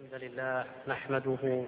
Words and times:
الحمد 0.00 0.22
لله 0.22 0.64
نحمده 0.88 1.64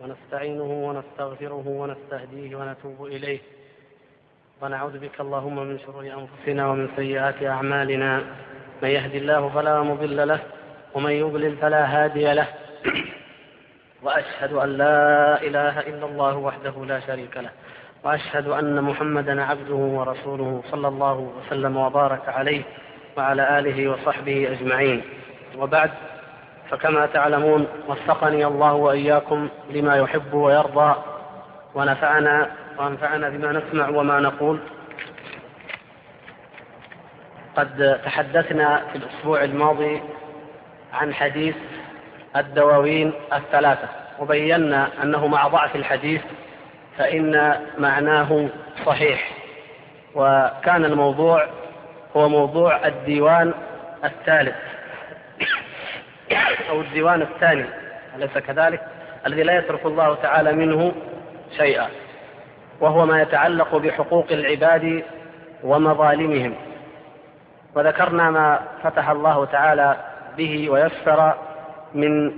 ونستعينه 0.00 0.70
ونستغفره 0.88 1.64
ونستهديه 1.66 2.56
ونتوب 2.56 3.06
إليه. 3.06 3.38
ونعوذ 4.62 4.98
بك 4.98 5.20
اللهم 5.20 5.66
من 5.66 5.78
شرور 5.78 6.04
أنفسنا 6.04 6.68
ومن 6.70 6.88
سيئات 6.96 7.42
أعمالنا. 7.42 8.22
من 8.82 8.88
يهد 8.88 9.14
الله 9.14 9.48
فلا 9.48 9.82
مضل 9.82 10.28
له 10.28 10.40
ومن 10.94 11.10
يضلل 11.10 11.56
فلا 11.56 11.84
هادي 11.84 12.32
له. 12.32 12.46
وأشهد 14.02 14.52
أن 14.52 14.68
لا 14.68 15.42
إله 15.42 15.80
إلا 15.80 16.06
الله 16.06 16.36
وحده 16.36 16.84
لا 16.84 17.00
شريك 17.00 17.36
له. 17.36 17.50
وأشهد 18.04 18.48
أن 18.48 18.82
محمدا 18.84 19.42
عبده 19.42 19.74
ورسوله 19.98 20.62
صلى 20.70 20.88
الله 20.88 21.32
وسلم 21.36 21.76
وبارك 21.76 22.28
عليه 22.28 22.62
وعلى 23.16 23.58
آله 23.58 23.88
وصحبه 23.88 24.52
أجمعين. 24.52 25.02
وبعد 25.58 25.90
فكما 26.70 27.06
تعلمون 27.06 27.66
وفقني 27.88 28.46
الله 28.46 28.72
وإياكم 28.72 29.48
لما 29.70 29.96
يحب 29.96 30.34
ويرضى 30.34 30.94
ونفعنا 31.74 32.50
وأنفعنا 32.78 33.28
بما 33.28 33.52
نسمع 33.52 33.88
وما 33.88 34.20
نقول. 34.20 34.60
قد 37.56 38.00
تحدثنا 38.04 38.82
في 38.92 38.98
الأسبوع 38.98 39.44
الماضي 39.44 40.02
عن 40.92 41.14
حديث 41.14 41.56
الدواوين 42.36 43.12
الثلاثة 43.32 43.88
وبينا 44.18 44.88
أنه 45.02 45.26
مع 45.26 45.48
ضعف 45.48 45.76
الحديث 45.76 46.22
فإن 46.98 47.60
معناه 47.78 48.48
صحيح. 48.86 49.30
وكان 50.14 50.84
الموضوع 50.84 51.48
هو 52.16 52.28
موضوع 52.28 52.86
الديوان 52.86 53.54
الثالث. 54.04 54.75
أو 56.70 56.80
الديوان 56.80 57.22
الثاني 57.22 57.64
أليس 58.16 58.38
كذلك؟ 58.38 58.80
الذي 59.26 59.42
لا 59.42 59.58
يترك 59.58 59.86
الله 59.86 60.14
تعالى 60.14 60.52
منه 60.52 60.92
شيئا 61.56 61.86
وهو 62.80 63.06
ما 63.06 63.22
يتعلق 63.22 63.76
بحقوق 63.76 64.26
العباد 64.30 65.02
ومظالمهم. 65.62 66.54
وذكرنا 67.74 68.30
ما 68.30 68.60
فتح 68.82 69.10
الله 69.10 69.44
تعالى 69.44 69.96
به 70.36 70.70
ويسر 70.70 71.34
من 71.94 72.32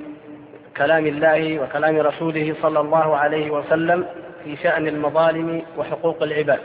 كلام 0.77 1.07
الله 1.07 1.59
وكلام 1.59 1.99
رسوله 1.99 2.55
صلى 2.63 2.81
الله 2.81 3.17
عليه 3.17 3.51
وسلم 3.51 4.07
في 4.45 4.57
شأن 4.57 4.89
المظالم 4.89 5.63
وحقوق 5.77 6.23
العباد. 6.23 6.61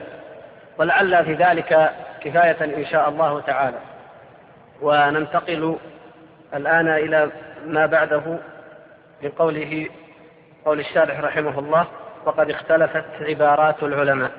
ولعل 0.78 1.26
في 1.26 1.34
ذلك 1.34 1.92
كفاية 2.24 2.78
إن 2.78 2.86
شاء 2.86 3.09
الله 3.09 3.42
تعالى. 3.42 3.78
وننتقل 4.82 5.76
الآن 6.54 6.88
إلى 6.88 7.30
ما 7.66 7.86
بعده 7.86 8.39
من 9.23 9.30
قوله 9.30 9.89
قول 10.66 10.80
الشارح 10.80 11.19
رحمه 11.19 11.59
الله 11.59 11.88
وقد 12.25 12.50
اختلفت 12.50 13.06
عبارات 13.22 13.83
العلماء. 13.83 14.31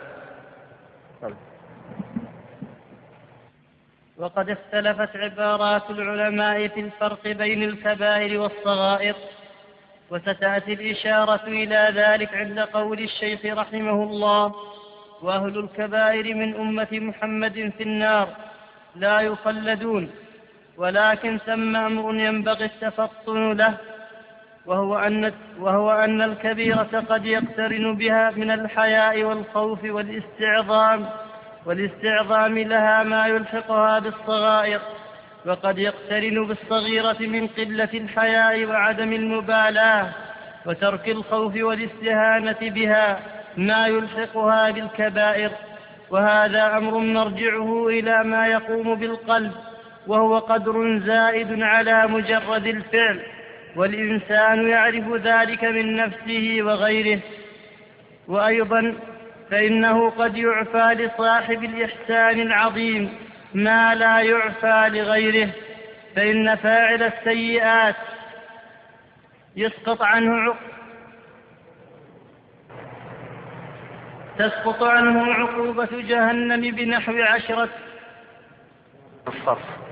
وقد 4.19 4.51
اختلفت 4.51 5.17
عبارات 5.17 5.91
العلماء 5.91 6.69
في 6.69 6.81
الفرق 6.81 7.29
بين 7.29 7.63
الكبائر 7.63 8.41
والصغائر 8.41 9.15
وستأتي 10.11 10.73
الإشارة 10.73 11.47
إلى 11.47 11.93
ذلك 11.95 12.35
عند 12.35 12.61
قول 12.61 12.99
الشيخ 12.99 13.45
رحمه 13.45 14.03
الله 14.03 14.55
وأهل 15.23 15.59
الكبائر 15.59 16.35
من 16.35 16.55
أمة 16.57 16.89
محمد 16.93 17.73
في 17.79 17.83
النار 17.83 18.29
لا 18.97 19.21
يخلدون 19.21 20.11
ولكن 20.77 21.39
ثم 21.47 21.77
أمر 21.77 22.15
ينبغي 22.15 22.65
التفطن 22.65 23.53
له 23.53 23.75
وهو 24.67 24.99
أن, 24.99 25.33
وهو 25.59 25.91
أن 25.93 26.23
الكبيرة 26.23 27.05
قد 27.09 27.27
يقترن 27.27 27.97
بها 27.97 28.31
من 28.31 28.51
الحياء 28.51 29.25
والخوف 29.25 29.85
والاستعظام 29.85 31.07
والاستعظام 31.67 32.59
لها 32.59 33.03
ما 33.03 33.27
يلحقها 33.27 33.99
بالصغائر 33.99 34.81
وقد 35.47 35.79
يقترن 35.79 36.47
بالصغيرة 36.47 37.17
من 37.21 37.47
قلة 37.47 37.89
الحياء 37.95 38.65
وعدم 38.65 39.13
المبالاة 39.13 40.13
وترك 40.67 41.09
الخوف 41.09 41.57
والاستهانة 41.57 42.59
بها 42.61 43.21
ما 43.57 43.87
يلحقها 43.87 44.71
بالكبائر 44.71 45.51
وهذا 46.11 46.77
أمر 46.77 46.99
مرجعه 46.99 47.89
إلى 47.89 48.25
ما 48.25 48.47
يقوم 48.47 48.95
بالقلب 48.95 49.53
وهو 50.07 50.39
قدر 50.39 50.99
زائد 50.99 51.63
على 51.63 52.07
مجرد 52.07 52.67
الفعل 52.67 53.21
والإنسان 53.77 54.69
يعرف 54.69 55.15
ذلك 55.15 55.65
من 55.65 55.97
نفسه 55.97 56.59
وغيره. 56.61 57.21
وأيضا 58.29 58.95
فإنه 59.51 60.11
قد 60.11 60.37
يعفى 60.37 60.95
لصاحب 60.95 61.65
الإحسان 61.65 62.41
العظيم 62.41 63.15
ما 63.55 63.95
لا 63.95 64.21
يعفى 64.21 64.89
لغيره 64.89 65.51
فإن 66.17 66.55
فاعل 66.55 67.03
السيئات 67.03 67.97
يسقط 69.57 70.03
عنه 70.03 70.55
تسقط 74.39 74.83
عنه 74.83 75.35
عقوبة 75.35 75.89
جهنم 75.93 76.61
بنحو 76.61 77.13
عشرة. 77.13 77.69
الصف 79.29 79.84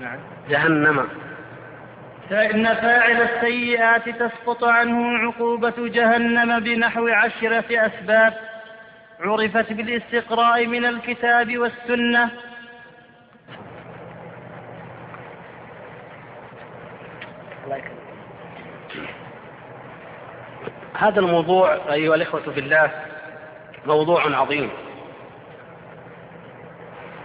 نعم. 0.00 0.18
جهنم. 0.48 1.08
فإن 2.30 2.74
فاعل 2.74 3.22
السيئات 3.22 4.08
تسقط 4.08 4.64
عنه 4.64 5.18
عقوبة 5.18 5.74
جهنم 5.78 6.60
بنحو 6.60 7.08
عشرة 7.08 7.64
أسباب 7.70 8.34
عرفت 9.20 9.72
بالاستقراء 9.72 10.66
من 10.66 10.84
الكتاب 10.84 11.58
والسنة. 11.58 12.30
هذا 20.94 21.20
الموضوع 21.20 21.78
أيها 21.92 22.14
الإخوة 22.14 22.40
في 22.40 22.60
الله 22.60 22.90
موضوع 23.86 24.36
عظيم. 24.36 24.70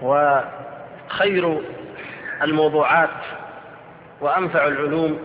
وخير 0.01 1.61
الموضوعات 2.41 3.09
وأنفع 4.21 4.67
العلوم 4.67 5.19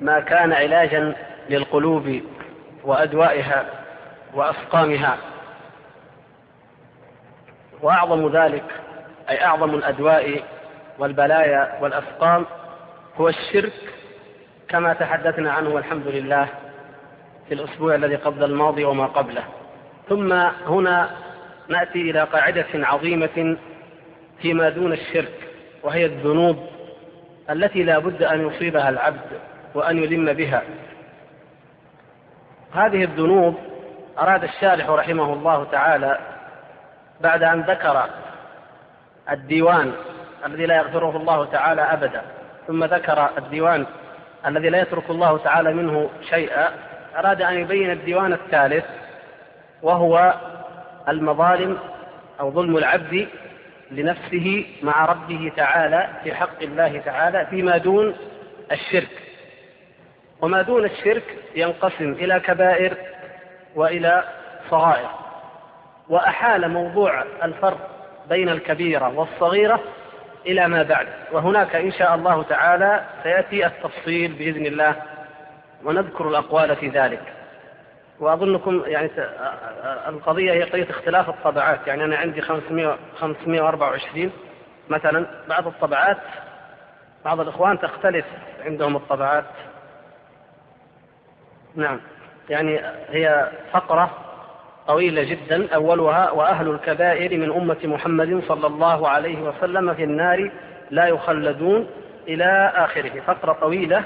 ما 0.00 0.20
كان 0.20 0.52
علاجا 0.52 1.14
للقلوب 1.50 2.20
وأدوائها 2.84 3.64
وأسقامها. 4.34 5.18
وأعظم 7.82 8.28
ذلك 8.28 8.64
أي 9.30 9.44
أعظم 9.44 9.74
الأدواء 9.74 10.42
والبلايا 10.98 11.78
والأسقام 11.80 12.46
هو 13.16 13.28
الشرك 13.28 13.72
كما 14.68 14.92
تحدثنا 14.92 15.52
عنه 15.52 15.68
والحمد 15.68 16.06
لله 16.06 16.48
في 17.48 17.54
الأسبوع 17.54 17.94
الذي 17.94 18.16
قبل 18.16 18.44
الماضي 18.44 18.84
وما 18.84 19.06
قبله. 19.06 19.44
ثم 20.08 20.32
هنا 20.66 21.10
نأتي 21.68 22.10
إلى 22.10 22.22
قاعدة 22.22 22.66
عظيمة 22.74 23.56
فيما 24.42 24.68
دون 24.68 24.92
الشرك. 24.92 25.51
وهي 25.82 26.06
الذنوب 26.06 26.56
التي 27.50 27.82
لا 27.82 27.98
بد 27.98 28.22
أن 28.22 28.46
يصيبها 28.48 28.88
العبد 28.88 29.40
وأن 29.74 29.98
يلم 29.98 30.32
بها. 30.32 30.62
هذه 32.74 33.04
الذنوب 33.04 33.54
أراد 34.18 34.44
الشارح 34.44 34.88
رحمه 34.88 35.32
الله 35.32 35.64
تعالى 35.64 36.18
بعد 37.20 37.42
أن 37.42 37.60
ذكر 37.60 38.04
الديوان 39.30 39.92
الذي 40.46 40.66
لا 40.66 40.76
يغفره 40.76 41.16
الله 41.16 41.44
تعالى 41.44 41.82
أبدا 41.82 42.22
ثم 42.66 42.84
ذكر 42.84 43.30
الديوان 43.38 43.86
الذي 44.46 44.68
لا 44.68 44.80
يترك 44.80 45.10
الله 45.10 45.38
تعالى 45.38 45.72
منه 45.72 46.10
شيئا 46.30 46.68
أراد 47.16 47.42
أن 47.42 47.54
يبين 47.54 47.90
الديوان 47.90 48.32
الثالث 48.32 48.84
وهو 49.82 50.34
المظالم 51.08 51.78
أو 52.40 52.50
ظلم 52.50 52.76
العبد 52.76 53.28
لنفسه 53.92 54.66
مع 54.82 55.04
ربه 55.04 55.52
تعالى 55.56 56.08
في 56.24 56.34
حق 56.34 56.62
الله 56.62 56.98
تعالى 56.98 57.46
فيما 57.46 57.76
دون 57.76 58.16
الشرك. 58.72 59.22
وما 60.40 60.62
دون 60.62 60.84
الشرك 60.84 61.22
ينقسم 61.56 62.12
إلى 62.12 62.40
كبائر 62.40 62.96
وإلى 63.74 64.24
صغائر. 64.70 65.10
وأحال 66.08 66.68
موضوع 66.68 67.24
الفرق 67.42 67.90
بين 68.28 68.48
الكبيرة 68.48 69.18
والصغيرة 69.18 69.80
إلى 70.46 70.68
ما 70.68 70.82
بعد. 70.82 71.06
وهناك 71.32 71.76
إن 71.76 71.92
شاء 71.92 72.14
الله 72.14 72.42
تعالى 72.42 73.04
سيأتي 73.22 73.66
التفصيل 73.66 74.32
بإذن 74.32 74.66
الله 74.66 74.94
ونذكر 75.84 76.28
الأقوال 76.28 76.76
في 76.76 76.88
ذلك. 76.88 77.41
وأظنكم 78.22 78.82
يعني 78.86 79.10
القضية 80.08 80.52
هي 80.52 80.62
قضية 80.62 80.90
اختلاف 80.90 81.28
الطبعات. 81.28 81.86
يعني 81.86 82.04
أنا 82.04 82.16
عندي 82.16 82.40
500 82.40 82.96
524 83.18 84.32
مثلا 84.88 85.26
بعض 85.48 85.66
الطبعات 85.66 86.16
بعض 87.24 87.40
الإخوان 87.40 87.78
تختلف 87.78 88.24
عندهم 88.64 88.96
الطبعات. 88.96 89.44
نعم. 91.74 92.00
يعني 92.50 92.80
هي 93.08 93.50
فقرة 93.72 94.10
طويلة 94.86 95.22
جدا 95.22 95.74
أولها 95.74 96.30
وأهل 96.30 96.68
الكبائر 96.68 97.38
من 97.38 97.52
أمة 97.52 97.78
محمد 97.84 98.42
صلى 98.48 98.66
الله 98.66 99.08
عليه 99.08 99.42
وسلم 99.42 99.94
في 99.94 100.04
النار 100.04 100.50
لا 100.90 101.06
يخلدون 101.06 101.86
إلى 102.28 102.72
آخره. 102.76 103.20
فقرة 103.20 103.52
طويلة 103.52 104.04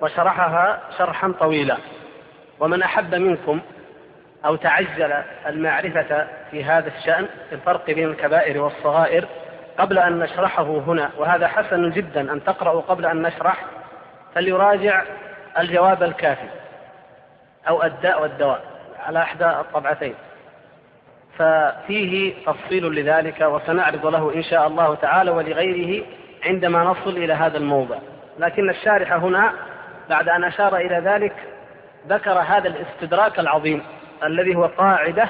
وشرحها 0.00 0.80
شرحا 0.98 1.32
طويلا. 1.40 1.76
ومن 2.60 2.82
أحب 2.82 3.14
منكم 3.14 3.60
أو 4.44 4.56
تعجل 4.56 5.12
المعرفة 5.46 6.26
في 6.50 6.64
هذا 6.64 6.88
الشأن 6.98 7.26
الفرق 7.52 7.86
بين 7.86 8.08
الكبائر 8.08 8.62
والصغائر 8.62 9.28
قبل 9.78 9.98
أن 9.98 10.18
نشرحه 10.18 10.62
هنا 10.62 11.10
وهذا 11.18 11.48
حسن 11.48 11.90
جدا 11.90 12.32
أن 12.32 12.44
تقرأوا 12.44 12.80
قبل 12.80 13.06
أن 13.06 13.22
نشرح 13.22 13.64
فليراجع 14.34 15.02
الجواب 15.58 16.02
الكافي 16.02 16.48
أو 17.68 17.82
الداء 17.82 18.22
والدواء 18.22 18.62
على 19.06 19.22
إحدى 19.22 19.46
الطبعتين. 19.46 20.14
ففيه 21.38 22.34
تفصيل 22.46 22.84
لذلك 22.94 23.40
وسنعرض 23.40 24.06
له 24.06 24.34
إن 24.34 24.42
شاء 24.42 24.66
الله 24.66 24.94
تعالى 24.94 25.30
ولغيره 25.30 26.06
عندما 26.44 26.84
نصل 26.84 27.10
إلى 27.10 27.32
هذا 27.32 27.58
الموضع. 27.58 27.96
لكن 28.38 28.70
الشارح 28.70 29.12
هنا 29.12 29.52
بعد 30.10 30.28
أن 30.28 30.44
أشار 30.44 30.76
إلى 30.76 30.98
ذلك 30.98 31.32
ذكر 32.08 32.32
هذا 32.32 32.68
الاستدراك 32.68 33.38
العظيم 33.38 33.82
الذي 34.24 34.56
هو 34.56 34.66
قاعدة 34.66 35.28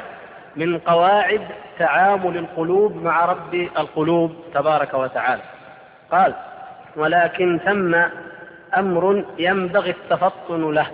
من 0.56 0.78
قواعد 0.78 1.46
تعامل 1.78 2.36
القلوب 2.36 2.96
مع 2.96 3.24
رب 3.24 3.54
القلوب 3.54 4.34
تبارك 4.54 4.94
وتعالى. 4.94 5.42
قال 6.12 6.34
ولكن 6.96 7.58
ثم 7.58 7.96
أمر 8.76 9.24
ينبغي 9.38 9.90
التفطن 9.90 10.74
له. 10.74 10.86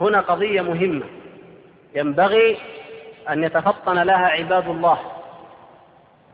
هنا 0.00 0.20
قضية 0.20 0.60
مهمة. 0.60 1.04
ينبغي 1.94 2.58
أن 3.30 3.44
يتفطن 3.44 4.02
لها 4.02 4.26
عباد 4.26 4.68
الله. 4.68 4.98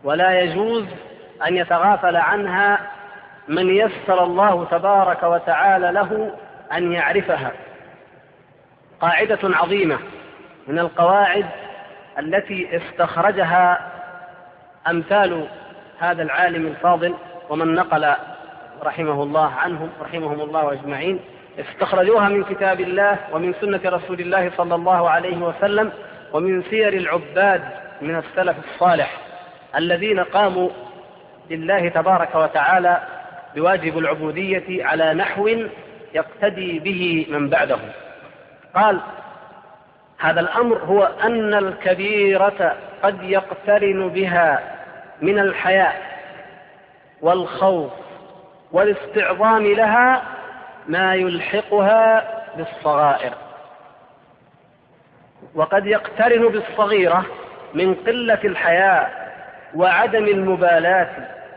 ولا 0.04 0.40
يجوز 0.40 0.84
أن 1.46 1.56
يتغافل 1.56 2.16
عنها 2.16 2.78
من 3.48 3.70
يسر 3.70 4.24
الله 4.24 4.64
تبارك 4.64 5.22
وتعالى 5.22 5.92
له 5.92 6.32
أن 6.72 6.92
يعرفها. 6.92 7.52
قاعدة 9.00 9.38
عظيمة 9.44 9.98
من 10.68 10.78
القواعد 10.78 11.46
التي 12.18 12.76
استخرجها 12.76 13.92
أمثال 14.88 15.46
هذا 15.98 16.22
العالم 16.22 16.66
الفاضل 16.66 17.14
ومن 17.50 17.74
نقل 17.74 18.14
رحمه 18.82 19.22
الله 19.22 19.52
عنهم 19.52 19.90
رحمهم 20.00 20.40
الله 20.40 20.72
أجمعين. 20.72 21.20
استخرجوها 21.58 22.28
من 22.28 22.44
كتاب 22.44 22.80
الله 22.80 23.18
ومن 23.32 23.54
سنة 23.60 23.80
رسول 23.84 24.20
الله 24.20 24.50
صلى 24.56 24.74
الله 24.74 25.10
عليه 25.10 25.36
وسلم 25.36 25.92
ومن 26.32 26.62
سير 26.62 26.92
العباد 26.92 27.62
من 28.02 28.16
السلف 28.16 28.56
الصالح 28.64 29.18
الذين 29.76 30.20
قاموا 30.20 30.68
لله 31.50 31.88
تبارك 31.88 32.34
وتعالى 32.34 33.00
بواجب 33.54 33.98
العبودية 33.98 34.84
على 34.84 35.14
نحو 35.14 35.50
يقتدي 36.14 36.78
به 36.78 37.26
من 37.30 37.48
بعده 37.48 37.78
قال 38.76 39.00
هذا 40.18 40.40
الأمر 40.40 40.78
هو 40.78 41.04
أن 41.04 41.54
الكبيرة 41.54 42.76
قد 43.02 43.22
يقترن 43.22 44.08
بها 44.08 44.60
من 45.22 45.38
الحياء 45.38 46.02
والخوف 47.22 47.92
والاستعظام 48.72 49.66
لها 49.66 50.22
ما 50.88 51.14
يلحقها 51.14 52.24
بالصغائر. 52.56 53.32
وقد 55.54 55.86
يقترن 55.86 56.48
بالصغيرة 56.48 57.26
من 57.74 57.94
قلة 57.94 58.40
الحياء 58.44 59.32
وعدم 59.74 60.24
المبالاة 60.24 61.08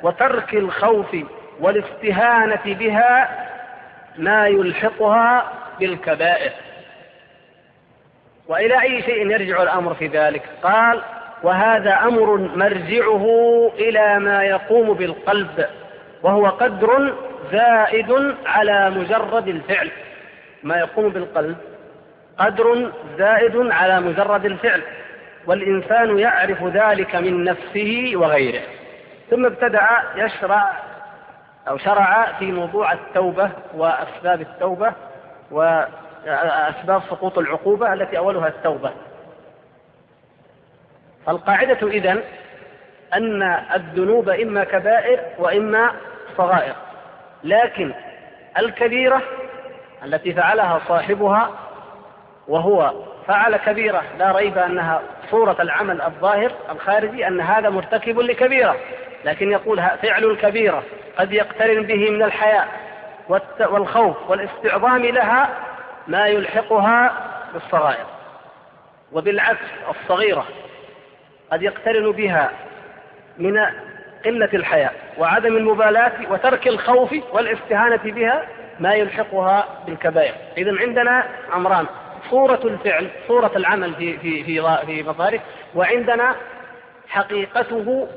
وترك 0.03 0.53
الخوف 0.53 1.17
والاستهانة 1.59 2.61
بها 2.65 3.29
ما 4.17 4.47
يلحقها 4.47 5.51
بالكبائر. 5.79 6.51
وإلى 8.49 8.81
أي 8.81 9.01
شيء 9.01 9.31
يرجع 9.31 9.63
الأمر 9.63 9.93
في 9.93 10.07
ذلك؟ 10.07 10.41
قال 10.63 11.01
وهذا 11.43 11.93
أمر 11.93 12.37
مرجعه 12.37 13.25
إلى 13.79 14.19
ما 14.19 14.43
يقوم 14.43 14.93
بالقلب 14.93 15.65
وهو 16.23 16.45
قدر 16.47 17.13
زائد 17.51 18.35
على 18.45 18.89
مجرد 18.89 19.47
الفعل. 19.47 19.91
ما 20.63 20.77
يقوم 20.77 21.09
بالقلب؟ 21.09 21.57
قدر 22.37 22.91
زائد 23.17 23.71
على 23.71 23.99
مجرد 23.99 24.45
الفعل. 24.45 24.81
والإنسان 25.47 26.19
يعرف 26.19 26.63
ذلك 26.63 27.15
من 27.15 27.43
نفسه 27.43 28.11
وغيره. 28.15 28.61
ثم 29.29 29.45
ابتدأ 29.45 29.87
يشرع 30.15 30.71
أو 31.67 31.77
شرع 31.77 32.27
في 32.39 32.51
موضوع 32.51 32.93
التوبة 32.93 33.49
وأسباب 33.73 34.41
التوبة 34.41 34.93
وأسباب 36.25 37.01
سقوط 37.09 37.37
العقوبة 37.37 37.93
التي 37.93 38.17
أولها 38.17 38.47
التوبة. 38.47 38.91
فالقاعدة 41.25 41.87
إذن 41.87 42.23
أن 43.13 43.43
الذنوب 43.75 44.29
إما 44.29 44.63
كبائر 44.63 45.19
وإما 45.37 45.91
صغائر 46.37 46.75
لكن 47.43 47.93
الكبيرة 48.57 49.21
التي 50.05 50.33
فعلها 50.33 50.81
صاحبها 50.87 51.49
وهو 52.47 52.93
فعل 53.27 53.57
كبيرة 53.57 54.03
لا 54.19 54.31
ريب 54.31 54.57
أنها 54.57 55.01
صورة 55.31 55.55
العمل 55.59 56.01
الظاهر 56.01 56.51
الخارجي 56.71 57.27
أن 57.27 57.41
هذا 57.41 57.69
مرتكب 57.69 58.19
لكبيرة 58.19 58.75
لكن 59.25 59.51
يقول 59.51 59.81
فعل 60.01 60.23
الكبيرة 60.23 60.83
قد 61.17 61.33
يقترن 61.33 61.83
به 61.83 62.09
من 62.09 62.23
الحياء 62.23 62.67
والخوف 63.59 64.29
والإستعظام 64.29 65.05
لها 65.05 65.49
ما 66.07 66.27
يلحقها 66.27 67.13
بالصغائر 67.53 68.05
وبالعكس 69.11 69.65
الصغيرة 69.89 70.45
قد 71.51 71.61
يقترن 71.61 72.11
بها 72.11 72.51
من 73.37 73.57
قلة 74.25 74.49
الحياء 74.53 74.93
وعدم 75.17 75.57
المبالاة 75.57 76.11
وترك 76.29 76.67
الخوف 76.67 77.15
والاستهانة 77.31 78.01
بها 78.03 78.47
ما 78.79 78.93
يلحقها 78.93 79.67
بالكبائر. 79.85 80.33
إذا 80.57 80.77
عندنا 80.79 81.27
أمران 81.55 81.85
صورة 82.29 82.59
الفعل 82.63 83.09
صورة 83.27 83.51
العمل 83.55 83.93
في 83.95 84.17
في 84.17 84.43
في 84.43 84.85
في 84.85 85.03
مظاهره 85.03 85.39
وعندنا 85.75 86.35
حقيقته 87.07 88.07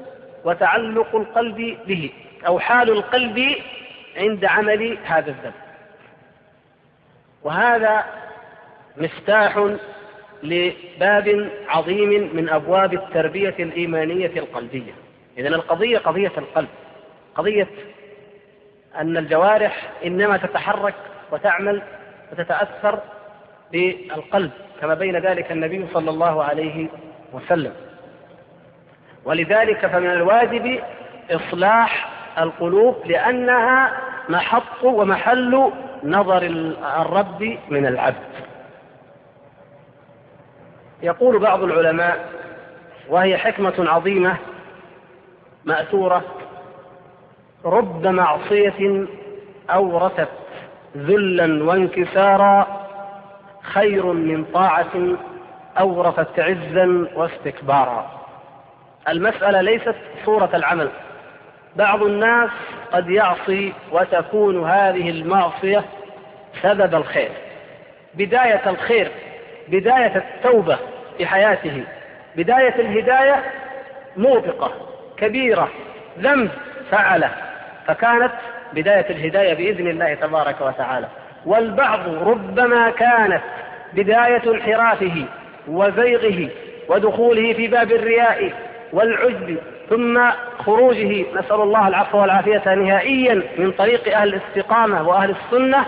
وتعلق 0.45 1.17
القلب 1.17 1.79
به 1.87 2.11
أو 2.47 2.59
حال 2.59 2.91
القلب 2.91 3.57
عند 4.17 4.45
عمل 4.45 4.99
هذا 5.05 5.31
الذنب. 5.31 5.62
وهذا 7.45 8.05
مفتاح 8.97 9.69
لباب 10.43 11.51
عظيم 11.69 12.37
من 12.37 12.49
أبواب 12.49 12.95
التربية 12.95 13.55
الإيمانية 13.59 14.33
القلبية. 14.37 14.93
إذا 15.39 15.49
القضية 15.49 15.99
قضية 15.99 16.33
القلب. 16.39 16.69
قضية 17.35 17.69
أن 18.97 19.17
الجوارح 19.17 19.91
إنما 20.05 20.37
تتحرك 20.37 20.95
وتعمل 21.33 21.83
وتتأثر 22.33 22.99
بالقلب 23.73 24.51
كما 24.81 24.95
بين 24.95 25.17
ذلك 25.17 25.53
النبي 25.53 25.87
صلى 25.95 26.11
الله 26.11 26.45
عليه 26.45 26.89
وسلم. 27.33 27.73
ولذلك 29.25 29.87
فمن 29.87 30.11
الواجب 30.11 30.81
إصلاح 31.31 32.09
القلوب 32.39 32.97
لأنها 33.07 33.93
محط 34.29 34.85
ومحل 34.85 35.73
نظر 36.04 36.42
الرب 37.00 37.59
من 37.68 37.87
العبد. 37.87 38.32
يقول 41.02 41.38
بعض 41.38 41.62
العلماء 41.62 42.28
وهي 43.09 43.38
حكمة 43.38 43.75
عظيمة 43.78 44.37
مأثورة 45.64 46.25
رب 47.64 48.06
معصية 48.06 49.06
أورثت 49.71 50.28
ذلا 50.97 51.64
وانكسارا 51.64 52.66
خير 53.62 54.06
من 54.06 54.44
طاعة 54.44 55.16
أورثت 55.78 56.40
عزا 56.40 57.09
واستكبارا. 57.14 58.11
المسألة 59.09 59.61
ليست 59.61 59.97
صورة 60.25 60.50
العمل. 60.54 60.90
بعض 61.76 62.02
الناس 62.02 62.50
قد 62.93 63.11
يعصي 63.11 63.73
وتكون 63.93 64.71
هذه 64.71 65.11
المعصية 65.11 65.85
سبب 66.62 66.95
الخير 66.95 67.31
بداية 68.14 68.62
الخير 68.67 69.09
بداية 69.69 70.17
التوبة 70.17 70.79
في 71.19 71.26
حياته 71.26 71.85
بداية 72.37 72.75
الهداية 72.75 73.43
موبقة 74.17 74.73
كبيرة 75.17 75.69
ذنب 76.19 76.50
فعله 76.91 77.31
فكانت 77.87 78.33
بداية 78.73 79.11
الهداية 79.11 79.55
بإذن 79.55 79.88
الله 79.88 80.14
تبارك 80.14 80.61
وتعالى. 80.61 81.09
والبعض 81.47 82.00
ربما 82.09 82.91
كانت 82.91 83.43
بداية 83.93 84.43
انحرافه 84.55 85.25
وزيغه 85.69 86.49
ودخوله 86.88 87.52
في 87.52 87.69
باب 87.69 87.93
الرياء 87.93 88.52
والعجب 88.93 89.59
ثم 89.91 90.21
خروجه 90.59 91.25
نسأل 91.35 91.61
الله 91.61 91.89
العفو 91.89 92.19
والعافية 92.19 92.75
نهائيا 92.75 93.43
من 93.59 93.73
طريق 93.73 94.17
أهل 94.17 94.35
الاستقامة 94.35 95.09
وأهل 95.09 95.31
السنة 95.31 95.87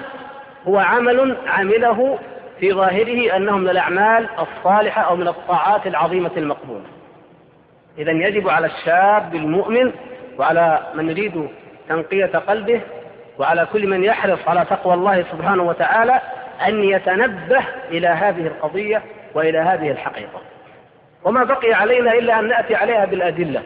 هو 0.68 0.78
عمل 0.78 1.36
عمله 1.46 2.18
في 2.60 2.72
ظاهره 2.72 3.36
أنه 3.36 3.58
من 3.58 3.68
الأعمال 3.68 4.28
الصالحة 4.38 5.02
أو 5.02 5.16
من 5.16 5.28
الطاعات 5.28 5.86
العظيمة 5.86 6.30
المقبولة. 6.36 6.84
إذا 7.98 8.12
يجب 8.12 8.48
على 8.48 8.66
الشاب 8.66 9.34
المؤمن 9.34 9.92
وعلى 10.38 10.80
من 10.94 11.10
يريد 11.10 11.48
تنقية 11.88 12.26
قلبه 12.26 12.80
وعلى 13.38 13.66
كل 13.72 13.86
من 13.86 14.04
يحرص 14.04 14.38
على 14.46 14.64
تقوى 14.64 14.94
الله 14.94 15.24
سبحانه 15.32 15.62
وتعالى 15.62 16.20
أن 16.68 16.84
يتنبه 16.84 17.64
إلى 17.90 18.08
هذه 18.08 18.46
القضية 18.46 19.02
وإلى 19.34 19.58
هذه 19.58 19.90
الحقيقة. 19.90 20.40
وما 21.24 21.44
بقي 21.44 21.72
علينا 21.72 22.12
إلا 22.12 22.38
أن 22.38 22.48
نأتي 22.48 22.74
عليها 22.74 23.04
بالأدلة. 23.04 23.62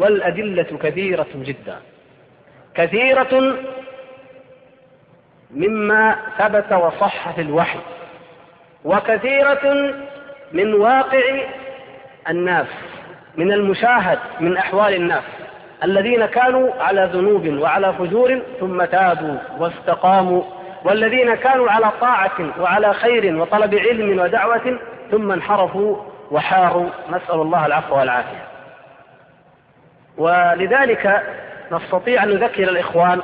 والأدلة 0.00 0.78
كثيرة 0.82 1.26
جدا. 1.34 1.76
كثيرة 2.74 3.56
مما 5.50 6.16
ثبت 6.38 6.72
وصح 6.72 7.30
في 7.30 7.40
الوحي 7.40 7.78
وكثيرة 8.84 9.94
من 10.52 10.74
واقع 10.74 11.40
الناس 12.28 12.66
من 13.36 13.52
المشاهد 13.52 14.18
من 14.40 14.56
أحوال 14.56 14.94
الناس 14.94 15.24
الذين 15.84 16.26
كانوا 16.26 16.74
على 16.80 17.10
ذنوب 17.12 17.48
وعلى 17.48 17.92
فجور 17.92 18.42
ثم 18.60 18.84
تابوا 18.84 19.38
واستقاموا 19.58 20.42
والذين 20.84 21.34
كانوا 21.34 21.70
على 21.70 21.90
طاعة 22.00 22.60
وعلى 22.60 22.94
خير 22.94 23.36
وطلب 23.36 23.74
علم 23.74 24.20
ودعوة 24.20 24.78
ثم 25.10 25.32
انحرفوا 25.32 25.96
وحاروا. 26.30 26.88
نسأل 27.08 27.40
الله 27.40 27.66
العفو 27.66 27.98
والعافية. 27.98 28.49
ولذلك 30.20 31.22
نستطيع 31.72 32.22
أن 32.22 32.28
نذكر 32.28 32.62
الإخوان 32.62 33.20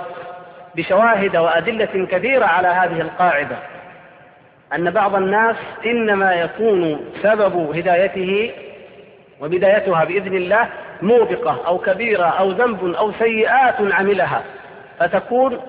بشواهد 0.76 1.36
وأدلة 1.36 2.06
كثيرة 2.10 2.44
على 2.44 2.68
هذه 2.68 3.00
القاعدة. 3.00 3.56
أن 4.74 4.90
بعض 4.90 5.14
الناس 5.14 5.56
إنما 5.86 6.34
يكون 6.34 7.00
سبب 7.22 7.76
هدايته 7.76 8.52
وبدايتها 9.40 10.04
بإذن 10.04 10.36
الله 10.36 10.68
موبقة 11.02 11.66
أو 11.66 11.78
كبيرة 11.78 12.24
أو 12.24 12.50
ذنب 12.50 12.94
أو 12.94 13.12
سيئات 13.12 13.74
عملها. 13.80 14.42
فتكون 14.98 15.60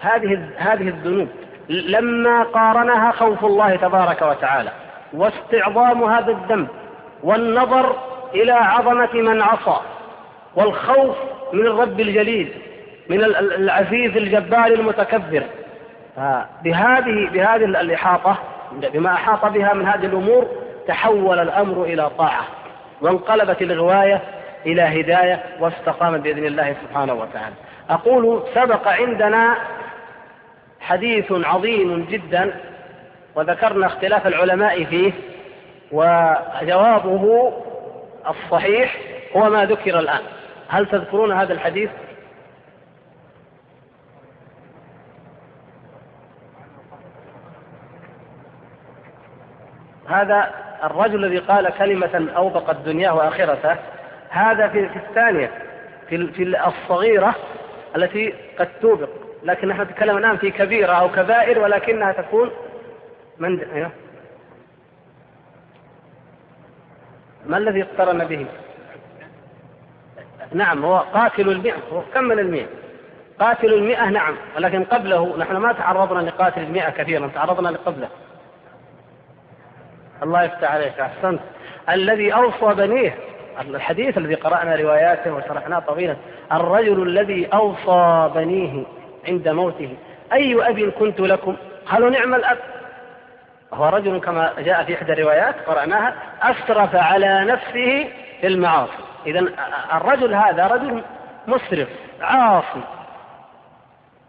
هذه 0.00 0.48
هذه 0.56 0.88
الذنوب 0.88 1.28
لما 1.68 2.42
قارنها 2.42 3.12
خوف 3.12 3.44
الله 3.44 3.76
تبارك 3.76 4.22
وتعالى 4.22 4.70
واستعظام 5.12 6.04
هذا 6.04 6.30
الذنب 6.30 6.68
والنظر 7.22 7.96
إلى 8.34 8.52
عظمة 8.52 9.14
من 9.14 9.42
عصى. 9.42 9.95
والخوف 10.56 11.16
من 11.52 11.66
الرب 11.66 12.00
الجليل 12.00 12.52
من 13.08 13.24
العزيز 13.24 14.16
الجبار 14.16 14.66
المتكبر. 14.66 15.42
بهذه 16.64 17.28
بهذه 17.32 17.64
الإحاطة 17.64 18.38
بما 18.72 19.12
أحاط 19.12 19.44
بها 19.44 19.74
من 19.74 19.86
هذه 19.86 20.06
الأمور 20.06 20.46
تحول 20.88 21.38
الأمر 21.38 21.84
إلى 21.84 22.10
طاعة 22.18 22.44
وانقلبت 23.00 23.62
الغواية 23.62 24.20
إلى 24.66 24.82
هداية 24.82 25.42
واستقامت 25.60 26.20
بإذن 26.20 26.44
الله 26.46 26.76
سبحانه 26.82 27.14
وتعالى. 27.14 27.54
أقول 27.90 28.42
سبق 28.54 28.88
عندنا 28.88 29.56
حديث 30.80 31.32
عظيم 31.32 32.06
جدا 32.10 32.52
وذكرنا 33.34 33.86
اختلاف 33.86 34.26
العلماء 34.26 34.84
فيه 34.84 35.12
وجوابه 35.92 37.52
الصحيح 38.28 38.96
هو 39.36 39.50
ما 39.50 39.64
ذكر 39.64 39.98
الآن. 39.98 40.22
هل 40.68 40.86
تذكرون 40.86 41.32
هذا 41.32 41.52
الحديث 41.52 41.90
هذا 50.08 50.50
الرجل 50.84 51.24
الذي 51.24 51.38
قال 51.38 51.68
كلمة 51.68 52.30
أوبقت 52.36 52.76
دنياه 52.76 53.14
وآخرته 53.14 53.76
هذا 54.28 54.68
في, 54.68 54.90
الثانية 54.96 55.50
في, 56.08 56.26
في 56.26 56.66
الصغيرة 56.68 57.34
التي 57.96 58.34
قد 58.58 58.68
توبق 58.80 59.08
لكن 59.42 59.68
نحن 59.68 59.82
نتكلم 59.82 60.16
الآن 60.16 60.36
في 60.36 60.50
كبيرة 60.50 60.92
أو 60.92 61.08
كبائر 61.08 61.58
ولكنها 61.58 62.12
تكون 62.12 62.50
من 63.38 63.60
أيوه. 63.60 63.90
ما 67.46 67.58
الذي 67.58 67.82
اقترن 67.82 68.24
به 68.24 68.46
نعم 70.56 70.84
هو 70.84 70.98
قاتل 70.98 71.48
المئة 71.48 71.76
هو 71.92 72.02
كمل 72.14 72.40
المئة؟ 72.40 72.66
قاتل 73.40 73.74
المئة 73.74 74.04
نعم 74.04 74.36
ولكن 74.56 74.84
قبله 74.84 75.36
نحن 75.38 75.56
ما 75.56 75.72
تعرضنا 75.72 76.20
لقاتل 76.20 76.62
المئة 76.62 76.90
كثيرا 76.90 77.30
تعرضنا 77.34 77.68
لقبله. 77.68 78.08
الله 80.22 80.42
يفتح 80.42 80.72
عليك 80.72 81.00
أحسنت. 81.00 81.40
الذي 81.88 82.34
أوصى 82.34 82.74
بنيه 82.74 83.14
الحديث 83.60 84.18
الذي 84.18 84.34
قرأنا 84.34 84.76
رواياته 84.76 85.34
وشرحناه 85.34 85.78
طويلا 85.78 86.16
الرجل 86.52 87.02
الذي 87.02 87.46
أوصى 87.46 88.30
بنيه 88.34 88.82
عند 89.28 89.48
موته 89.48 89.96
أي 90.32 90.68
أب 90.68 90.92
كنت 90.98 91.20
لكم؟ 91.20 91.56
قالوا 91.86 92.10
نعم 92.10 92.34
الأب. 92.34 92.58
هو 93.72 93.88
رجل 93.88 94.20
كما 94.20 94.52
جاء 94.58 94.84
في 94.84 94.94
إحدى 94.94 95.12
الروايات 95.12 95.54
قرأناها 95.66 96.14
أسرف 96.42 96.96
على 96.96 97.44
نفسه 97.44 98.08
في 98.40 98.46
المعاصي. 98.46 99.05
إذا 99.26 99.46
الرجل 99.94 100.34
هذا 100.34 100.66
رجل 100.66 101.02
مسرف 101.46 101.88
عاصي. 102.20 102.80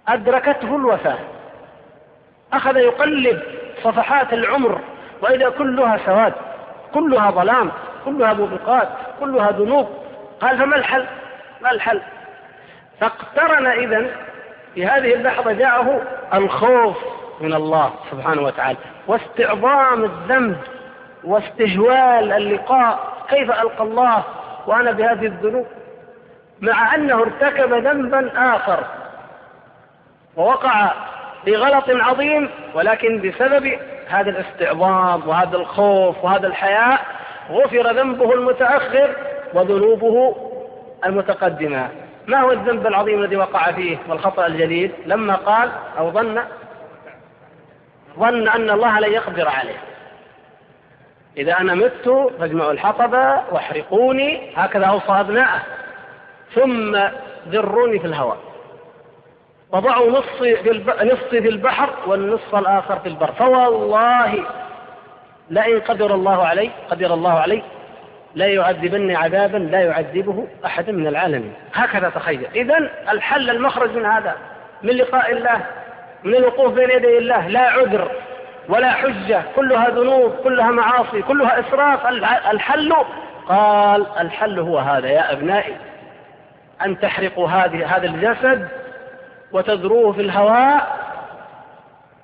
أدركته 0.07 0.75
الوفاة. 0.75 1.17
أخذ 2.53 2.77
يقلب 2.77 3.41
صفحات 3.83 4.33
العمر 4.33 4.81
وإذا 5.21 5.49
كلها 5.49 5.99
سواد 6.05 6.33
كلها 6.93 7.31
ظلام 7.31 7.71
كلها 8.05 8.33
موبقات 8.33 8.89
كلها 9.19 9.51
ذنوب. 9.51 9.89
قال 10.41 10.57
فما 10.57 10.75
الحل؟ 10.75 11.05
ما 11.61 11.71
الحل؟ 11.71 12.01
فاقترن 12.99 13.67
إذا 13.67 14.05
في 14.75 14.85
هذه 14.85 15.13
اللحظة 15.13 15.51
جاءه 15.51 16.01
الخوف 16.33 16.97
من 17.41 17.53
الله 17.53 17.93
سبحانه 18.11 18.41
وتعالى 18.41 18.77
واستعظام 19.07 20.03
الذنب 20.03 20.57
واستجوال 21.23 22.31
اللقاء. 22.31 23.17
كيف 23.29 23.51
ألقى 23.51 23.83
الله 23.83 24.23
وأنا 24.67 24.91
بهذه 24.91 25.25
الذنوب 25.25 25.65
مع 26.61 26.95
أنه 26.95 27.21
ارتكب 27.21 27.73
ذنبا 27.73 28.31
آخر 28.55 28.83
ووقع 30.37 30.91
في 31.45 31.55
غلط 31.55 31.85
عظيم 31.89 32.49
ولكن 32.73 33.21
بسبب 33.21 33.79
هذا 34.07 34.29
الاستعظام 34.29 35.27
وهذا 35.27 35.57
الخوف 35.57 36.23
وهذا 36.23 36.47
الحياء 36.47 36.99
غفر 37.51 37.93
ذنبه 37.93 38.33
المتأخر 38.33 39.15
وذنوبه 39.53 40.35
المتقدمة. 41.05 41.89
ما 42.27 42.41
هو 42.41 42.51
الذنب 42.51 42.87
العظيم 42.87 43.23
الذي 43.23 43.35
وقع 43.35 43.71
فيه 43.71 43.97
والخطأ 44.07 44.47
الجليل؟ 44.47 44.91
لما 45.05 45.35
قال 45.35 45.69
أو 45.97 46.11
ظن 46.11 46.41
ظن 48.19 48.47
أن 48.47 48.69
الله 48.69 48.99
لن 48.99 49.13
يقدر 49.13 49.47
عليه. 49.47 49.77
إذا 51.37 51.59
أنا 51.59 51.73
مت 51.75 52.31
فاجمعوا 52.39 52.71
الحطب 52.71 53.13
واحرقوني 53.51 54.51
هكذا 54.55 54.85
أوصى 54.85 55.11
أبناءه 55.11 55.61
ثم 56.53 56.97
ذروني 57.49 57.99
في 57.99 58.07
الهواء. 58.07 58.37
وضعوا 59.71 60.11
نصي 60.11 60.55
في, 60.55 60.83
نصي 61.03 61.41
في 61.41 61.49
البحر 61.49 61.93
والنصف 62.07 62.55
الآخر 62.55 62.99
في 62.99 63.09
البر. 63.09 63.31
فوالله 63.31 64.45
لئن 65.49 65.79
قدر 65.79 66.15
الله 66.15 66.45
علي 66.45 66.71
قدر 66.89 67.13
الله 67.13 67.39
علي 67.39 67.63
لا 68.35 68.47
يعذبني 68.47 69.15
عذابا 69.15 69.57
لا 69.57 69.81
يعذبه 69.81 70.47
أحد 70.65 70.89
من 70.89 71.07
العالمين. 71.07 71.53
هكذا 71.73 72.09
تخيل. 72.09 72.47
إذا 72.55 72.77
الحل 73.09 73.49
المخرج 73.49 73.95
من 73.95 74.05
هذا 74.05 74.35
من 74.83 74.93
لقاء 74.93 75.31
الله 75.31 75.65
من 76.23 76.35
الوقوف 76.35 76.73
بين 76.73 76.89
يدي 76.89 77.17
الله 77.17 77.47
لا 77.47 77.69
عذر. 77.69 78.11
ولا 78.69 78.91
حجة 78.91 79.43
كلها 79.55 79.89
ذنوب 79.89 80.35
كلها 80.43 80.71
معاصي 80.71 81.21
كلها 81.21 81.59
إسراف 81.59 82.07
الحل. 82.51 82.93
قال 83.47 84.05
الحل 84.19 84.59
هو 84.59 84.77
هذا 84.77 85.09
يا 85.09 85.31
أبنائي 85.31 85.75
أن 86.85 86.99
تحرقوا 86.99 87.47
هذه 87.47 87.95
هذا 87.95 88.07
الجسد 88.07 88.67
وتذروه 89.51 90.11
في 90.11 90.21
الهواء 90.21 90.97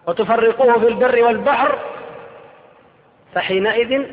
وتفرقوه 0.08 0.80
في 0.80 0.88
البر 0.88 1.24
والبحر. 1.24 1.80
فحينئذ 3.36 4.04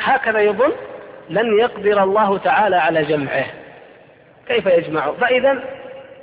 هكذا 0.00 0.40
يظن 0.40 0.72
لن 1.30 1.58
يقدر 1.58 2.02
الله 2.02 2.38
تعالى 2.38 2.76
على 2.76 3.04
جمعه. 3.04 3.44
كيف 4.48 4.66
يجمعه؟ 4.66 5.12
فإذا 5.12 5.64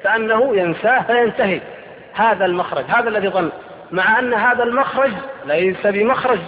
كأنه 0.04 0.58
ينساه 0.58 1.02
فينتهي. 1.02 1.62
هذا 2.14 2.46
المخرج 2.46 2.86
هذا 2.88 3.10
الذي 3.10 3.30
ظن. 3.30 3.52
مع 3.92 4.20
أن 4.20 4.34
هذا 4.34 4.64
المخرج 4.64 5.12
ليس 5.46 5.88
بمخرج 5.88 6.40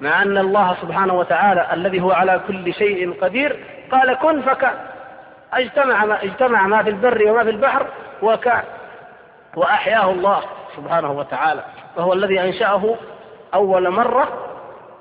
مع 0.00 0.22
أن 0.22 0.38
الله 0.38 0.76
سبحانه 0.82 1.14
وتعالى 1.14 1.68
الذي 1.72 2.00
هو 2.00 2.12
على 2.12 2.40
كل 2.48 2.74
شيء 2.74 3.20
قدير 3.22 3.64
قال 3.92 4.14
كن 4.14 4.42
فكان 4.42 4.74
اجتمع 5.52 6.04
ما, 6.04 6.22
اجتمع 6.22 6.66
ما 6.66 6.82
في 6.82 6.90
البر 6.90 7.30
وما 7.30 7.44
في 7.44 7.50
البحر 7.50 7.86
وكان 8.22 8.62
وأحياه 9.56 10.10
الله 10.10 10.42
سبحانه 10.76 11.12
وتعالى 11.12 11.64
وهو 11.96 12.12
الذي 12.12 12.40
أنشأه 12.40 12.96
أول 13.54 13.90
مرة 13.90 14.28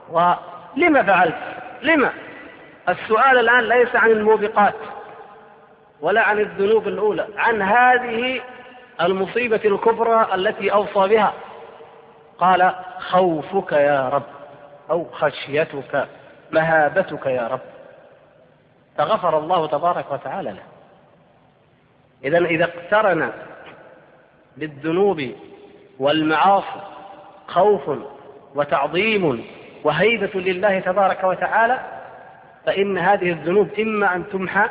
ولم 0.10 1.04
فعلت؟ 1.04 1.36
لما؟ 1.82 2.10
السؤال 2.89 3.39
الآن 3.39 3.63
ليس 3.63 3.96
عن 3.96 4.12
الموبقات 4.12 4.74
ولا 6.01 6.22
عن 6.22 6.39
الذنوب 6.39 6.88
الأولى 6.88 7.28
عن 7.38 7.62
هذه 7.62 8.42
المصيبة 9.01 9.62
الكبرى 9.66 10.28
التي 10.36 10.72
أوصى 10.74 11.16
بها. 11.16 11.34
قال 12.39 12.75
خوفك 13.00 13.72
يا 13.72 14.10
رب 14.10 14.24
أو 14.89 15.05
خشيتك 15.12 16.08
مهابتك 16.51 17.25
يا 17.25 17.48
رب. 17.48 17.60
فغفر 18.98 19.38
الله 19.38 19.67
تبارك 19.67 20.12
وتعالى 20.12 20.51
له. 20.51 20.63
إذا 22.24 22.38
إذا 22.38 22.65
اقترن 22.65 23.31
بالذنوب 24.58 25.31
والمعاصي 26.00 26.81
خوف 27.48 28.00
وتعظيم 28.55 29.46
وهيبة 29.84 30.39
لله 30.39 30.79
تبارك 30.79 31.24
وتعالى 31.24 31.79
فإن 32.65 32.98
هذه 32.98 33.31
الذنوب 33.31 33.69
إما 33.79 34.15
أن 34.15 34.29
تمحى 34.29 34.69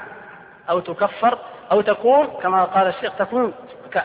أو 0.70 0.80
تكفر 0.80 1.38
أو 1.72 1.80
تكون 1.80 2.26
كما 2.26 2.64
قال 2.64 2.87
الشيخ 2.87 3.12
تكون 3.18 3.52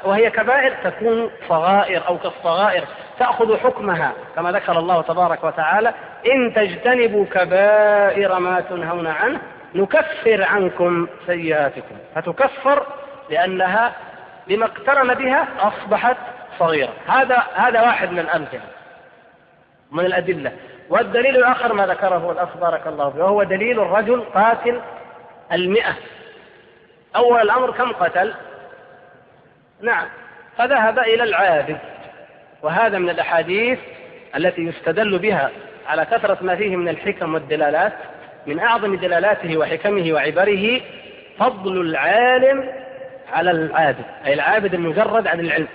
وهي 0.04 0.30
كبائر 0.30 0.92
تكون 0.92 1.30
صغائر 1.50 2.08
أو 2.08 2.18
كالصغائر. 2.18 2.84
تأخذ 3.20 3.58
حكمها 3.58 4.14
كما 4.36 4.52
ذكر 4.52 4.80
الله 4.80 5.02
تبارك 5.02 5.44
وتعالى. 5.44 5.94
إن 6.34 6.54
تجتنبوا 6.54 7.26
كبائر 7.26 8.40
ما 8.40 8.62
تنهون 8.62 9.08
عنه 9.08 9.40
نكفر 9.76 10.44
عنكم 10.44 11.08
سيئاتكم. 11.26 11.96
فتكفر 12.16 12.86
لأنها 13.30 13.92
بما 14.48 14.66
اقترن 14.66 15.14
بها 15.14 15.48
أصبحت 15.60 16.18
صغيرة. 16.60 16.94
هذا 17.08 17.44
هذا 17.56 17.82
واحد 17.82 18.12
من 18.12 18.20
الأمثلة 18.20 18.62
من 19.92 20.06
الأدلة. 20.06 20.52
والدليل 20.90 21.36
الآخر 21.36 21.74
ما 21.74 21.88
ذكره 21.88 22.32
الأخ 22.32 22.58
بارك 22.58 22.88
الله 22.88 23.10
فيه 23.10 23.24
وهو 23.24 23.44
دليل 23.44 23.80
الرجل 23.80 24.22
قاتل 24.22 24.82
المئة. 25.52 25.94
أول 27.16 27.42
الأمر 27.42 27.72
كم 27.72 27.92
قتل؟ 27.92 28.34
نعم 29.82 30.08
فذهب 30.58 31.00
إلى 31.00 31.24
العابد. 31.24 31.78
وهذا 32.64 32.98
من 32.98 33.10
الأحاديث 33.10 33.80
التي 34.36 34.62
يستدل 34.62 35.20
بها 35.20 35.52
على 35.88 36.06
كثرة 36.06 36.38
ما 36.42 36.56
فيه 36.56 36.76
من 36.76 36.90
الحكم 36.90 37.34
والدلالات 37.34 37.94
من 38.48 38.60
أعظم 38.60 38.96
دلالاته 38.96 39.58
وحكمه 39.58 40.14
وعبره 40.14 40.82
فضل 41.40 41.82
العالم 41.82 42.70
على 43.34 43.52
العابد 43.52 44.06
أي 44.26 44.34
العابد 44.34 44.74
المجرد 44.74 45.28
عن 45.28 45.40
العلم. 45.40 45.68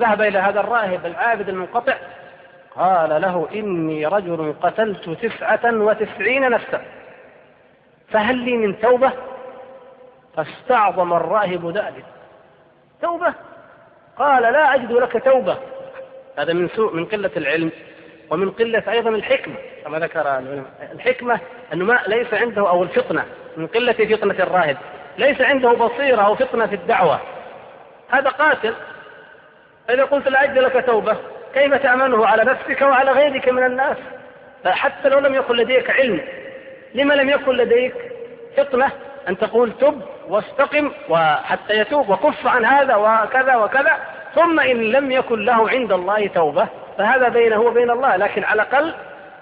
ذهب 0.00 0.22
إلى 0.22 0.38
هذا 0.38 0.60
الراهب 0.60 1.06
العابد 1.06 1.48
المنقطع 1.48 1.94
قال 2.76 3.22
له 3.22 3.48
إني 3.54 4.06
رجل 4.06 4.54
قتلت 4.62 5.10
تسعة 5.10 5.60
وتسعين 5.64 6.50
نفسا 6.50 6.82
فهل 8.10 8.36
لي 8.36 8.56
من 8.56 8.80
توبة؟ 8.80 9.12
فاستعظم 10.36 11.12
الراهب 11.12 11.66
ذلك. 11.76 12.04
توبة؟ 13.02 13.34
قال 14.18 14.42
لا 14.42 14.74
أجد 14.74 14.92
لك 14.92 15.24
توبة. 15.24 15.56
هذا 16.38 16.52
من 16.52 16.68
سوء 16.68 16.94
من 16.94 17.04
قلة 17.04 17.30
العلم 17.36 17.70
ومن 18.30 18.50
قلة 18.50 18.82
أيضا 18.88 19.10
الحكمة 19.10 19.54
كما 19.84 19.98
ذكر 19.98 20.20
العلماء. 20.20 20.64
الحكمة 20.92 21.40
أنه 21.72 21.84
ما 21.84 22.00
ليس 22.06 22.34
عنده 22.34 22.68
أو 22.68 22.82
الفطنة 22.82 23.24
من 23.56 23.66
قلة 23.66 23.92
فطنة 23.92 24.34
الراهب 24.34 24.76
ليس 25.18 25.40
عنده 25.40 25.72
بصيرة 25.72 26.22
أو 26.22 26.34
فطنة 26.34 26.66
في 26.66 26.74
الدعوة. 26.74 27.20
هذا 28.10 28.30
قاتل. 28.30 28.74
إذا 29.90 30.04
قلت 30.04 30.28
لا 30.28 30.44
أجد 30.44 30.58
لك 30.58 30.86
توبة 30.86 31.16
كيف 31.54 31.74
تأمنه 31.74 32.26
على 32.26 32.44
نفسك 32.44 32.82
وعلى 32.82 33.10
غيرك 33.10 33.48
من 33.48 33.64
الناس؟ 33.64 33.96
فحتى 34.64 35.08
لو 35.08 35.18
لم 35.18 35.34
يكن 35.34 35.56
لديك 35.56 35.90
علم 35.90 36.20
لما 36.94 37.14
لم 37.14 37.30
يكن 37.30 37.56
لديك 37.56 37.94
فطنة؟ 38.56 38.90
أن 39.28 39.38
تقول 39.38 39.72
تب 39.72 40.02
واستقم 40.28 40.92
وحتى 41.08 41.78
يتوب 41.78 42.08
وكف 42.08 42.46
عن 42.46 42.64
هذا 42.64 42.96
وكذا 42.96 43.56
وكذا. 43.56 43.96
ثم 44.34 44.60
إن 44.60 44.82
لم 44.82 45.10
يكن 45.12 45.44
له 45.44 45.70
عند 45.70 45.92
الله 45.92 46.26
توبة 46.26 46.68
فهذا 46.98 47.28
بينه 47.28 47.60
وبين 47.60 47.90
الله 47.90 48.16
لكن 48.16 48.44
على 48.44 48.62
الأقل 48.62 48.94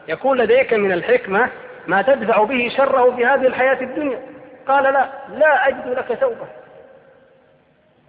يكون 0.08 0.38
لديك 0.38 0.74
من 0.74 0.92
الحكمة 0.92 1.48
ما 1.86 2.02
تدفع 2.02 2.44
به 2.44 2.72
شره 2.76 3.16
في 3.16 3.26
هذه 3.26 3.46
الحياة 3.46 3.80
الدنيا. 3.80 4.20
قال 4.68 4.84
لا 4.84 5.08
لا 5.28 5.68
أجد 5.68 5.88
لك 5.88 6.18
توبة. 6.20 6.46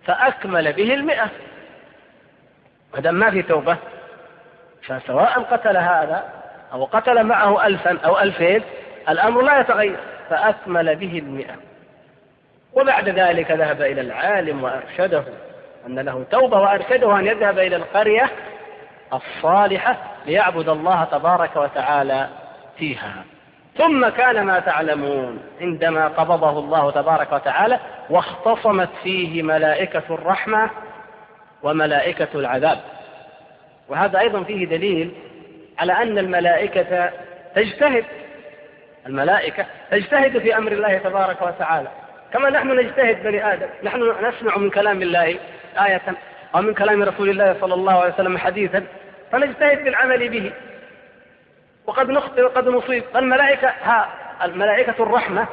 فأكمل 0.05 0.73
به 0.73 0.93
المئة. 0.93 1.29
ما 2.93 3.11
ما 3.11 3.31
في 3.31 3.41
توبة 3.41 3.77
فسواء 4.83 5.39
قتل 5.39 5.77
هذا 5.77 6.25
أو 6.73 6.85
قتل 6.85 7.23
معه 7.23 7.67
ألفا 7.67 7.97
أو 8.05 8.19
ألفين 8.19 8.61
الأمر 9.09 9.41
لا 9.41 9.59
يتغير. 9.59 9.99
فأكمل 10.29 10.95
به 10.95 11.19
المئة. 11.19 11.55
وبعد 12.73 13.09
ذلك 13.09 13.51
ذهب 13.51 13.81
إلى 13.81 14.01
العالم 14.01 14.63
وأرشده. 14.63 15.23
أن 15.87 15.99
له 15.99 16.25
توبة 16.31 16.59
وأرشده 16.59 17.19
أن 17.19 17.27
يذهب 17.27 17.59
إلى 17.59 17.75
القرية 17.75 18.29
الصالحة 19.13 19.97
ليعبد 20.25 20.69
الله 20.69 21.03
تبارك 21.03 21.55
وتعالى 21.55 22.27
فيها. 22.77 23.23
ثم 23.77 24.09
كان 24.09 24.45
ما 24.45 24.59
تعلمون 24.59 25.39
عندما 25.61 26.07
قبضه 26.07 26.59
الله 26.59 26.91
تبارك 26.91 27.31
وتعالى 27.31 27.79
واختصمت 28.09 28.89
فيه 29.03 29.43
ملائكة 29.43 30.03
الرحمة 30.09 30.69
وملائكة 31.63 32.27
العذاب. 32.35 32.79
وهذا 33.87 34.19
أيضا 34.19 34.43
فيه 34.43 34.65
دليل 34.65 35.11
على 35.79 35.93
أن 35.93 36.17
الملائكة 36.17 37.09
تجتهد 37.55 38.05
الملائكة 39.07 39.65
تجتهد 39.91 40.39
في 40.39 40.57
أمر 40.57 40.71
الله 40.71 40.97
تبارك 40.97 41.41
وتعالى. 41.41 41.89
كما 42.33 42.49
نحن 42.49 42.79
نجتهد 42.79 43.23
بني 43.23 43.53
آدم 43.53 43.67
نحن 43.83 44.13
نسمع 44.23 44.57
من 44.57 44.69
كلام 44.69 45.01
الله 45.01 45.35
آية 45.77 46.01
أو 46.55 46.61
من 46.61 46.73
كلام 46.73 47.03
رسول 47.03 47.29
الله 47.29 47.55
صلى 47.61 47.73
الله 47.73 48.01
عليه 48.01 48.13
وسلم 48.13 48.37
حديثا 48.37 48.83
فنجتهد 49.31 49.83
بالعمل 49.83 50.29
به. 50.29 50.51
وقد 51.85 52.09
نخطئ 52.09 52.41
وقد 52.41 52.67
نصيب. 52.67 53.03
الملائكة 53.15 53.67
ها 53.67 54.09
الملائكة 54.43 55.03
الرحمة 55.03 55.47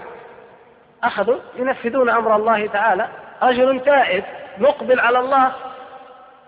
أخذوا 1.04 1.38
ينفذون 1.56 2.10
أمر 2.10 2.36
الله 2.36 2.66
تعالى. 2.66 3.08
رجل 3.42 3.80
تائب 3.84 4.24
مقبل 4.58 5.00
على 5.00 5.18
الله. 5.18 5.52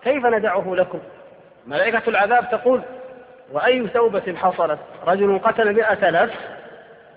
كيف 0.03 0.25
ندعه 0.25 0.75
لكم؟ 0.75 0.99
ملائكة 1.67 2.01
العذاب 2.07 2.49
تقول 2.49 2.81
وأي 3.51 3.87
توبة 3.87 4.35
حصلت؟ 4.41 4.79
رجل 5.07 5.39
قتل 5.39 5.73
مئة 5.73 6.09
نفس 6.09 6.35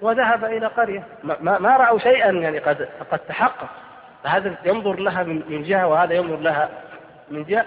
وذهب 0.00 0.44
إلى 0.44 0.66
قرية. 0.66 1.02
ما, 1.22 1.58
ما 1.58 1.76
رأوا 1.76 1.98
شيئا 1.98 2.30
يعني 2.30 2.58
قد 2.58 2.88
قد 3.12 3.18
تحقق. 3.18 3.68
فهذا 4.24 4.56
ينظر 4.64 5.00
لها 5.00 5.22
من 5.22 5.62
جهة 5.62 5.86
وهذا 5.86 6.14
ينظر 6.14 6.36
لها 6.36 6.68
من 7.30 7.44
جهة. 7.44 7.64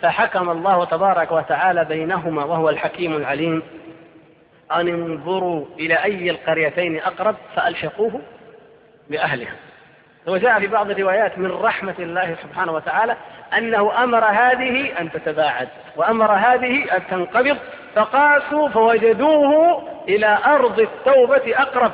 فحكم 0.00 0.50
الله 0.50 0.84
تبارك 0.84 1.32
وتعالى 1.32 1.84
بينهما 1.84 2.44
وهو 2.44 2.68
الحكيم 2.68 3.16
العليم. 3.16 3.62
أن 4.72 4.88
انظروا 4.88 5.64
إلى 5.78 5.94
أي 5.94 6.30
القريتين 6.30 6.98
أقرب 7.00 7.36
فألحقوه 7.56 8.20
بأهلها. 9.10 9.54
وجاء 10.26 10.60
في 10.60 10.66
بعض 10.66 10.90
الروايات 10.90 11.38
من 11.38 11.50
رحمة 11.50 11.94
الله 11.98 12.36
سبحانه 12.42 12.72
وتعالى 12.72 13.16
أنه 13.58 14.04
أمر 14.04 14.24
هذه 14.24 15.00
أن 15.00 15.12
تتباعد 15.12 15.68
وأمر 15.96 16.32
هذه 16.32 16.96
أن 16.96 17.06
تنقبض 17.10 17.56
فقاسوا 17.94 18.68
فوجدوه 18.68 19.82
إلى 20.08 20.38
أرض 20.46 20.80
التوبة 20.80 21.42
أقرب. 21.62 21.92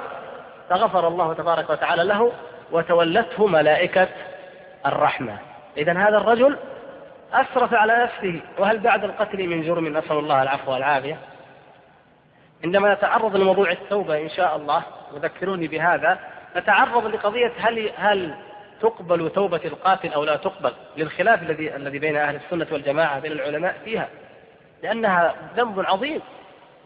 فغفر 0.71 1.09
الله 1.09 1.33
تبارك 1.35 1.71
وتعالى 1.71 2.05
له 2.05 2.33
وتولته 2.73 3.47
ملائكة 3.47 4.09
الرحمة. 4.87 5.39
إذا 5.77 5.93
هذا 5.93 6.17
الرجل 6.17 6.57
أسرف 7.33 7.75
على 7.75 8.03
نفسه. 8.03 8.41
وهل 8.59 8.79
بعد 8.79 9.05
القتل 9.05 9.47
من 9.47 9.63
جرم 9.63 9.89
نسأل 9.99 10.19
الله 10.19 10.43
العفو 10.43 10.73
والعافية؟ 10.73 11.19
عندما 12.65 12.95
نتعرض 12.95 13.37
لموضوع 13.37 13.71
التوبة 13.71 14.23
إن 14.23 14.29
شاء 14.29 14.57
الله 14.57 14.83
وذكروني 15.13 15.69
بهذا 15.69 16.19
نتعرض 16.57 17.07
لقضية 17.07 17.53
هل 17.59 17.91
هل 17.97 18.35
تقبل 18.81 19.31
توبة 19.31 19.61
القاتل 19.65 20.13
أو 20.13 20.25
لا 20.25 20.37
تقبل 20.37 20.73
للخلاف 20.97 21.43
الذي 21.43 21.77
الذي 21.77 21.99
بين 21.99 22.17
أهل 22.17 22.37
السنة 22.37 22.67
والجماعة 22.73 23.21
بين 23.21 23.33
العلماء 23.33 23.75
فيها. 23.85 24.09
لأنها 24.83 25.35
ذنب 25.57 25.81
عظيم. 25.81 26.21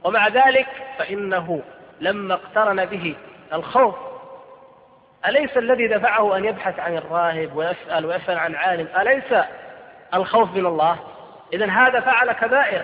ومع 0.04 0.28
ذلك 0.28 0.66
فإنه 0.98 1.62
لما 2.00 2.34
اقترن 2.34 2.84
به 2.84 3.14
الخوف 3.52 3.94
أليس 5.28 5.56
الذي 5.56 5.88
دفعه 5.88 6.36
أن 6.36 6.44
يبحث 6.44 6.78
عن 6.78 6.96
الراهب 6.96 7.56
ويسأل 7.56 8.06
ويسأل 8.06 8.38
عن 8.38 8.54
عالم؟ 8.54 8.88
أليس 9.00 9.44
الخوف 10.14 10.54
من 10.54 10.66
الله؟ 10.66 10.98
إذا 11.52 11.70
هذا 11.70 12.00
فعل 12.00 12.32
كبائر 12.32 12.82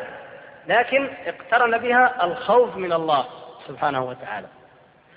لكن 0.67 1.09
اقترن 1.27 1.79
بها 1.79 2.25
الخوف 2.25 2.77
من 2.77 2.93
الله 2.93 3.25
سبحانه 3.69 4.05
وتعالى. 4.05 4.47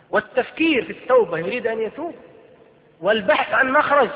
والتفكير 0.09 0.85
في 0.85 0.91
التوبة 0.91 1.37
يريد 1.37 1.67
أن 1.67 1.81
يتوب 1.81 2.15
والبحث 3.01 3.53
عن 3.53 3.71
مخرج 3.71 4.09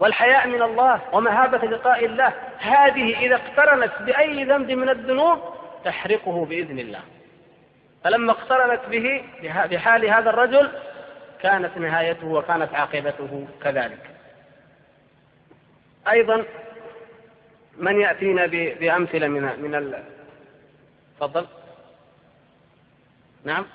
والحياء 0.00 0.48
من 0.48 0.62
الله 0.62 1.00
ومهابة 1.12 1.58
لقاء 1.58 2.04
الله 2.04 2.32
هذه 2.58 3.18
إذا 3.18 3.34
اقترنت 3.34 3.92
بأي 4.00 4.44
ذنب 4.44 4.70
من 4.70 4.88
الذنوب 4.88 5.38
تحرقه 5.84 6.44
بإذن 6.44 6.78
الله. 6.78 7.00
فلما 8.04 8.32
اقترنت 8.32 8.80
به 8.90 9.24
بحال 9.44 10.10
هذا 10.10 10.30
الرجل 10.30 10.70
كانت 11.42 11.78
نهايته 11.78 12.26
وكانت 12.26 12.74
عاقبته 12.74 13.46
كذلك. 13.62 14.10
أيضا 16.10 16.44
من 17.76 18.00
يأتينا 18.00 18.46
بأمثلة 18.80 19.28
من 19.28 19.62
من 19.62 19.74
ال... 19.74 20.04
تفضل. 21.20 21.46
نعم. 23.44 23.66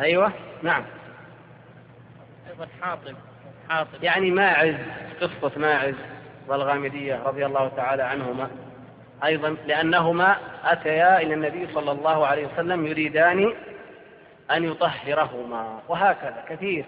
أيوة 0.00 0.32
نعم. 0.62 0.84
أيضا 2.50 2.68
حاطب 2.82 3.14
حاطب. 3.68 4.02
يعني 4.02 4.30
ماعز 4.30 4.74
قصة 5.20 5.52
ماعز 5.56 5.94
والغامدية 6.46 7.22
رضي 7.22 7.46
الله 7.46 7.68
تعالى 7.68 8.02
عنهما. 8.02 8.50
أيضا 9.24 9.56
لأنهما 9.66 10.36
أتيا 10.64 11.20
إلى 11.20 11.34
النبي 11.34 11.68
صلى 11.74 11.92
الله 11.92 12.26
عليه 12.26 12.46
وسلم 12.46 12.86
يريدان 12.86 13.54
أن 14.50 14.64
يطهرهما 14.64 15.82
وهكذا 15.88 16.44
كثير 16.48 16.84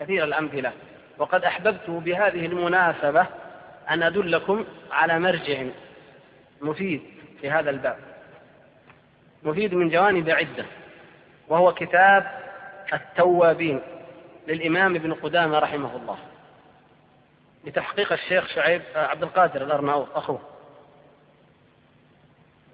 كثير 0.00 0.24
الأمثلة. 0.24 0.72
وقد 1.18 1.44
أحببت 1.44 1.90
بهذه 1.90 2.46
المناسبة 2.46 3.26
أن 3.90 4.02
أدلكم 4.02 4.64
على 4.90 5.18
مرجع 5.18 5.64
مفيد 6.60 7.02
في 7.40 7.50
هذا 7.50 7.70
الباب. 7.70 7.98
مفيد 9.42 9.74
من 9.74 9.88
جوانب 9.88 10.30
عدة 10.30 10.64
وهو 11.48 11.74
كتاب 11.74 12.30
التوابين 12.92 13.80
للإمام 14.48 14.94
ابن 14.94 15.12
قدامة 15.12 15.58
رحمه 15.58 15.96
الله 15.96 16.18
لتحقيق 17.64 18.12
الشيخ 18.12 18.46
شعيب 18.46 18.82
عبد 18.94 19.22
القادر 19.22 19.62
الأرناؤوط 19.62 20.16
أخوه. 20.16 20.40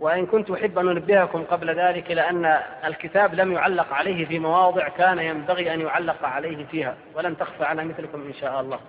وإن 0.01 0.27
كنت 0.27 0.51
أحب 0.51 0.79
أن 0.79 0.89
أنبهكم 0.89 1.45
قبل 1.45 1.71
ذلك 1.71 2.11
لأن 2.11 2.59
الكتاب 2.85 3.35
لم 3.35 3.53
يعلق 3.53 3.93
عليه 3.93 4.27
في 4.27 4.39
مواضع 4.39 4.89
كان 4.89 5.19
ينبغي 5.19 5.75
أن 5.75 5.81
يعلق 5.81 6.25
عليه 6.25 6.65
فيها 6.67 6.97
ولن 7.15 7.37
تخفى 7.37 7.65
على 7.65 7.85
مثلكم 7.85 8.27
إن 8.27 8.35
شاء 8.35 8.61
الله. 8.61 8.81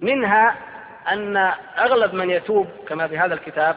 منها 0.00 0.56
أن 1.12 1.36
أغلب 1.78 2.14
من 2.14 2.30
يتوب 2.30 2.66
كما 2.88 3.08
في 3.08 3.18
هذا 3.18 3.34
الكتاب 3.34 3.76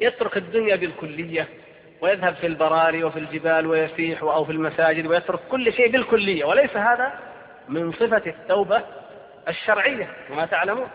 يترك 0.00 0.36
الدنيا 0.36 0.76
بالكلية 0.76 1.48
ويذهب 2.00 2.34
في 2.34 2.46
البراري 2.46 3.04
وفي 3.04 3.18
الجبال 3.18 3.66
ويسيح 3.66 4.22
أو 4.22 4.44
في 4.44 4.52
المساجد 4.52 5.06
ويترك 5.06 5.40
كل 5.50 5.72
شيء 5.72 5.90
بالكلية 5.92 6.44
وليس 6.44 6.76
هذا 6.76 7.12
من 7.68 7.92
صفة 7.92 8.22
التوبة 8.26 8.82
الشرعية 9.48 10.08
كما 10.28 10.46
تعلمون. 10.46 10.88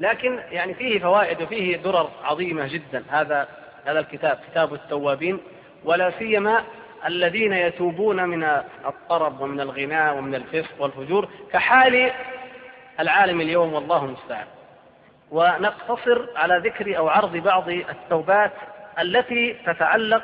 لكن 0.00 0.40
يعني 0.50 0.74
فيه 0.74 0.98
فوائد 1.00 1.42
وفيه 1.42 1.76
درر 1.76 2.10
عظيمة 2.24 2.66
جدا. 2.66 3.04
هذا 3.08 3.48
هذا 3.84 4.00
الكتاب 4.00 4.38
كتاب 4.50 4.74
التوابين 4.74 5.38
ولا 5.84 6.10
سيما 6.18 6.64
الذين 7.06 7.52
يتوبون 7.52 8.24
من 8.24 8.44
الطرب 8.86 9.40
ومن 9.40 9.60
الغناء 9.60 10.16
ومن 10.16 10.34
الفسق 10.34 10.74
والفجور 10.78 11.28
كحال 11.52 12.12
العالم 13.00 13.40
اليوم 13.40 13.74
والله 13.74 14.04
المستعان. 14.04 14.46
ونقتصر 15.30 16.26
على 16.36 16.58
ذكر 16.64 16.98
أو 16.98 17.08
عرض 17.08 17.36
بعض 17.36 17.68
التوبات 17.68 18.52
التي 18.98 19.56
تتعلق 19.66 20.22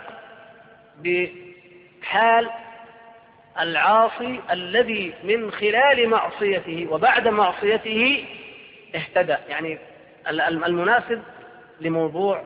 بحال 0.98 2.50
العاصي 3.60 4.40
الذي 4.50 5.14
من 5.24 5.50
خلال 5.50 6.08
معصيته 6.08 6.86
وبعد 6.90 7.28
معصيته 7.28 8.24
اهتدى 8.94 9.36
يعني 9.48 9.78
المناسب 10.28 11.22
لموضوع 11.80 12.44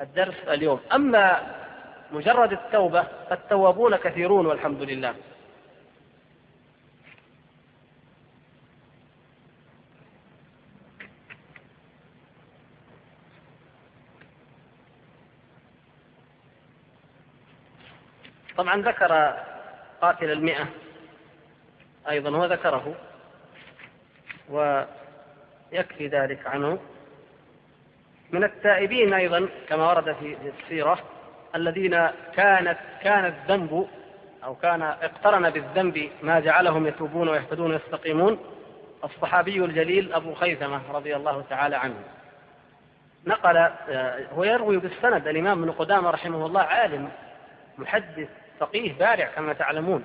الدرس 0.00 0.34
اليوم. 0.48 0.80
أما 0.92 1.42
مجرد 2.12 2.52
التوبة 2.52 3.06
فالتوابون 3.30 3.96
كثيرون 3.96 4.46
والحمد 4.46 4.82
لله. 4.82 5.14
طبعا 18.56 18.82
ذكر 18.82 19.36
قاتل 20.02 20.30
المئة 20.30 20.68
أيضا 22.08 22.30
هو 22.30 22.44
ذكره 22.44 22.94
ويكفي 25.72 26.06
ذلك 26.06 26.46
عنه. 26.46 26.78
من 28.32 28.44
التائبين 28.44 29.14
أيضا 29.14 29.48
كما 29.68 29.88
ورد 29.88 30.12
في 30.12 30.36
السيرة 30.62 30.98
الذين 31.54 32.06
كانت 32.34 32.78
كان 33.02 33.24
الذنب 33.24 33.88
أو 34.44 34.54
كان 34.54 34.82
اقترن 34.82 35.50
بالذنب 35.50 36.10
ما 36.22 36.40
جعلهم 36.40 36.86
يتوبون 36.86 37.28
ويهتدون 37.28 37.70
ويستقيمون. 37.70 38.38
الصحابي 39.04 39.64
الجليل 39.64 40.12
أبو 40.12 40.34
خيثمة 40.34 40.80
رضي 40.92 41.16
الله 41.16 41.44
تعالى 41.50 41.76
عنه. 41.76 41.94
نقل 43.26 43.56
آه، 43.56 44.26
هو 44.34 44.44
يروي 44.44 44.76
بالسند 44.76 45.28
الإمام 45.28 45.62
ابن 45.62 45.72
قدامة 45.72 46.10
رحمه 46.10 46.46
الله 46.46 46.60
عالم 46.60 47.08
محدث 47.78 48.28
فقيه 48.60 48.92
بارع 48.92 49.26
كما 49.26 49.52
تعلمون. 49.52 50.04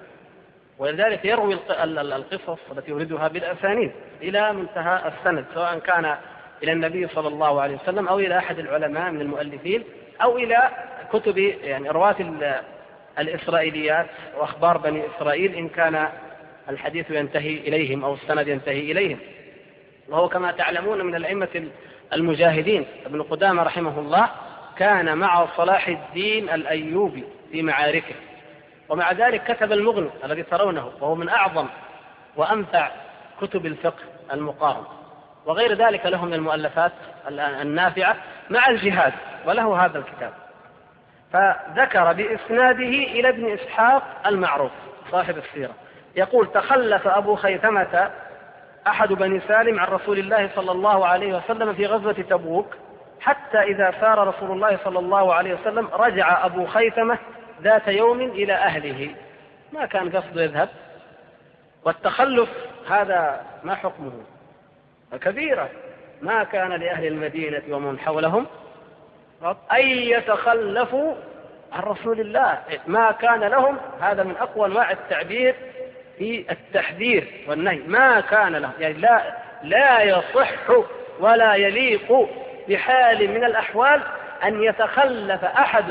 ولذلك 0.80 1.26
يروي 1.26 1.58
القصص 1.80 2.60
التي 2.72 2.92
يوردها 2.92 3.28
بالأسانيد 3.28 3.92
إلى 4.22 4.54
منتهى 4.54 5.02
السند 5.08 5.46
سواء 5.54 5.80
كان 5.80 6.16
إلى 6.64 6.72
النبي 6.72 7.08
صلى 7.08 7.28
الله 7.28 7.62
عليه 7.62 7.76
وسلم 7.76 8.08
أو 8.08 8.20
إلى 8.20 8.38
أحد 8.38 8.60
العلماء 8.60 9.12
من 9.12 9.22
المؤلفين 9.22 9.84
أو 10.22 10.38
إلى 10.38 10.70
كتب 11.14 11.38
يعني 11.38 11.90
رواة 11.90 12.16
الإسرائيليات 13.20 14.08
وأخبار 14.38 14.78
بني 14.78 15.04
إسرائيل 15.18 15.56
إن 15.56 15.70
كان 15.70 16.10
الحديث 16.70 17.12
ينتهي 17.12 17.58
إليهم 17.58 18.04
أو 18.04 18.14
السند 18.14 18.48
ينتهي 18.48 18.92
إليهم. 18.92 19.20
وهو 20.10 20.30
كما 20.30 20.52
تعلمون 20.52 21.06
من 21.06 21.16
الأئمة 21.16 21.68
المجاهدين 22.14 22.86
ابن 23.06 23.22
قدامة 23.22 23.64
رحمه 23.64 24.00
الله 24.00 24.30
كان 24.78 25.18
مع 25.18 25.48
صلاح 25.58 25.88
الدين 25.88 26.50
الأيوبي 26.50 27.24
في 27.52 27.62
معاركه. 27.62 28.16
ومع 28.90 29.12
ذلك 29.12 29.44
كتب 29.44 29.72
المغني 29.72 30.10
الذي 30.24 30.44
ترونه 30.44 30.92
وهو 31.02 31.16
من 31.16 31.30
أعظم 31.30 31.68
وأنفع 32.36 32.92
كتب 33.42 33.66
الفقه 33.66 34.04
المقارن. 34.34 34.84
وغير 35.46 35.74
ذلك 35.74 36.06
له 36.06 36.26
من 36.26 36.34
المؤلفات 36.34 36.92
النافعة 37.62 38.16
مع 38.50 38.70
الجهاد 38.70 39.14
وله 39.46 39.86
هذا 39.86 39.98
الكتاب. 40.00 40.34
فذكر 41.34 42.14
بإسناده 42.14 42.84
إلى 42.84 43.30
ابن 43.30 43.54
إسحاق 43.54 44.04
المعروف 44.26 44.72
صاحب 45.12 45.38
السيرة. 45.38 45.74
يقول 46.16 46.52
تخلف 46.52 47.08
أبو 47.08 47.36
خيثمة 47.36 48.12
أحد 48.88 49.14
بني 49.14 49.40
سالم 49.48 49.80
عن 49.80 49.88
رسول 49.88 50.20
الله 50.20 50.50
صلى 50.56 50.72
الله 50.72 51.08
عليه 51.08 51.34
وسلم 51.38 51.74
في 51.74 51.86
غزوة 51.86 52.14
تبوك 52.14 52.68
حتى 53.20 53.58
إذا 53.58 53.94
سار 54.02 54.28
رسول 54.28 54.52
الله 54.52 54.80
صلى 54.84 55.00
الله 55.00 55.34
عليه 55.34 55.54
وسلم 55.54 55.88
رجع 55.94 56.46
أبو 56.46 56.66
خيثمة 56.66 57.18
ذات 57.62 57.88
يوم 57.88 58.22
إلى 58.22 58.54
أهله. 58.54 59.16
ما 59.74 59.86
كان 59.86 60.10
قصده 60.10 60.44
يذهب. 60.44 60.70
والتخلف 61.84 62.50
هذا 62.90 63.46
ما 63.64 63.76
حكمه؟ 63.76 64.12
كبيرة 65.22 65.70
ما 66.22 66.44
كان 66.44 66.70
لأهل 66.70 67.06
المدينة 67.08 67.62
ومن 67.70 68.00
حولهم. 68.00 68.46
أن 69.72 69.88
يتخلفوا 69.88 71.16
عن 71.74 71.84
رسول 71.84 72.20
الله. 72.20 72.60
ما 72.88 73.12
كان 73.12 73.40
لهم 73.40 73.78
هذا 74.02 74.24
من 74.24 74.36
أقوى 74.38 74.66
أنواع 74.66 74.92
التعبير 74.92 75.56
في 76.18 76.46
التحذير 76.52 77.46
والنهي. 77.48 77.80
ما 77.88 78.20
كان 78.22 78.56
لهم. 78.56 78.74
يعني 78.80 78.94
لا 78.94 79.34
لا 79.64 80.02
يصح 80.02 80.70
ولا 81.20 81.56
يليق 81.56 82.30
بحال 82.70 83.30
من 83.30 83.44
الأحوال 83.44 84.02
أن 84.44 84.64
يتخلف 84.64 85.44
أحد 85.44 85.86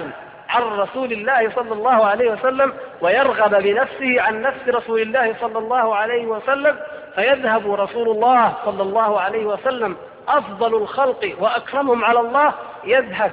عن 0.55 0.63
رسول 0.63 1.13
الله 1.13 1.51
صلى 1.51 1.73
الله 1.73 2.07
عليه 2.07 2.31
وسلم 2.31 2.73
ويرغب 3.01 3.63
بنفسه 3.63 4.23
عن 4.23 4.43
نفس 4.43 4.69
رسول 4.69 5.01
الله 5.01 5.35
صلى 5.41 5.59
الله 5.59 5.97
عليه 5.97 6.27
وسلم 6.27 6.77
فيذهب 7.15 7.73
رسول 7.73 8.09
الله 8.09 8.53
صلى 8.65 8.83
الله 8.83 9.21
عليه 9.21 9.45
وسلم 9.45 9.97
أفضل 10.29 10.75
الخلق 10.75 11.37
وأكرمهم 11.41 12.05
على 12.05 12.21
الله 12.21 12.53
يذهب 12.85 13.33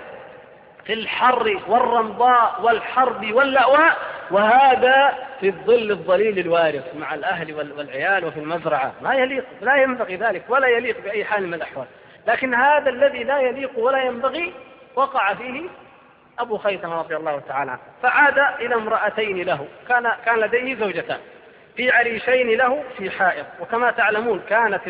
في 0.85 0.93
الحر 0.93 1.59
والرمضاء 1.67 2.59
والحرب 2.63 3.33
واللأواء 3.33 3.97
وهذا 4.31 5.13
في 5.39 5.47
الظل 5.47 5.91
الظليل 5.91 6.39
الوارث 6.39 6.95
مع 6.95 7.13
الأهل 7.13 7.53
والعيال 7.53 8.25
وفي 8.25 8.39
المزرعة. 8.39 8.91
ما 9.01 9.13
يليق 9.13 9.45
لا 9.61 9.75
ينبغي 9.75 10.15
ذلك 10.15 10.43
ولا 10.49 10.67
يليق 10.67 11.01
بأي 11.03 11.25
حال 11.25 11.47
من 11.47 11.53
الأحوال. 11.53 11.85
لكن 12.27 12.53
هذا 12.53 12.89
الذي 12.89 13.23
لا 13.23 13.39
يليق 13.39 13.79
ولا 13.79 14.03
ينبغي 14.03 14.53
وقع 14.95 15.33
فيه 15.33 15.61
أبو 16.39 16.57
خيثمة 16.57 16.99
رضي 16.99 17.15
الله 17.15 17.39
تعالى 17.39 17.71
عنه. 17.71 17.81
فعاد 18.03 18.37
إلى 18.59 18.75
امرأتين 18.75 19.41
له. 19.41 19.67
كان 19.87 20.11
كان 20.25 20.39
لديه 20.39 20.75
زوجتان. 20.75 21.19
في 21.75 21.91
عريشين 21.91 22.57
له 22.57 22.83
في 22.97 23.09
حائط. 23.09 23.45
وكما 23.59 23.91
تعلمون 23.91 24.41
كانت 24.49 24.81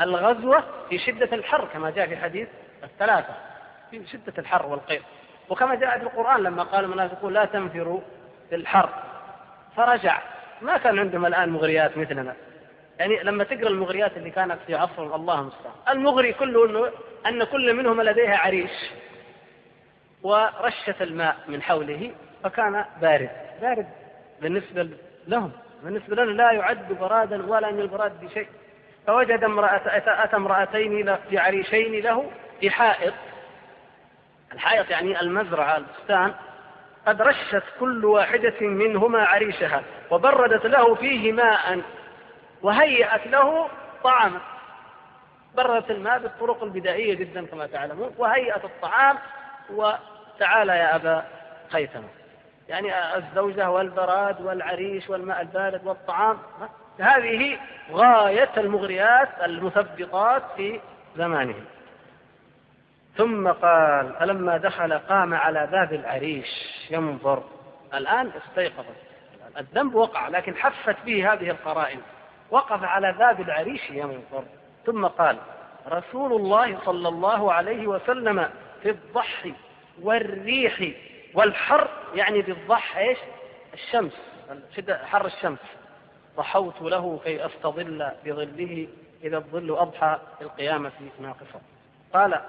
الغزوة 0.00 0.64
في 0.88 0.98
شدة 0.98 1.28
الحر 1.32 1.68
كما 1.72 1.90
جاء 1.90 2.06
في 2.06 2.16
حديث 2.16 2.48
الثلاثة. 2.84 3.34
في 3.90 4.06
شدة 4.06 4.32
الحر 4.38 4.66
والقيض 4.66 5.02
وكما 5.48 5.74
جاء 5.74 5.98
في 5.98 6.04
القرآن 6.04 6.42
لما 6.42 6.62
قال 6.62 6.84
المنافقون 6.84 7.32
لا 7.32 7.44
تنفروا 7.44 8.00
في 8.48 8.54
الحر. 8.54 8.88
فرجع. 9.76 10.18
ما 10.62 10.76
كان 10.76 10.98
عندهم 10.98 11.26
الآن 11.26 11.48
مغريات 11.48 11.98
مثلنا. 11.98 12.34
يعني 12.98 13.22
لما 13.22 13.44
تقرأ 13.44 13.68
المغريات 13.68 14.16
اللي 14.16 14.30
كانت 14.30 14.58
في 14.66 14.74
عصر 14.74 15.14
الله 15.16 15.40
المستعان. 15.40 15.74
المغري 15.88 16.32
كله 16.32 16.66
انه 16.66 16.90
أن 17.26 17.44
كل 17.44 17.74
منهما 17.74 18.02
لديها 18.02 18.36
عريش. 18.36 18.70
ورشة 20.24 20.94
الماء 21.00 21.36
من 21.48 21.62
حوله 21.62 22.12
فكان 22.44 22.84
بارد. 23.00 23.30
بارد 23.62 23.86
بالنسبة 24.42 24.88
لهم 25.26 25.52
بالنسبة 25.82 26.16
لنا 26.16 26.32
لا 26.32 26.52
يعد 26.52 26.92
برادا 26.92 27.46
ولا 27.46 27.70
من 27.70 27.80
البراد 27.80 28.24
بشيء. 28.24 28.48
فوجد 29.06 29.44
امرأة 29.44 29.80
أتى 29.86 30.36
امرأتين 30.36 31.16
في 31.16 31.38
عريشين 31.38 32.02
له 32.02 32.30
في 32.60 32.70
حائط 32.70 33.14
الحائط 34.52 34.90
يعني 34.90 35.20
المزرعة 35.20 35.76
البستان. 35.76 36.34
قد 37.06 37.22
رشت 37.22 37.62
كل 37.80 38.04
واحدة 38.04 38.60
منهما 38.60 39.24
عريشها 39.24 39.82
وبردت 40.10 40.66
له 40.66 40.94
فيه 40.94 41.32
ماء 41.32 41.80
وهيأت 42.62 43.26
له 43.26 43.68
طعاما. 44.04 44.40
بردت 45.56 45.90
الماء 45.90 46.18
بالطرق 46.18 46.62
البدائية 46.62 47.14
جدا 47.14 47.46
كما 47.46 47.66
تعلمون 47.66 48.14
وهيأت 48.18 48.64
الطعام 48.64 49.18
وتعالى 50.36 50.72
يا 50.72 50.96
أبا 50.96 51.24
خيثمة. 51.70 52.08
يعني 52.68 53.16
الزوجة 53.16 53.70
والبراد 53.70 54.40
والعريش 54.40 55.10
والماء 55.10 55.40
البارد 55.40 55.86
والطعام 55.86 56.38
هذه 57.00 57.58
غاية 57.92 58.50
المغريات 58.56 59.28
المثبطات 59.44 60.42
في 60.56 60.80
زمانهم. 61.16 61.64
ثم 63.16 63.48
قال 63.48 64.14
فلما 64.20 64.56
دخل 64.56 64.98
قام 64.98 65.34
على 65.34 65.66
باب 65.66 65.92
العريش 65.92 66.48
ينظر. 66.90 67.42
الآن 67.94 68.30
استيقظت 68.42 68.96
الذنب 69.58 69.94
وقع 69.94 70.28
لكن 70.28 70.56
حفت 70.56 70.96
به 71.06 71.32
هذه 71.32 71.50
القرائن. 71.50 72.00
وقف 72.50 72.84
على 72.84 73.12
باب 73.12 73.40
العريش 73.40 73.90
ينظر. 73.90 74.44
ثم 74.86 75.06
قال 75.06 75.36
رسول 75.88 76.32
الله 76.32 76.78
صلى 76.84 77.08
الله 77.08 77.52
عليه 77.52 77.86
وسلم 77.86 78.50
في 78.82 78.90
الضحي 78.90 79.54
والريح 80.02 80.90
والحر 81.34 81.88
يعني 82.14 82.42
بالضح 82.42 82.96
إيش؟ 82.96 83.18
الشمس 83.74 84.12
شدة 84.76 85.06
حر 85.06 85.26
الشمس. 85.26 85.58
ضحوت 86.36 86.82
له 86.82 87.20
كي 87.24 87.46
أستظل 87.46 88.10
بظله 88.24 88.88
إذا 89.24 89.36
الظل 89.36 89.70
أضحى 89.70 90.18
في 90.38 90.44
القيامه 90.44 90.92
ناقصا 91.20 91.60
قال 92.14 92.40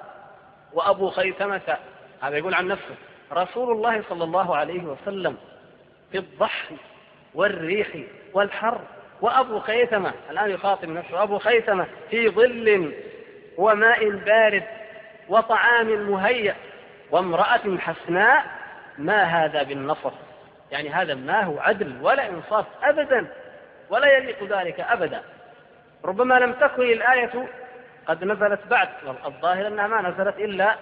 وأبو 0.73 1.09
خيثمة 1.09 1.77
هذا 2.21 2.37
يقول 2.37 2.53
عن 2.53 2.67
نفسه 2.67 2.95
رسول 3.31 3.71
الله 3.71 4.03
صلى 4.09 4.23
الله 4.23 4.55
عليه 4.55 4.83
وسلم 4.83 5.37
في 6.11 6.17
الضحي 6.17 6.75
والريح 7.33 7.87
والحر. 8.33 8.81
وأبو 9.21 9.59
خيثمة 9.59 10.13
الآن 10.29 10.49
يخاطب 10.49 10.89
نفسه 10.89 11.23
أبو 11.23 11.37
خيثمة 11.37 11.87
في 12.09 12.29
ظل 12.29 12.93
وماء 13.57 14.09
بارد 14.09 14.63
وطعام 15.29 16.11
مهيأ. 16.11 16.55
وامرأة 17.11 17.77
حسناء 17.77 18.45
ما 18.97 19.23
هذا 19.23 19.63
بالنصر؟ 19.63 20.11
يعني 20.71 20.89
هذا 20.89 21.13
ما 21.13 21.43
هو 21.43 21.59
عدل 21.59 21.97
ولا 22.01 22.29
إنصاف 22.29 22.65
أبدا 22.83 23.27
ولا 23.89 24.17
يليق 24.17 24.43
ذلك 24.43 24.79
أبدا. 24.79 25.21
ربما 26.05 26.39
لم 26.39 26.53
تكن 26.53 26.83
الآية 26.83 27.47
قد 28.07 28.23
نزلت 28.23 28.67
بعد 28.67 28.89
والظاهر 29.05 29.67
أنها 29.67 29.87
ما 29.87 30.01
نزلت 30.01 30.39
إلا 30.39 30.75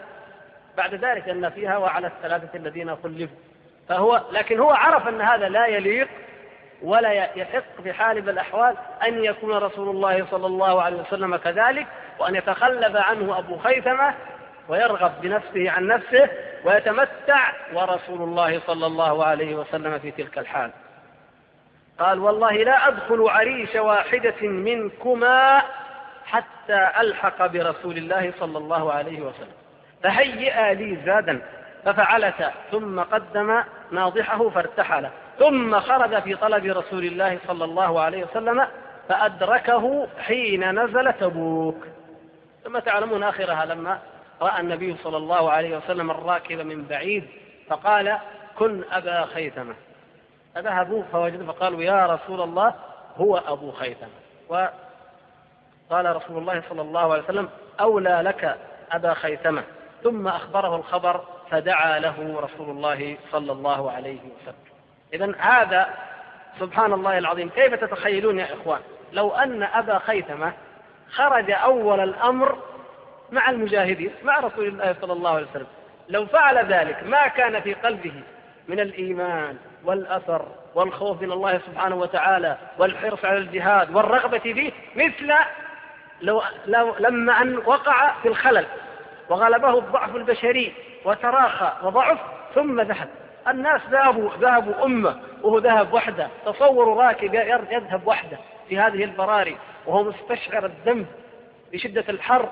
بعد 0.78 0.94
ذلك 0.96 1.30
أن 1.30 1.50
فيها 1.50 1.78
وعلى 1.78 2.08
الثلاثة 2.08 2.58
الذين 2.58 2.96
خلفوا. 2.96 3.38
فهو 3.90 4.22
لكن 4.32 4.60
هو 4.60 4.72
عرف 4.72 5.08
أن 5.08 5.22
هذا 5.22 5.50
لا 5.50 5.66
يليق 5.66 6.08
ولا 6.82 7.12
يحق 7.12 7.82
في 7.84 7.94
حال 7.94 8.22
من 8.22 8.30
الأحوال 8.30 8.76
أن 9.08 9.24
يكون 9.24 9.54
رسول 9.54 9.90
الله 9.90 10.26
صلى 10.32 10.48
الله 10.48 10.82
عليه 10.82 10.98
وسلم 10.98 11.36
كذلك 11.36 11.88
وأن 12.20 12.36
يتخلف 12.36 12.96
عنه 12.96 13.40
أبو 13.40 13.58
خيثمة 13.58 14.14
ويرغب 14.70 15.22
بنفسه 15.22 15.72
عن 15.72 15.88
نفسه 15.88 16.30
ويتمتع 16.64 17.54
ورسول 17.74 18.22
الله 18.22 18.60
صلى 18.68 18.86
الله 18.86 19.26
عليه 19.26 19.56
وسلم 19.56 20.00
في 20.00 20.12
تلك 20.12 20.38
الحال. 20.38 20.72
قال 22.00 22.20
والله 22.20 22.52
لا 22.52 22.88
أدخل 22.88 23.30
عريش 23.30 23.76
واحدة 23.76 24.48
منكما 24.48 25.62
حتى 26.26 26.90
ألحق 27.00 27.46
برسول 27.48 27.98
الله 27.98 28.34
صلى 28.40 28.58
الله 28.58 28.94
عليه 28.94 29.22
وسلم. 29.22 29.54
فهيئا 30.04 30.74
لي 30.74 30.98
زادا 31.06 31.42
ففعلت 31.86 32.52
ثم 32.72 33.00
قدم 33.00 33.64
ناضحه 33.92 34.50
فارتحل 34.50 35.10
ثم 35.40 35.80
خرج 35.80 36.22
في 36.22 36.36
طلب 36.36 36.66
رسول 36.66 37.06
الله 37.06 37.40
صلى 37.48 37.66
الله 37.66 38.02
عليه 38.02 38.24
وسلم 38.24 38.68
فأدركه 39.10 40.08
حين 40.20 40.84
نزل 40.84 41.14
تبوك. 41.14 41.88
ثم 42.64 42.80
تعلمون 42.80 43.24
آخرها 43.24 43.66
لما 43.66 44.00
رأى 44.44 44.60
النبي 44.60 44.96
صلى 45.04 45.18
الله 45.18 45.52
عليه 45.52 45.78
وسلم 45.78 46.12
الراكب 46.12 46.60
من 46.60 46.84
بعيد 46.84 47.28
فقال 47.68 48.18
كن 48.58 48.84
أبا 48.92 49.26
خيثمة. 49.26 49.76
فذهبوا 50.56 51.04
فوجدوا 51.12 51.54
فقالوا 51.54 51.84
يا 51.84 52.06
رسول 52.06 52.42
الله 52.42 52.74
هو 53.18 53.38
أبو 53.38 53.72
خيثمة. 53.72 54.10
وقال 54.50 56.16
رسول 56.16 56.38
الله 56.38 56.64
صلى 56.70 56.82
الله 56.82 57.14
عليه 57.14 57.24
وسلم 57.24 57.50
أولى 57.80 58.22
لك 58.26 58.58
أبا 58.92 59.14
خيثمة. 59.14 59.64
ثم 60.04 60.28
أخبره 60.28 60.76
الخبر 60.76 61.22
فدعا 61.52 62.00
له 62.00 62.40
رسول 62.40 62.70
الله 62.70 63.18
صلى 63.32 63.52
الله 63.52 63.92
عليه 63.92 64.20
وسلم. 64.20 64.56
إذا 65.14 65.36
هذا 65.40 65.90
سبحان 66.60 66.94
الله 66.94 67.18
العظيم. 67.18 67.50
كيف 67.50 67.74
تتخيلون 67.74 68.40
يا 68.40 68.54
إخوان؟ 68.54 68.82
لو 69.14 69.32
أن 69.32 69.64
أبا 69.64 70.00
خيثمة 70.00 70.54
خرج 71.12 71.52
أول 71.52 72.00
الأمر 72.00 72.58
مع 73.34 73.50
المجاهدين 73.50 74.12
مع 74.24 74.40
رسول 74.40 74.68
الله 74.68 74.96
صلى 75.02 75.14
الله 75.14 75.30
عليه 75.30 75.48
وسلم. 75.50 75.68
لو 76.10 76.26
فعل 76.26 76.66
ذلك 76.66 77.04
ما 77.04 77.28
كان 77.28 77.62
في 77.62 77.74
قلبه 77.74 78.14
من 78.68 78.80
الإيمان 78.80 79.58
والأثر 79.86 80.46
والخوف 80.76 81.22
من 81.22 81.32
الله 81.32 81.58
سبحانه 81.58 81.96
وتعالى 81.96 82.58
والحرص 82.78 83.26
على 83.26 83.38
الجهاد 83.38 83.96
والرغبة 83.96 84.40
فيه 84.40 84.72
مثل 84.96 85.34
لو, 86.22 86.44
لو 86.66 86.96
لما 87.00 87.42
أن 87.42 87.58
وقع 87.58 88.14
في 88.22 88.28
الخلل 88.28 88.66
وغلبه 89.30 89.78
الضعف 89.78 90.16
البشري 90.16 90.74
وتراخى 91.06 91.74
وضعف 91.84 92.18
ثم 92.56 92.82
ذهب. 92.82 93.10
الناس 93.48 93.82
ذهبوا 93.92 94.30
ذهبوا 94.40 94.86
أمة 94.86 95.20
وهو 95.42 95.58
ذهب 95.58 95.94
وحده. 95.94 96.28
تصوروا 96.46 97.04
راكب 97.04 97.34
يذهب 97.34 98.08
وحده 98.08 98.38
في 98.70 98.80
هذه 98.80 99.04
البراري 99.04 99.58
وهو 99.86 100.04
مستشعر 100.04 100.66
الذنب 100.66 101.06
بشدة 101.74 102.06
الحر 102.10 102.50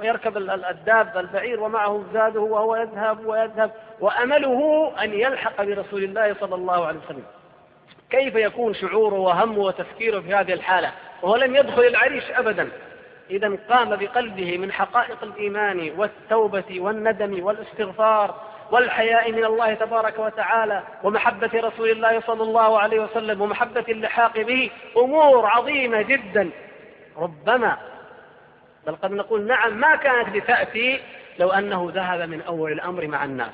ويركب 0.00 0.36
الدابة 0.70 1.20
البعير 1.20 1.60
ومعه 1.60 2.04
زاده 2.12 2.40
وهو 2.40 2.76
يذهب 2.76 3.26
ويذهب 3.26 3.70
وأمله 4.00 4.92
أن 5.02 5.12
يلحق 5.12 5.62
برسول 5.62 6.04
الله 6.04 6.34
صلى 6.40 6.54
الله 6.54 6.86
عليه 6.86 6.98
وسلم. 7.06 7.24
كيف 8.10 8.34
يكون 8.34 8.74
شعوره 8.74 9.14
وهمه 9.14 9.58
وتفكيره 9.58 10.20
في 10.20 10.34
هذه 10.34 10.52
الحالة؟ 10.52 10.92
وهو 11.22 11.36
لم 11.36 11.56
يدخل 11.56 11.82
العريش 11.82 12.24
أبدا. 12.30 12.68
إذا 13.30 13.58
قام 13.68 13.96
بقلبه 13.96 14.58
من 14.58 14.72
حقائق 14.72 15.22
الإيمان 15.22 15.92
والتوبة 15.96 16.80
والندم 16.80 17.44
والاستغفار 17.44 18.34
والحياء 18.70 19.32
من 19.32 19.44
الله 19.44 19.74
تبارك 19.74 20.18
وتعالى 20.18 20.82
ومحبة 21.02 21.50
رسول 21.54 21.90
الله 21.90 22.20
صلى 22.20 22.42
الله 22.42 22.80
عليه 22.80 23.00
وسلم 23.00 23.40
ومحبة 23.40 23.84
اللحاق 23.88 24.40
به. 24.40 24.70
أمور 24.96 25.46
عظيمة 25.46 26.02
جدا. 26.02 26.50
ربما 27.16 27.76
بل 28.86 28.96
قد 28.96 29.12
نقول 29.12 29.46
نعم 29.46 29.80
ما 29.80 29.96
كانت 29.96 30.36
لتأتي 30.36 31.00
لو 31.38 31.50
أنه 31.50 31.90
ذهب 31.94 32.20
من 32.20 32.42
أول 32.42 32.72
الأمر 32.72 33.06
مع 33.06 33.24
الناس. 33.24 33.50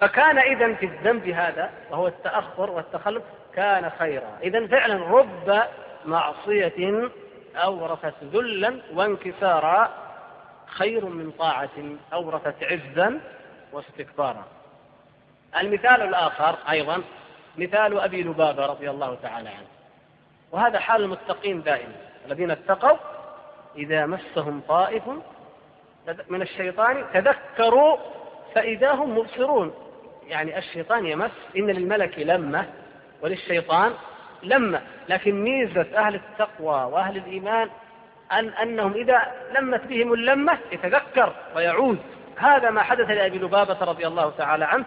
فكان 0.00 0.38
إذا 0.38 0.74
في 0.74 0.86
الذنب 0.86 1.28
هذا 1.28 1.70
وهو 1.90 2.06
التأخر 2.06 2.70
والتخلف 2.70 3.22
كان 3.54 3.90
خيرا. 3.98 4.38
إذا 4.42 4.66
فعلا 4.66 5.04
رب 5.04 5.62
معصية 6.04 7.10
أورثت 7.56 8.14
ذلا 8.24 8.80
وانكسارا 8.94 9.90
خير 10.66 11.04
من 11.06 11.30
طاعة 11.30 11.70
أورثت 12.12 12.62
عزا 12.62 13.20
واستكبارا. 13.72 14.44
المثال 15.60 16.02
الآخر 16.02 16.56
أيضا 16.70 17.02
مثال 17.58 18.00
أبي 18.00 18.22
لبابة 18.22 18.66
رضي 18.66 18.90
الله 18.90 19.18
تعالى 19.22 19.48
عنه. 19.48 19.66
وهذا 20.52 20.78
حال 20.78 21.02
المتقين 21.02 21.62
دائما. 21.62 21.94
الذين 22.26 22.50
اتقوا 22.50 22.96
إذا 23.78 24.06
مسهم 24.06 24.62
طائف 24.68 25.02
من 26.28 26.42
الشيطان 26.42 27.04
تذكروا 27.14 27.96
فإذا 28.54 28.92
هم 28.92 29.18
مبصرون. 29.18 29.74
يعني 30.26 30.58
الشيطان 30.58 31.06
يمس 31.06 31.30
إن 31.56 31.66
للملك 31.66 32.18
لمة 32.18 32.66
وللشيطان 33.22 33.92
لمة. 34.42 34.82
لكن 35.08 35.44
ميزة 35.44 35.86
أهل 35.96 36.14
التقوى 36.14 36.84
وأهل 36.84 37.16
الإيمان 37.16 37.70
أن 38.32 38.48
أنهم 38.48 38.92
إذا 38.92 39.32
لمت 39.58 39.80
بهم 39.80 40.12
اللمة 40.12 40.58
يتذكر 40.72 41.34
ويعود. 41.56 41.98
هذا 42.36 42.70
ما 42.70 42.82
حدث 42.82 43.10
لأبي 43.10 43.38
لبابة 43.38 43.84
رضي 43.84 44.06
الله 44.06 44.30
تعالى 44.30 44.64
عنه. 44.64 44.84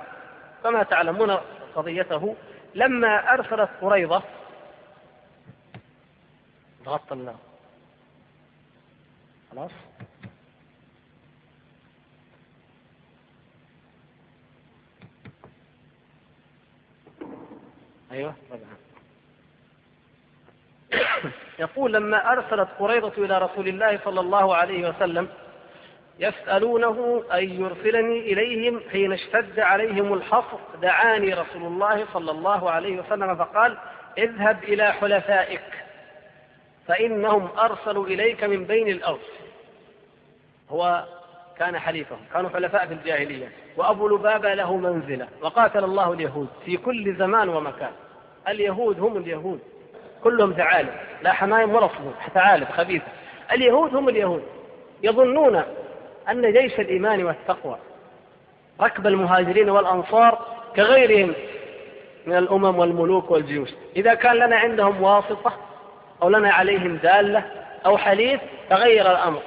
كما 0.64 0.84
تعلمون 0.84 1.38
قضيته. 1.76 2.36
لما 2.76 3.34
أرسلت 3.34 3.70
قريضة 3.82 4.22
ضغطت 6.84 7.12
الله 7.12 7.36
خلاص. 9.52 9.72
أيوه 18.12 18.36
طبعا. 18.50 18.82
يقول 21.60 21.94
لما 21.94 22.32
أرسلت 22.32 22.70
قريضة 22.80 23.26
إلى 23.26 23.38
رسول 23.38 23.68
الله 23.68 24.00
صلى 24.06 24.20
الله 24.20 24.56
عليه 24.56 24.90
وسلم 24.90 25.30
يسألونه 26.20 27.24
أن 27.34 27.62
يرسلني 27.62 28.20
إليهم؟ 28.20 28.82
حين 28.92 29.14
اشتد 29.14 29.60
عليهم 29.60 30.14
الحصر 30.14 30.58
دعاني 30.82 31.34
رسول 31.34 31.64
الله 31.64 32.08
صلى 32.14 32.32
الله 32.32 32.72
عليه 32.72 33.02
وسلم 33.02 33.36
فقال 33.36 33.78
اذهب 34.18 34.64
إلى 34.64 34.94
حلفائك 34.94 35.62
فإنهم 36.88 37.50
أرسلوا 37.60 38.08
إليك 38.08 38.44
من 38.44 38.66
بين 38.66 38.88
الأرض. 38.88 39.20
هو 40.72 41.04
كان 41.58 41.80
حليفهم 41.80 42.20
كانوا 42.34 42.50
حلفاء 42.50 42.88
في 42.88 42.94
الجاهلية. 42.94 43.52
وأبو 43.78 44.08
لبابة 44.08 44.54
له 44.54 44.78
منزلة 44.78 45.28
وقاتل 45.42 45.84
الله 45.84 46.14
اليهود 46.14 46.48
في 46.66 46.78
كل 46.78 47.16
زمان 47.16 47.50
ومكان. 47.50 47.92
اليهود 48.48 49.00
هم 49.00 49.18
اليهود 49.18 49.60
كلهم 50.24 50.54
ثعالب 50.54 50.90
لا 51.22 51.32
حمايم 51.32 51.76
ولا 51.76 51.88
صدور 51.88 52.14
ثعالب 52.34 52.68
خبيثة. 52.70 53.06
اليهود 53.52 53.96
هم 53.96 54.10
اليهود 54.10 54.44
يظنون 55.04 55.64
أن 56.30 56.54
جيش 56.54 56.80
الإيمان 56.80 57.24
والتقوى 57.24 57.78
ركب 58.82 59.08
المهاجرين 59.08 59.70
والأنصار 59.70 60.46
كغيرهم 60.76 61.34
من 62.26 62.38
الأمم 62.38 62.80
والملوك 62.80 63.32
والجيوش. 63.32 63.70
إذا 63.96 64.14
كان 64.14 64.36
لنا 64.36 64.56
عندهم 64.56 65.02
واسطة 65.02 65.54
أو 66.24 66.30
لنا 66.30 66.54
عليهم 66.54 66.96
دالة 66.98 67.44
أو 67.86 67.98
حليف 67.98 68.42
تغير 68.70 69.12
الأمر. 69.12 69.42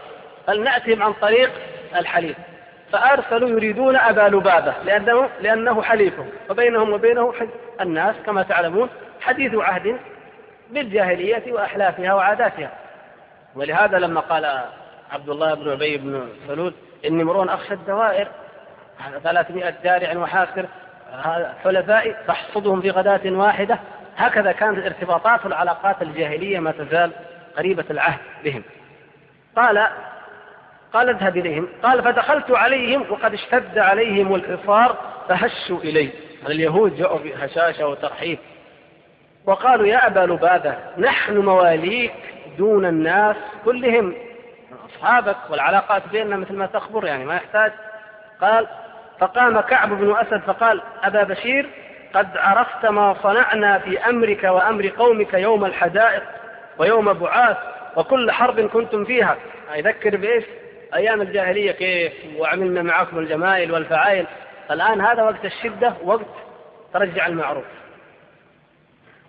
فلنأتهم 0.46 1.02
عن 1.02 1.12
طريق 1.12 1.50
الحليف 1.96 2.36
فأرسلوا 2.92 3.48
يريدون 3.48 3.96
أبا 3.96 4.36
لبابة 4.36 4.74
لأنه, 4.84 5.28
لأنه 5.40 5.82
حليفهم 5.82 6.28
وبينهم 6.50 6.92
وبينه 6.92 7.34
الناس 7.80 8.16
كما 8.26 8.42
تعلمون 8.42 8.88
حديث 9.20 9.54
عهد 9.54 9.96
بالجاهلية 10.70 11.52
وأحلافها 11.52 12.14
وعاداتها. 12.14 12.70
ولهذا 13.54 13.98
لما 13.98 14.20
قال 14.20 14.44
عبد 15.12 15.28
الله 15.28 15.54
بن 15.54 15.70
أبي 15.70 15.96
بن 15.96 16.28
سلول 16.48 16.74
إني 17.04 17.22
امرؤ 17.22 17.48
أخشى 17.48 17.74
الدوائر 17.74 18.28
300 19.22 19.74
دارع 19.84 20.16
وحاسر 20.16 20.66
حلفائي 21.64 22.16
فاحصدهم 22.26 22.80
في 22.80 22.90
غداة 22.90 23.20
واحدة. 23.24 23.78
هكذا 24.16 24.52
كانت 24.52 24.78
الارتباطات 24.78 25.44
والعلاقات 25.44 26.02
الجاهلية 26.02 26.58
ما 26.58 26.72
تزال 26.72 27.10
قريبة 27.56 27.84
العهد 27.90 28.18
بهم. 28.44 28.62
قال 29.56 29.86
قال 30.94 31.08
اذهب 31.08 31.36
إليهم. 31.36 31.68
قال 31.82 32.02
فدخلت 32.02 32.50
عليهم 32.50 33.04
وقد 33.10 33.34
اشتد 33.34 33.78
عليهم 33.78 34.34
الحصار 34.34 34.96
فهشوا 35.28 35.78
إلي. 35.78 36.10
اليهود 36.48 36.96
جاءوا 36.96 37.18
بهشاشة 37.18 37.86
وترحيب؟ 37.86 38.38
وقالوا 39.46 39.86
يا 39.86 40.06
أبا 40.06 40.20
لبابة 40.20 40.74
نحن 40.98 41.36
مواليك 41.36 42.14
دون 42.58 42.86
الناس 42.86 43.36
كلهم. 43.64 44.14
أصحابك 44.90 45.36
والعلاقات 45.50 46.02
بيننا 46.12 46.36
مثل 46.36 46.54
ما 46.54 46.66
تخبر 46.66 47.06
يعني 47.06 47.24
ما 47.24 47.34
يحتاج. 47.34 47.72
قال 48.40 48.66
فقام 49.18 49.60
كعب 49.60 49.88
بن 49.88 50.16
أسد 50.16 50.40
فقال 50.46 50.82
أبا 51.02 51.22
بشير 51.22 51.66
قد 52.14 52.36
عرفت 52.36 52.86
ما 52.86 53.16
صنعنا 53.22 53.78
في 53.78 53.98
أمرك 53.98 54.44
وأمر 54.44 54.88
قومك 54.88 55.34
يوم 55.34 55.64
الحدائق 55.64 56.22
ويوم 56.78 57.12
بعاث 57.12 57.56
وكل 57.96 58.30
حرب 58.30 58.60
كنتم 58.60 59.04
فيها. 59.04 59.36
يذكر 59.74 60.16
بإيش؟ 60.16 60.44
أيام 60.94 61.22
الجاهلية 61.22 61.72
كيف؟ 61.72 62.12
وعملنا 62.36 62.82
معكم 62.82 63.18
الجمائل 63.18 63.72
والفعائل 63.72 64.26
الآن 64.70 65.00
هذا 65.00 65.22
وقت 65.22 65.44
الشدة 65.44 65.94
وقت 66.04 66.26
ترجع 66.94 67.26
المعروف. 67.26 67.64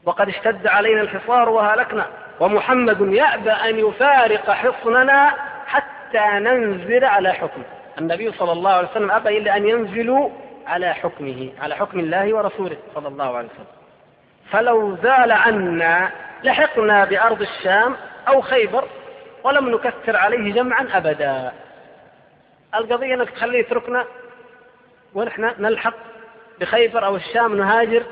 وقد 0.05 0.27
اشتد 0.27 0.67
علينا 0.67 1.01
الحصار 1.01 1.49
وهلكنا. 1.49 2.07
ومحمد 2.39 3.13
يأبى 3.13 3.51
أن 3.51 3.79
يفارق 3.79 4.51
حصننا 4.51 5.33
حتى 5.67 6.25
ننزل 6.39 7.05
على 7.05 7.31
حكمه. 7.31 7.63
النبي 7.97 8.31
صلى 8.31 8.51
الله 8.51 8.71
عليه 8.71 8.89
وسلم 8.89 9.11
أبى 9.11 9.37
إلا 9.37 9.57
أن 9.57 9.69
ينزلوا 9.69 10.29
على 10.67 10.93
حكمه 10.93 11.49
على 11.61 11.75
حكم 11.75 11.99
الله 11.99 12.33
ورسوله 12.35 12.77
صلى 12.95 13.07
الله 13.07 13.37
عليه 13.37 13.47
وسلم. 13.47 13.65
فلو 14.51 14.95
زال 14.95 15.31
عنا 15.31 16.11
لحقنا 16.43 17.05
بأرض 17.05 17.41
الشام 17.41 17.95
أو 18.27 18.41
خيبر 18.41 18.83
ولم 19.45 19.69
نكثر 19.69 20.15
عليه 20.15 20.53
جمعا 20.53 20.87
أبدا. 20.93 21.51
القضية 22.75 23.13
أنك 23.13 23.29
تخليه 23.29 23.59
يتركنا 23.59 24.05
ونحن 25.13 25.51
نلحق 25.59 25.93
بخيبر 26.59 27.05
أو 27.05 27.15
الشام 27.15 27.57
نهاجر 27.57 28.03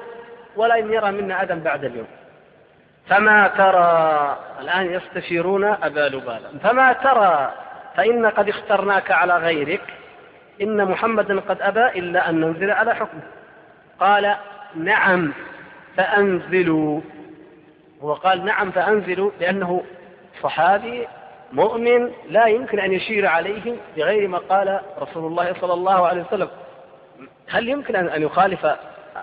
ولا 0.56 0.76
يرى 0.76 1.12
منا 1.12 1.44
أذى 1.44 1.60
بعد 1.60 1.86
اليوم. 1.86 2.08
فما 3.10 3.48
ترى 3.48 4.38
الآن 4.62 4.94
يستشيرون 4.94 5.64
أبا 5.64 6.10
لبابة 6.10 6.60
فما 6.64 6.94
ترى 6.94 7.54
فإن 7.96 8.26
قد 8.26 8.50
اخترناك 8.50 9.12
على 9.12 9.38
غيرك. 9.38 9.94
إن 10.62 10.86
محمدا 10.86 11.40
قد 11.40 11.62
أبى 11.62 12.00
إلا 12.00 12.30
أن 12.30 12.42
ننزل 12.42 12.72
على 12.72 12.96
حكمه. 12.96 13.22
قال 14.00 14.36
نعم 14.76 15.34
فأنزلوا. 15.98 17.02
هو 18.02 18.14
قال 18.14 18.46
نعم 18.46 18.72
فأنزلوا 18.72 19.32
لأنه 19.40 19.84
صحابي 20.42 21.08
مؤمن 21.54 22.12
لا 22.30 22.46
يمكن 22.46 22.80
أن 22.80 22.94
يشير 22.94 23.28
عليهم 23.28 23.78
بغير 23.98 24.28
ما 24.28 24.38
قال 24.38 24.80
رسول 25.00 25.26
الله 25.26 25.56
صلى 25.62 25.74
الله 25.74 26.08
عليه 26.08 26.22
وسلم. 26.22 26.50
هل 27.50 27.70
يمكن 27.70 27.96
أن 27.96 28.22
يخالف 28.22 28.68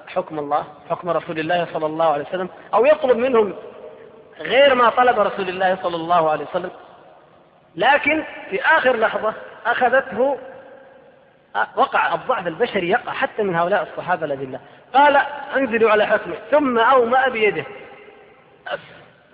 حكم 0.07 0.39
الله 0.39 0.65
حكم 0.91 1.11
رسول 1.11 1.39
الله 1.39 1.67
صلى 1.73 1.87
الله 1.87 2.13
عليه 2.13 2.25
وسلم؟ 2.25 2.49
أو 2.75 2.87
يطلب 2.87 3.17
منهم 3.17 3.55
غير 4.41 4.75
ما 4.75 4.91
طلب 4.91 5.19
رسول 5.19 5.49
الله 5.49 5.79
صلى 5.83 5.97
الله 5.97 6.31
عليه 6.31 6.47
وسلم؟ 6.51 6.71
لكن 7.77 8.25
في 8.51 8.63
آخر 8.63 8.97
لحظة 8.97 9.35
أخذته 9.67 10.37
وقع 11.77 12.15
الضعف 12.15 12.47
البشري 12.47 12.89
يقع 12.91 13.13
حتى 13.13 13.43
من 13.43 13.57
هؤلاء 13.57 13.83
الصحابة 13.83 14.27
الأدلة. 14.27 14.61
قال 14.95 15.17
أنزلوا 15.57 15.91
على 15.91 16.07
حكمه 16.07 16.35
ثم 16.51 16.79
أومأ 16.79 17.29
بيده. 17.29 17.65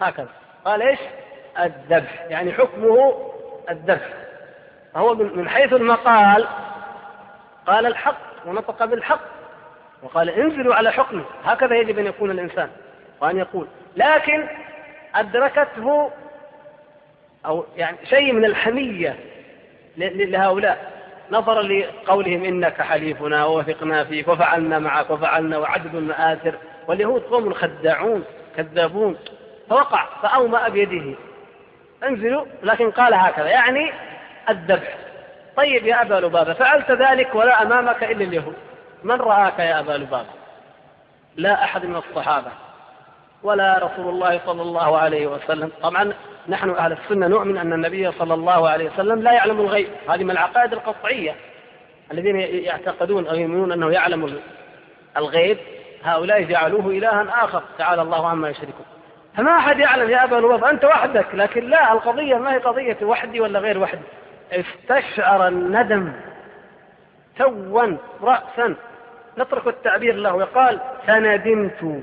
هكذا. 0.00 0.28
قال 0.64 0.82
إيش؟ 0.82 0.98
الذبح 1.64 2.24
يعني 2.28 2.52
حكمه 2.52 3.14
الذبح. 3.70 4.08
فهو 4.94 5.14
من 5.14 5.48
حيث 5.48 5.72
المقال 5.72 6.46
قال 7.66 7.86
الحق 7.86 8.18
ونطق 8.46 8.84
بالحق 8.84 9.20
وقال 10.02 10.30
انزلوا 10.30 10.74
على 10.74 10.92
حكمه. 10.92 11.24
هكذا 11.44 11.76
يجب 11.76 11.98
أن 11.98 12.06
يكون 12.06 12.30
الإنسان 12.30 12.68
وأن 13.20 13.36
يقول. 13.36 13.66
لكن 13.96 14.46
أدركته 15.14 16.10
أو 17.46 17.64
يعني 17.76 17.96
شيء 18.04 18.32
من 18.32 18.44
الحمية 18.44 19.16
لهؤلاء. 19.96 20.96
نظرا 21.30 21.62
لقولهم 21.62 22.44
إنك 22.44 22.82
حليفنا 22.82 23.44
ووثقنا 23.44 24.04
فيك 24.04 24.28
وفعلنا 24.28 24.78
معك 24.78 25.10
وفعلنا 25.10 25.58
وعدد 25.58 25.94
المآثر. 25.94 26.54
واليهود 26.88 27.22
قوم 27.22 27.54
خداعون 27.54 28.24
كذابون. 28.56 29.16
فوقع 29.70 30.06
فأومأ 30.22 30.68
بيده. 30.68 31.14
انزلوا 32.04 32.44
لكن 32.62 32.90
قال 32.90 33.14
هكذا 33.14 33.48
يعني 33.48 33.92
الذبح. 34.48 34.96
طيب 35.56 35.86
يا 35.86 36.02
أبا 36.02 36.14
لبابة 36.14 36.52
فعلت 36.52 36.90
ذلك 36.90 37.34
ولا 37.34 37.62
أمامك 37.62 38.04
إلا 38.04 38.24
اليهود. 38.24 38.54
من 39.04 39.20
رآك 39.20 39.58
يا 39.58 39.80
أبا 39.80 39.92
لبابة؟ 39.92 40.28
لا 41.36 41.64
أحد 41.64 41.86
من 41.86 41.96
الصحابة 41.96 42.50
ولا 43.42 43.78
رسول 43.78 44.08
الله 44.08 44.40
صلى 44.46 44.62
الله 44.62 44.98
عليه 44.98 45.26
وسلم. 45.26 45.72
طبعا 45.82 46.12
نحن 46.48 46.70
أهل 46.70 46.92
السنة 46.92 47.26
نؤمن 47.26 47.56
أن 47.56 47.72
النبي 47.72 48.12
صلى 48.12 48.34
الله 48.34 48.68
عليه 48.68 48.90
وسلم 48.90 49.22
لا 49.22 49.32
يعلم 49.32 49.60
الغيب. 49.60 49.88
هذه 50.08 50.24
من 50.24 50.30
العقائد 50.30 50.72
القطعية. 50.72 51.34
الذين 52.12 52.40
يعتقدون 52.40 53.26
أو 53.26 53.34
يؤمنون 53.34 53.72
أنه 53.72 53.90
يعلم 53.90 54.40
الغيب 55.16 55.58
هؤلاء 56.04 56.42
جعلوه 56.42 56.86
إلها 56.86 57.44
آخر. 57.44 57.62
تعالى 57.78 58.02
الله 58.02 58.28
عما 58.28 58.48
يشركون. 58.48 58.86
فما 59.36 59.56
أحد 59.56 59.78
يعلم 59.78 60.10
يا 60.10 60.24
أبا 60.24 60.36
لبابة 60.36 60.70
أنت 60.70 60.84
وحدك 60.84 61.26
لكن 61.34 61.64
لا 61.64 61.92
القضية 61.92 62.36
ما 62.36 62.52
هي 62.54 62.58
قضية 62.58 62.96
وحدي 63.02 63.40
ولا 63.40 63.58
غير 63.58 63.78
وحدي. 63.78 64.02
استشعر 64.52 65.48
الندم 65.48 66.12
توا 67.38 67.96
رأسا. 68.22 68.74
نترك 69.38 69.66
التعبير 69.66 70.14
له 70.14 70.34
وقال 70.34 70.80
فندمت 71.06 72.02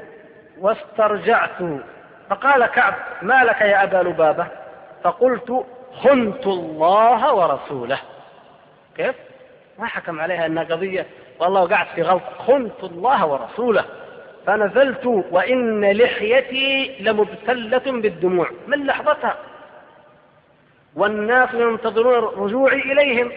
واسترجعت 0.60 1.58
فقال 2.30 2.66
كعب 2.66 2.94
ما 3.22 3.44
لك 3.44 3.62
يا 3.62 3.84
أبا 3.84 3.98
لبابة 3.98 4.48
فقلت 5.04 5.66
خنت 6.04 6.48
الله 6.48 7.34
ورسوله 7.34 8.00
كيف؟ 8.96 9.16
ما 9.80 9.86
حكم 9.86 10.20
عليها 10.20 10.46
أنها 10.46 10.64
قضية؟ 10.64 11.06
والله 11.40 11.62
وقعت 11.62 11.88
في 11.96 12.02
غلط 12.02 12.24
خنت 12.48 12.84
الله 12.84 13.26
ورسوله 13.26 13.86
فنزلت 14.46 15.06
وإن 15.06 15.92
لحيتي 15.92 16.96
لمبتلة 17.00 18.02
بالدموع. 18.02 18.50
من 18.68 18.86
لحظتها؟ 18.86 19.36
والناس 20.96 21.54
ينتظرون 21.54 22.46
رجوعي 22.46 22.80
إليهم. 22.80 23.32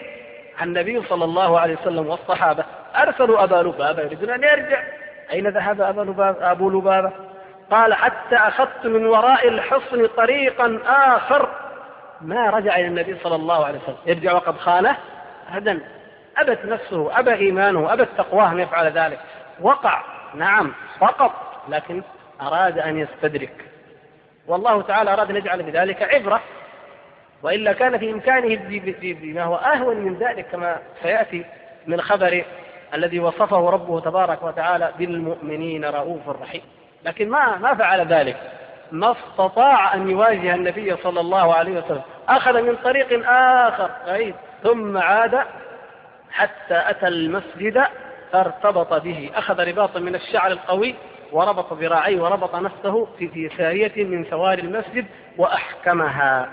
النبي 0.62 1.02
صلى 1.02 1.24
الله 1.24 1.60
عليه 1.60 1.76
وسلم 1.82 2.06
والصحابة 2.06 2.64
أرسلوا 2.96 3.44
أبا 3.44 3.56
لبابة. 3.56 4.02
يريدون 4.02 4.30
أن 4.30 4.42
يرجع. 4.42 4.82
أين 5.32 5.48
ذهب 5.48 5.80
أبا 5.80 6.00
لبابة؟ 6.00 6.50
أبو 6.50 6.70
لبابة. 6.70 7.12
قال 7.70 7.94
حتى 7.94 8.36
أخذت 8.36 8.86
من 8.86 9.06
وراء 9.06 9.48
الحصن 9.48 10.06
طريقا 10.06 10.78
آخر. 10.86 11.48
ما 12.20 12.50
رجع 12.50 12.76
إلى 12.76 12.86
النبي 12.86 13.16
صلى 13.22 13.34
الله 13.34 13.64
عليه 13.64 13.78
وسلم. 13.78 13.96
يرجع 14.06 14.32
وقد 14.32 14.56
خانه. 14.56 14.96
أبدا 15.54 15.80
أبت 16.36 16.64
نفسه 16.64 17.18
أبى 17.18 17.34
إيمانه 17.34 17.92
أبت 17.92 18.08
تقواه 18.18 18.52
أن 18.52 18.60
يفعل 18.60 18.86
ذلك. 18.86 19.18
وقع. 19.60 20.15
نعم 20.34 20.72
فقط 21.00 21.32
لكن 21.68 22.02
أراد 22.40 22.78
أن 22.78 22.98
يستدرك. 22.98 23.64
والله 24.46 24.82
تعالى 24.82 25.12
أراد 25.12 25.30
أن 25.30 25.36
يجعل 25.36 25.62
بذلك 25.62 26.02
عبرة 26.02 26.40
وإلا 27.42 27.72
كان 27.72 27.98
في 27.98 28.10
إمكانه 28.10 28.58
بما 29.00 29.44
هو 29.44 29.56
أهون 29.56 29.96
من 29.96 30.14
ذلك 30.18 30.46
كما 30.46 30.78
سيأتي 31.02 31.44
من 31.86 32.00
خبر 32.00 32.44
الذي 32.94 33.20
وصفه 33.20 33.70
ربه 33.70 34.00
تبارك 34.00 34.42
وتعالى 34.42 34.92
بالمؤمنين 34.98 35.84
رؤوف 35.84 36.28
رحيم. 36.28 36.62
لكن 37.04 37.28
ما 37.28 37.56
ما 37.56 37.74
فعل 37.74 38.06
ذلك 38.06 38.36
ما 38.92 39.12
استطاع 39.12 39.94
أن 39.94 40.10
يواجه 40.10 40.54
النبي 40.54 40.96
صلى 40.96 41.20
الله 41.20 41.54
عليه 41.54 41.78
وسلم. 41.78 42.02
أخذ 42.28 42.62
من 42.62 42.76
طريق 42.76 43.30
آخر 43.30 43.90
بعيد 44.06 44.34
ثم 44.62 44.98
عاد 44.98 45.42
حتى 46.30 46.90
أتى 46.90 47.08
المسجد 47.08 47.84
فارتبط 48.32 48.94
به 48.94 49.30
أخذ 49.34 49.68
رباطا 49.68 50.00
من 50.00 50.14
الشعر 50.14 50.50
القوي 50.50 50.94
وربط 51.32 51.72
ذراعيه 51.72 52.20
وربط 52.20 52.54
نفسه 52.54 53.08
في 53.18 53.50
سارية 53.56 54.04
من 54.04 54.24
سواري 54.24 54.62
المسجد 54.62 55.06
وأحكمها. 55.38 56.48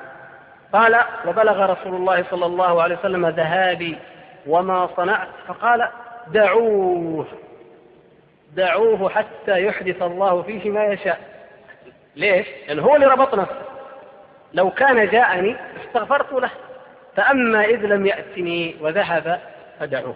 قال 0.73 1.03
وبلغ 1.27 1.65
رسول 1.65 1.95
الله 1.95 2.25
صلى 2.31 2.45
الله 2.45 2.81
عليه 2.83 2.97
وسلم 2.97 3.27
ذهابي 3.27 3.97
وما 4.47 4.89
صنعت. 4.97 5.27
فقال 5.47 5.89
دعوه 6.27 7.25
دعوه 8.53 9.09
حتى 9.09 9.65
يحدث 9.65 10.01
الله 10.01 10.41
فيه 10.41 10.69
ما 10.69 10.85
يشاء. 10.85 11.19
ليش؟ 12.15 12.47
لأن 12.67 12.79
هو 12.79 12.95
اللي 12.95 13.05
ربط 13.05 13.35
نفسه. 13.35 13.61
لو 14.53 14.69
كان 14.69 15.07
جاءني 15.07 15.55
استغفرت 15.85 16.33
له. 16.33 16.49
فأما 17.15 17.65
إذ 17.65 17.85
لم 17.85 18.05
يأتني 18.05 18.75
وذهب 18.81 19.39
فدعوه. 19.79 20.15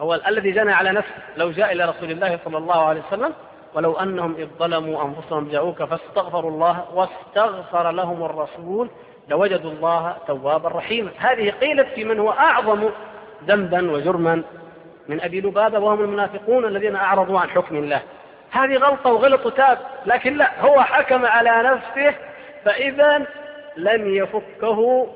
هو 0.00 0.20
الذي 0.28 0.50
جنى 0.50 0.72
على 0.72 0.92
نفسه. 0.92 1.14
لو 1.36 1.50
جاء 1.50 1.72
إلى 1.72 1.84
رسول 1.84 2.10
الله 2.10 2.38
صلى 2.44 2.58
الله 2.58 2.84
عليه 2.84 3.02
وسلم 3.08 3.32
ولو 3.74 3.92
أنهم 3.96 4.34
إذ 4.34 4.46
ظلموا 4.58 5.04
أنفسهم 5.04 5.48
جاءوك 5.48 5.82
فاستغفروا 5.82 6.50
الله 6.50 6.84
واستغفر 6.94 7.90
لهم 7.90 8.24
الرسول 8.24 8.90
لوجدوا 9.28 9.70
الله 9.70 10.16
توابا 10.26 10.68
رحيما. 10.68 11.10
هذه 11.18 11.50
قيلت 11.50 11.88
في 11.88 12.04
من 12.04 12.18
هو 12.18 12.30
أعظم 12.30 12.90
ذنبا 13.46 13.92
وجرما 13.92 14.42
من 15.08 15.20
أبي 15.20 15.40
لبابة 15.40 15.78
وهم 15.78 16.00
المنافقون 16.00 16.64
الذين 16.64 16.96
أعرضوا 16.96 17.40
عن 17.40 17.50
حكم 17.50 17.76
الله. 17.76 18.02
هذه 18.50 18.76
غلطة 18.76 19.12
وغلط 19.12 19.54
تاب 19.54 19.78
لكن 20.06 20.36
لا 20.36 20.60
هو 20.60 20.82
حكم 20.82 21.26
على 21.26 21.62
نفسه 21.62 22.14
فإذا 22.64 23.26
لن 23.76 24.14
يفكه 24.14 25.06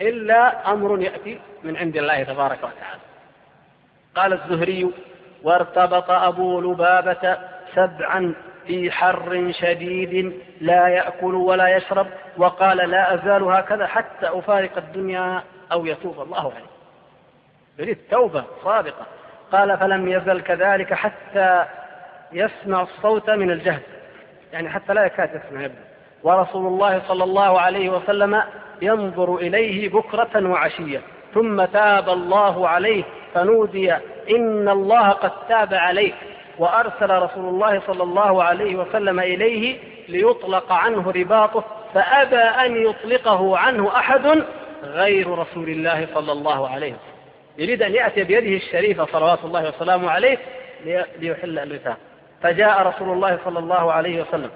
إلا 0.00 0.72
أمر 0.72 1.00
يأتي 1.00 1.40
من 1.64 1.76
عند 1.76 1.96
الله 1.96 2.22
تبارك 2.22 2.58
وتعالى. 2.58 3.05
قال 4.16 4.32
الزهري 4.32 4.90
وارتبط 5.42 6.10
أبو 6.10 6.60
لبابة 6.60 7.38
سبعا 7.74 8.34
في 8.66 8.90
حر 8.90 9.52
شديد 9.60 10.32
لا 10.60 10.88
يأكل 10.88 11.34
ولا 11.34 11.76
يشرب 11.76 12.06
وقال 12.36 12.76
لا 12.76 13.14
أزال 13.14 13.42
هكذا 13.42 13.86
حتى 13.86 14.28
أفارق 14.28 14.76
الدنيا 14.76 15.42
أو 15.72 15.86
يتوب 15.86 16.20
الله 16.20 16.52
عليه. 16.52 16.66
يريد 17.78 17.98
توبة 18.10 18.44
صادقة. 18.64 19.06
قال 19.52 19.78
فلم 19.78 20.08
يزل 20.08 20.40
كذلك 20.40 20.94
حتى 20.94 21.64
يسمع 22.32 22.82
الصوت 22.82 23.30
من 23.30 23.50
الجهد 23.50 23.82
يعني 24.52 24.70
حتى 24.70 24.94
لا 24.94 25.04
يكاد 25.04 25.30
يسمع 25.44 25.62
يبدو. 25.62 25.80
ورسول 26.22 26.66
الله 26.66 27.02
صلى 27.08 27.24
الله 27.24 27.60
عليه 27.60 27.90
وسلم 27.90 28.42
ينظر 28.82 29.36
إليه 29.36 29.88
بكرة 29.88 30.48
وعشية 30.50 31.00
ثم 31.34 31.64
تاب 31.64 32.08
الله 32.08 32.68
عليه 32.68 33.04
فنودي 33.36 33.92
إن 34.30 34.68
الله 34.68 35.10
قد 35.10 35.32
تاب 35.48 35.74
عليك 35.74 36.14
وأرسل 36.58 37.10
رسول 37.10 37.48
الله 37.48 37.82
صلى 37.86 38.02
الله 38.02 38.42
عليه 38.42 38.76
وسلم 38.76 39.20
إليه 39.20 39.78
ليطلق 40.08 40.72
عنه 40.72 41.10
رباطه 41.10 41.64
فأبى 41.94 42.36
أن 42.36 42.76
يطلقه 42.76 43.58
عنه 43.58 43.96
أحد 43.96 44.42
غير 44.82 45.28
رسول 45.38 45.68
الله 45.68 46.06
صلى 46.14 46.32
الله 46.32 46.68
عليه 46.68 46.92
وسلم. 46.92 47.16
يريد 47.58 47.82
أن 47.82 47.94
يأتي 47.94 48.24
بيده 48.24 48.56
الشريفة 48.56 49.06
صلوات 49.12 49.44
الله 49.44 49.68
وسلامه 49.68 50.10
عليه 50.10 50.38
ليحل 51.20 51.58
الرثاء 51.58 51.96
فجاء 52.42 52.86
رسول 52.86 53.12
الله 53.12 53.38
صلى 53.44 53.58
الله 53.58 53.92
عليه 53.92 54.22
وسلم. 54.22 54.50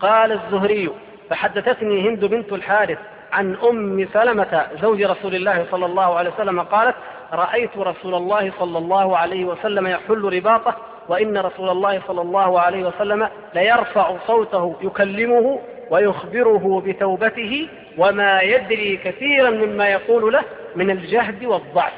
قال 0.00 0.32
الزهري 0.32 0.90
فحدثتني 1.30 2.08
هند 2.08 2.24
بنت 2.24 2.52
الحارث 2.52 2.98
عن 3.32 3.56
أم 3.62 4.08
سلمة 4.12 4.66
زوج 4.82 5.02
رسول 5.02 5.34
الله 5.34 5.66
صلى 5.70 5.86
الله 5.86 6.14
عليه 6.14 6.30
وسلم 6.30 6.60
قالت 6.60 6.96
رأيت 7.32 7.78
رسول 7.78 8.14
الله 8.14 8.52
صلى 8.58 8.78
الله 8.78 9.16
عليه 9.18 9.44
وسلم 9.44 9.86
يحل 9.86 10.32
رباطه 10.36 10.76
وإن 11.08 11.38
رسول 11.38 11.68
الله 11.68 12.02
صلى 12.08 12.20
الله 12.20 12.60
عليه 12.60 12.84
وسلم 12.84 13.28
ليرفع 13.54 14.16
صوته 14.26 14.76
يكلمه 14.80 15.60
ويخبره 15.90 16.82
بتوبته 16.86 17.68
وما 17.98 18.40
يدري 18.40 18.96
كثيرا 18.96 19.50
مما 19.50 19.88
يقول 19.88 20.32
له 20.32 20.42
من 20.76 20.90
الجهد 20.90 21.44
والضعف. 21.44 21.92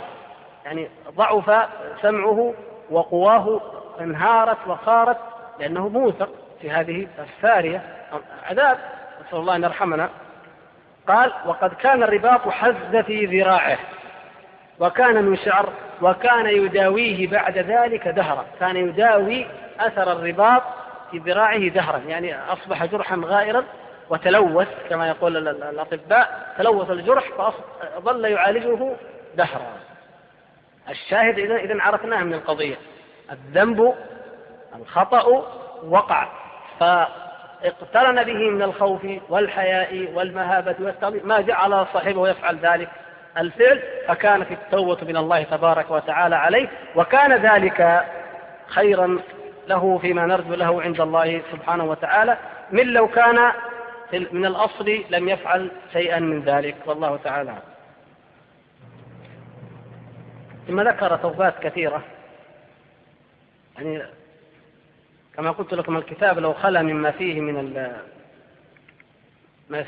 يعني 0.65 0.89
ضعف 1.17 1.69
سمعه 2.03 2.55
وقواه 2.91 3.61
انهارت 4.01 4.59
وخارت 4.67 5.19
لأنه 5.61 5.89
موثق 5.89 6.29
في 6.61 6.71
هذه 6.71 7.07
السارية 7.19 7.83
عذاب 8.51 8.79
نسأل 9.27 9.39
الله 9.39 9.57
أن 9.57 9.63
يرحمنا. 9.63 10.09
قال 11.09 11.33
وقد 11.47 11.75
كان 11.75 12.03
الرباط 12.03 12.49
حز 12.49 12.97
في 13.07 13.27
ذراعه. 13.27 13.79
وكان 14.83 15.25
من 15.25 15.37
شعر 15.37 15.69
وكان 16.01 16.47
يداويه 16.47 17.29
بعد 17.29 17.59
ذلك 17.59 18.09
دهرا. 18.09 18.45
كان 18.61 18.77
يداوي 18.77 19.47
أثر 19.81 20.13
الرباط 20.13 20.63
في 21.11 21.19
ذراعه 21.19 21.69
دهرا. 21.69 21.99
يعني 21.99 22.37
أصبح 22.53 22.85
جرحا 22.85 23.23
غائرا 23.25 23.65
وتلوث 24.11 24.69
كما 24.91 25.09
يقول 25.09 25.49
الأطباء 25.49 26.55
تلوث 26.59 26.91
الجرح 26.91 27.25
فظل 27.97 28.25
يعالجه 28.25 28.97
دهرا. 29.35 29.73
الشاهد 30.91 31.39
إذا 31.39 31.57
إذا 31.57 31.83
عرفناه 31.83 32.23
من 32.23 32.35
القضية. 32.35 32.77
الذنب 33.33 33.95
الخطأ 34.77 35.47
وقع. 35.89 36.29
فاقترن 36.81 38.23
به 38.25 38.51
من 38.51 38.63
الخوف 38.63 39.07
والحياء 39.29 40.13
والمهابة 40.15 40.77
والتعظيم 40.81 41.29
ما 41.29 41.41
جعل 41.41 41.87
صاحبه 41.93 42.29
يفعل 42.29 42.59
ذلك؟ 42.59 42.89
الفعل 43.39 43.83
فكانت 44.09 44.51
التوبة 44.51 44.99
من 45.03 45.17
الله 45.17 45.43
تبارك 45.43 45.91
وتعالى 45.91 46.37
عليه 46.37 46.69
وكان 46.97 47.33
ذلك 47.33 48.07
خيرا 48.67 49.19
له 49.69 49.99
فيما 49.99 50.27
نرجو 50.27 50.55
له 50.55 50.83
عند 50.83 51.01
الله 51.01 51.43
سبحانه 51.53 51.85
وتعالى 51.85 52.39
من 52.71 52.87
لو 52.87 53.09
كان 53.09 53.53
من 54.13 54.47
الأصل 54.47 55.05
لم 55.11 55.29
يفعل 55.29 55.71
شيئا 55.93 56.19
من 56.19 56.43
ذلك 56.43 56.77
والله 56.87 57.17
تعالى 57.17 57.55
ثم 60.69 60.81
ذكر 60.81 61.17
توبات 61.17 61.59
كثيرة. 61.59 62.03
يعني 63.77 64.03
كما 65.37 65.51
قلت 65.51 65.75
لكم 65.75 65.97
الكتاب 65.97 66.39
لو 66.39 66.53
خلا 66.53 66.83
مما 66.83 67.11
فيه 67.11 67.41
من 67.41 67.83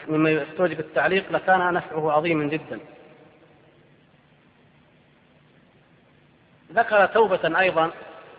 مما 0.09 0.31
يستوجب 0.31 0.81
التعليق 0.81 1.33
لكان 1.33 1.75
نفعه 1.75 2.13
عظيما 2.13 2.45
جدا. 2.45 2.81
ذكر 6.75 7.07
توبة 7.07 7.61
أيضا 7.61 7.91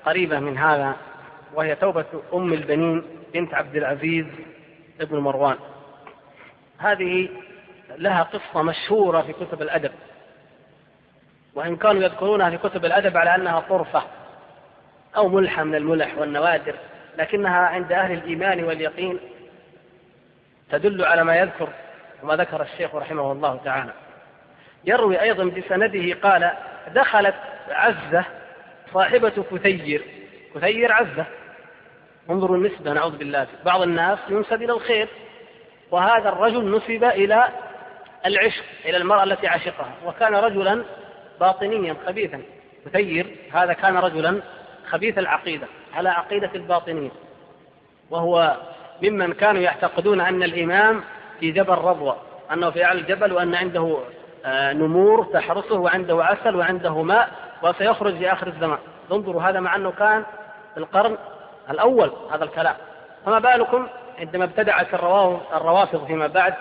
قريبة 0.06 0.40
من 0.40 0.58
هذا 0.58 0.96
وهي 1.54 1.76
توبة 1.76 2.06
أم 2.34 2.54
البنين 2.54 3.04
بنت 3.34 3.54
عبد 3.54 3.76
العزيز 3.76 4.26
ابن 5.02 5.18
مروان. 5.18 5.58
هذه 6.78 7.30
لها 7.98 8.24
قصة 8.24 8.62
مشهورة 8.62 9.22
في 9.22 9.34
كتب 9.34 9.62
الأدب 9.62 9.92
وإن 11.56 11.76
كانوا 11.76 12.04
يذكرونها 12.04 12.50
في 12.50 12.58
كتب 12.58 12.86
الأدب 12.86 13.18
على 13.18 13.36
أنها 13.36 13.60
طرفة 13.60 14.04
أو 15.16 15.28
ملحة 15.28 15.64
من 15.64 15.76
الملح 15.76 16.18
والنوادر 16.18 16.76
لكنها 17.18 17.60
عند 17.60 17.92
أهل 17.92 18.12
الإيمان 18.12 18.64
واليقين 18.64 19.20
تدل 20.72 21.06
على 21.06 21.24
ما 21.24 21.36
يذكر 21.36 21.70
وما 22.24 22.36
ذكر 22.36 22.62
الشيخ 22.62 22.96
رحمه 22.96 23.32
الله 23.32 23.60
تعالى. 23.66 23.94
يروي 24.86 25.22
أيضا 25.22 25.44
بسنده 25.44 26.14
قال 26.24 26.52
دخلت 26.94 27.36
عزة 27.70 28.26
صاحبة 28.94 29.44
كثير 29.52 30.04
كثير 30.56 30.92
عزة. 30.92 31.26
انظروا 32.30 32.58
النسبة 32.58 32.94
نعوذ 32.94 33.18
بالله. 33.18 33.48
بعض 33.66 33.82
الناس 33.82 34.20
ينسب 34.30 34.64
إلى 34.64 34.74
الخير 34.74 35.08
وهذا 35.92 36.30
الرجل 36.30 36.76
نسب 36.76 37.04
إلى 37.04 37.44
العشق 38.26 38.64
إلى 38.86 38.98
المرأة 38.98 39.24
التي 39.24 39.48
عشقها 39.48 39.92
وكان 40.06 40.36
رجلا 40.36 40.84
باطنيا 41.40 41.96
خبيثا. 42.08 42.42
كثير 42.86 43.36
هذا 43.54 43.74
كان 43.74 43.98
رجلا 43.98 44.42
خبيث 44.90 45.18
العقيدة 45.18 45.68
على 45.94 46.10
عقيدة 46.10 46.50
الباطنية. 46.56 47.12
وهو 48.10 48.58
ممن 49.04 49.34
كانوا 49.34 49.62
يعتقدون 49.62 50.22
أن 50.22 50.44
الإمام 50.44 51.04
في 51.40 51.52
جبل 51.52 51.74
رضوى 51.74 52.18
أنه 52.54 52.70
في 52.70 52.86
أعلى 52.86 53.00
الجبل 53.00 53.34
وأن 53.34 53.56
عنده 53.56 53.98
آه، 54.46 54.74
نمور 54.74 55.24
تحرسه 55.24 55.76
وعنده 55.76 56.24
عسل 56.24 56.56
وعنده 56.56 57.02
ماء. 57.02 57.45
وسيخرج 57.66 58.18
في 58.18 58.32
آخر 58.32 58.48
الزمان. 58.48 58.80
انظروا 59.12 59.42
هذا 59.42 59.60
مع 59.60 59.76
أنه 59.76 59.92
كان 59.92 60.24
في 60.74 60.80
القرن 60.80 61.18
الأول 61.70 62.12
هذا 62.34 62.44
الكلام. 62.44 62.76
فما 63.26 63.40
بالكم 63.40 63.88
عندما 64.20 64.44
ابتدعت 64.44 64.94
الروافض 64.94 66.08
فيما 66.08 66.28
بعد 66.28 66.54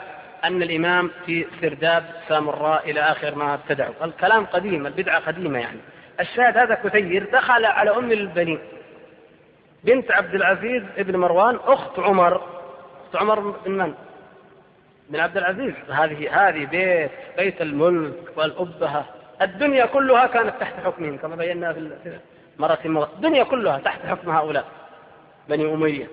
أن 0.45 0.63
الإمام 0.63 1.11
في 1.27 1.47
سرداب 1.61 2.05
سامراء 2.29 2.91
إلى 2.91 3.01
آخر 3.01 3.35
ما 3.35 3.55
ابتدعوا. 3.55 3.95
الكلام 4.03 4.47
قديم 4.47 4.87
البدعة 4.87 5.21
قديمة 5.21 5.59
يعني. 5.59 5.79
الشاهد 6.21 6.57
هذا 6.57 6.75
كثير 6.75 7.31
دخل 7.33 7.65
على 7.65 7.91
أم 7.91 8.13
البنين 8.13 8.59
بنت 9.85 10.11
عبد 10.11 10.35
العزيز 10.35 10.83
ابن 10.97 11.17
مروان 11.17 11.59
أخت 11.67 11.99
عمر. 11.99 12.37
أخت 13.07 13.17
عمر 13.17 13.41
بن 13.41 13.73
من؟ 13.73 13.95
بن 15.11 15.21
عبد 15.21 15.37
العزيز. 15.37 15.75
هذه 15.91 16.49
هذه 16.49 16.65
بيت 16.65 17.11
بيت 17.37 17.63
الملك 17.63 18.15
والأبهة. 18.37 19.05
الدنيا 19.43 19.87
كلها 19.87 20.27
كانت 20.27 20.55
تحت 20.61 20.75
حكمهم 20.85 21.17
كما 21.19 21.37
بينا 21.37 21.73
في 21.73 22.19
مرة 22.59 22.79
مرة. 22.85 23.11
الدنيا 23.17 23.45
كلها 23.45 23.79
تحت 23.79 24.07
حكم 24.07 24.31
هؤلاء 24.31 24.65
بني 25.49 25.75
أمية 25.75 26.07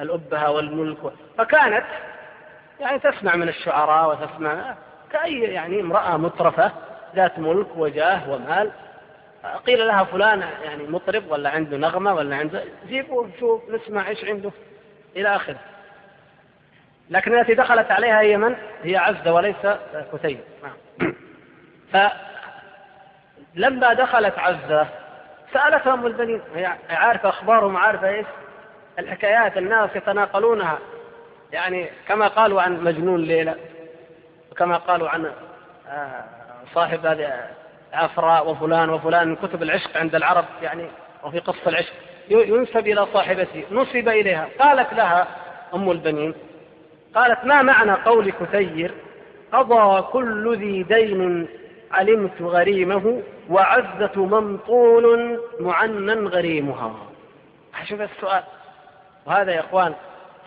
الأبهة 0.00 0.50
والملك. 0.50 1.12
فكانت 1.38 1.84
يعني 2.80 2.98
تسمع 2.98 3.36
من 3.36 3.48
الشعراء 3.48 4.10
وتسمع 4.10 4.74
كأي 5.12 5.40
يعني 5.40 5.80
امرأة 5.80 6.16
مترفة 6.16 6.72
ذات 7.16 7.38
ملك 7.38 7.76
وجاه 7.76 8.30
ومال. 8.30 8.70
قيل 9.66 9.86
لها 9.86 10.04
فلان 10.04 10.40
يعني 10.64 10.86
مطرب 10.86 11.30
ولا 11.30 11.50
عنده 11.50 11.76
نغمة 11.76 12.14
ولا 12.14 12.36
عنده 12.36 12.64
جيبوا 12.88 13.26
شوف 13.40 13.62
نسمع 13.70 14.08
إيش 14.08 14.24
عنده. 14.24 14.50
إلى 15.16 15.36
آخره. 15.36 15.58
لكن 17.10 17.38
التي 17.38 17.54
دخلت 17.54 17.90
عليها 17.90 18.20
هي 18.20 18.36
من؟ 18.36 18.56
هي 18.82 18.96
عزة 18.96 19.32
وليس 19.32 19.56
كتيب 20.12 20.40
نعم. 20.62 21.12
فلما 23.58 23.92
دخلت 23.92 24.38
عزة 24.38 24.86
سألتها 25.52 25.94
أم 25.94 26.06
البنين 26.06 26.40
هي 26.54 26.76
عارفة 26.90 27.28
أخبارهم 27.28 27.76
عارفة 27.76 28.08
إيش؟ 28.08 28.26
الحكايات 28.98 29.56
الناس 29.56 29.90
يتناقلونها. 29.96 30.78
يعني 31.52 31.90
كما 32.08 32.28
قالوا 32.28 32.62
عن 32.62 32.84
مجنون 32.84 33.20
ليلى 33.20 33.54
وكما 34.52 34.76
قالوا 34.76 35.08
عن 35.08 35.30
آه، 35.88 36.24
صاحب 36.74 37.06
هذه 37.06 37.32
عفراء 37.92 38.50
وفلان 38.50 38.90
وفلان 38.90 39.28
من 39.28 39.36
كتب 39.36 39.62
العشق 39.62 39.96
عند 39.96 40.14
العرب 40.14 40.44
يعني 40.62 40.88
وفي 41.24 41.38
قصة 41.38 41.68
العشق. 41.68 41.92
ينسب 42.30 42.86
إلى 42.88 43.06
صاحبته 43.12 43.64
نسب 43.70 44.08
إليها. 44.08 44.48
قالت 44.60 44.92
لها 44.92 45.26
أم 45.74 45.90
البنين 45.90 46.34
قالت 47.14 47.44
ما 47.44 47.62
معنى 47.62 47.92
قول 47.92 48.30
كثير؟ 48.30 48.94
قضى 49.52 50.02
كل 50.02 50.56
ذي 50.56 50.82
دين 50.82 51.48
علمت 51.92 52.42
غريمه 52.42 53.22
وعزة 53.50 54.12
ممطول 54.16 55.38
معنى 55.60 56.12
غريمها. 56.12 56.94
شوف 57.84 58.00
السؤال. 58.00 58.42
وهذا 59.26 59.52
يا 59.52 59.60
إخوان 59.60 59.94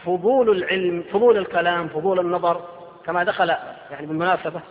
فضول 0.06 0.50
العلم 0.50 1.04
فضول 1.14 1.38
الكلام 1.38 1.88
فضول 1.88 2.20
النظر 2.20 2.62
كما 3.06 3.24
دخل 3.24 3.50
يعني 3.92 4.06
بالمناسبة 4.06 4.62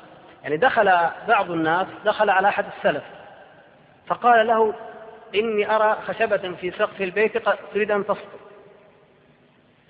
يعني 0.43 0.57
دخل 0.57 0.93
بعض 1.29 1.51
الناس 1.51 1.87
دخل 2.05 2.31
على 2.31 2.49
أحد 2.49 2.65
السلف 2.77 3.03
فقال 4.07 4.47
له 4.47 4.75
إني 5.35 5.77
أرى 5.77 5.97
خشبة 6.07 6.55
في 6.61 6.71
سقف 6.71 7.03
البيت 7.03 7.49
تريد 7.75 7.91
أن 7.91 8.05
تسقط 8.07 8.41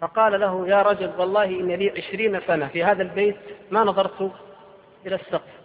فقال 0.01 0.41
له 0.41 0.69
يا 0.69 0.83
رجل 0.83 1.11
والله 1.19 1.45
إن 1.45 1.69
لي 1.69 1.91
عشرين 1.91 2.41
سنة 2.47 2.67
في 2.67 2.85
هذا 2.85 3.03
البيت 3.03 3.37
ما 3.71 3.85
نظرت 3.85 4.31
إلى 5.07 5.15
السقف. 5.15 5.60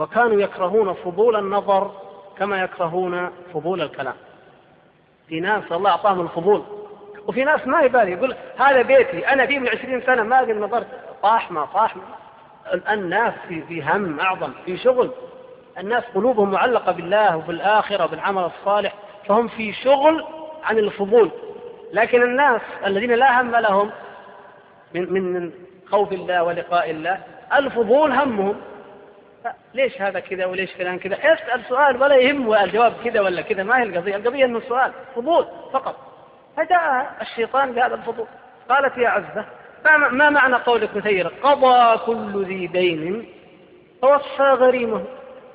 وكانوا 0.00 0.40
يكرهون 0.40 0.94
فضول 0.94 1.36
النظر 1.36 1.90
كما 2.38 2.62
يكرهون 2.62 3.30
فضول 3.54 3.82
الكلام. 3.82 4.14
في 5.28 5.40
ناس 5.40 5.72
الله 5.72 5.90
أعطاهم 5.90 6.20
الفضول. 6.20 6.62
وفي 7.26 7.44
ناس 7.44 7.66
ما 7.66 7.80
يبالي 7.80 8.12
يقول 8.12 8.36
هذا 8.58 8.82
بيتي 8.82 9.28
أنا 9.28 9.46
فيه 9.46 9.58
من 9.58 9.68
عشرين 9.68 10.02
سنة 10.02 10.22
ما 10.22 10.38
قد 10.40 10.50
نظرت. 10.50 10.86
طاح 11.22 11.50
ما 11.50 11.64
طاح. 11.64 11.96
ما 11.96 12.02
الناس 12.92 13.34
في 13.48 13.62
في 13.62 13.82
هم 13.82 14.20
أعظم 14.20 14.50
في 14.66 14.76
شغل. 14.76 15.10
الناس 15.78 16.04
قلوبهم 16.14 16.50
معلقة 16.50 16.92
بالله 16.92 17.36
وبالآخرة 17.36 18.04
وبالعمل 18.04 18.44
الصالح 18.44 18.94
فهم 19.28 19.48
في 19.48 19.72
شغل 19.72 20.24
عن 20.64 20.78
الفضول. 20.78 21.30
لكن 21.92 22.22
الناس 22.22 22.60
الذين 22.86 23.12
لا 23.12 23.40
هم 23.40 23.56
لهم 23.56 23.90
من 24.94 25.12
من 25.12 25.52
خوف 25.90 26.12
الله 26.12 26.42
ولقاء 26.42 26.90
الله 26.90 27.20
الفضول 27.52 28.12
همهم. 28.12 28.56
ليش 29.74 30.00
هذا 30.02 30.20
كذا 30.20 30.46
وليش 30.46 30.72
فلان 30.72 30.98
كذا 30.98 31.16
اسأل 31.16 31.64
سؤال 31.68 32.02
ولا 32.02 32.16
يهمه 32.16 32.64
الجواب 32.64 32.92
كذا 33.04 33.20
ولا 33.20 33.42
كذا 33.42 33.62
ما 33.62 33.78
هي 33.78 33.82
القضية 33.82 34.16
القضية 34.16 34.44
إنه 34.44 34.60
سؤال 34.60 34.92
فضول 35.16 35.46
فقط 35.72 35.96
فجاء 36.56 37.16
الشيطان 37.20 37.72
بهذا 37.72 37.94
الفضول 37.94 38.26
قالت 38.68 38.98
يا 38.98 39.08
عزة 39.08 39.44
ما 40.10 40.30
معنى 40.30 40.54
قول 40.54 40.86
كثير 40.86 41.28
قضى 41.28 41.98
كل 41.98 42.44
ذي 42.44 42.66
دين 42.66 43.28
فوصى 44.02 44.42
غريمه 44.42 45.04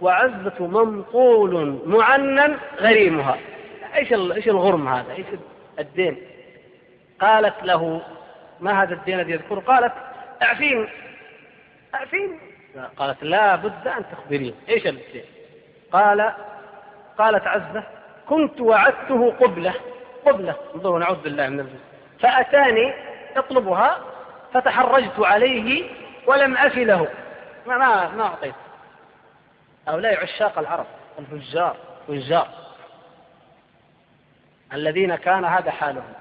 وعزة 0.01 0.67
ممطول 0.67 1.79
معنن 1.85 2.57
غريمها 2.79 3.37
إيش 3.95 4.13
إيش 4.13 4.47
الغرم 4.47 4.87
هذا؟ 4.87 5.13
إيش 5.13 5.25
الدين؟ 5.79 6.17
قالت 7.21 7.63
له 7.63 8.01
ما 8.59 8.83
هذا 8.83 8.93
الدين 8.93 9.19
الذي 9.19 9.31
يذكره؟ 9.31 9.59
قالت 9.59 9.93
اعفيني 10.41 10.87
اعفيني 11.95 12.54
قالت 12.97 13.23
لا 13.23 13.55
بد 13.55 13.87
أن 13.87 14.05
تخبرين 14.11 14.55
إيش 14.69 14.87
الدين؟ 14.87 15.25
قال 15.91 16.33
قالت 17.17 17.47
عزة 17.47 17.83
كنت 18.29 18.61
وعدته 18.61 19.31
قبلة 19.31 19.73
قبلة 20.25 20.55
انظروا 20.75 20.99
نعوذ 20.99 21.21
بالله 21.21 21.49
من 21.49 21.59
الزنا 21.59 21.79
فأتاني 22.19 22.93
يطلبها 23.37 23.97
فتحرجت 24.53 25.19
عليه 25.19 25.89
ولم 26.27 26.57
أفي 26.57 26.85
له 26.85 27.07
ما 27.67 27.77
ما, 27.77 28.09
ما 28.09 28.23
أعطيت. 28.23 28.55
هؤلاء 29.87 30.23
عشاق 30.23 30.59
العرب 30.59 30.85
الفجار 31.19 31.75
فجار. 32.07 32.47
الذين 34.73 35.15
كان 35.15 35.45
هذا 35.45 35.71
حالهم. 35.71 36.13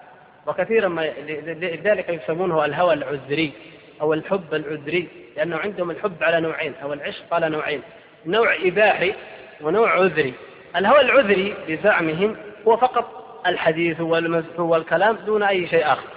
وكثيرا 0.46 0.88
ما 0.88 1.02
لذلك 1.02 2.08
يسمونه 2.08 2.64
الهوى 2.64 2.94
العذري 2.94 3.52
أو 4.00 4.14
الحب 4.14 4.54
العذري. 4.54 5.08
لأنه 5.36 5.56
عندهم 5.56 5.90
الحب 5.90 6.22
على 6.22 6.40
نوعين 6.40 6.74
أو 6.82 6.92
العشق 6.92 7.34
على 7.34 7.48
نوعين 7.48 7.82
نوع 8.26 8.54
إباحي 8.54 9.14
ونوع 9.60 9.90
عذري. 9.90 10.34
الهوى 10.76 11.00
العذري 11.00 11.54
بزعمهم 11.68 12.36
هو 12.68 12.76
فقط 12.76 13.24
الحديث 13.46 14.00
والمزح 14.00 14.60
والكلام 14.60 15.16
دون 15.16 15.42
أي 15.42 15.66
شيء 15.66 15.92
آخر. 15.92 16.08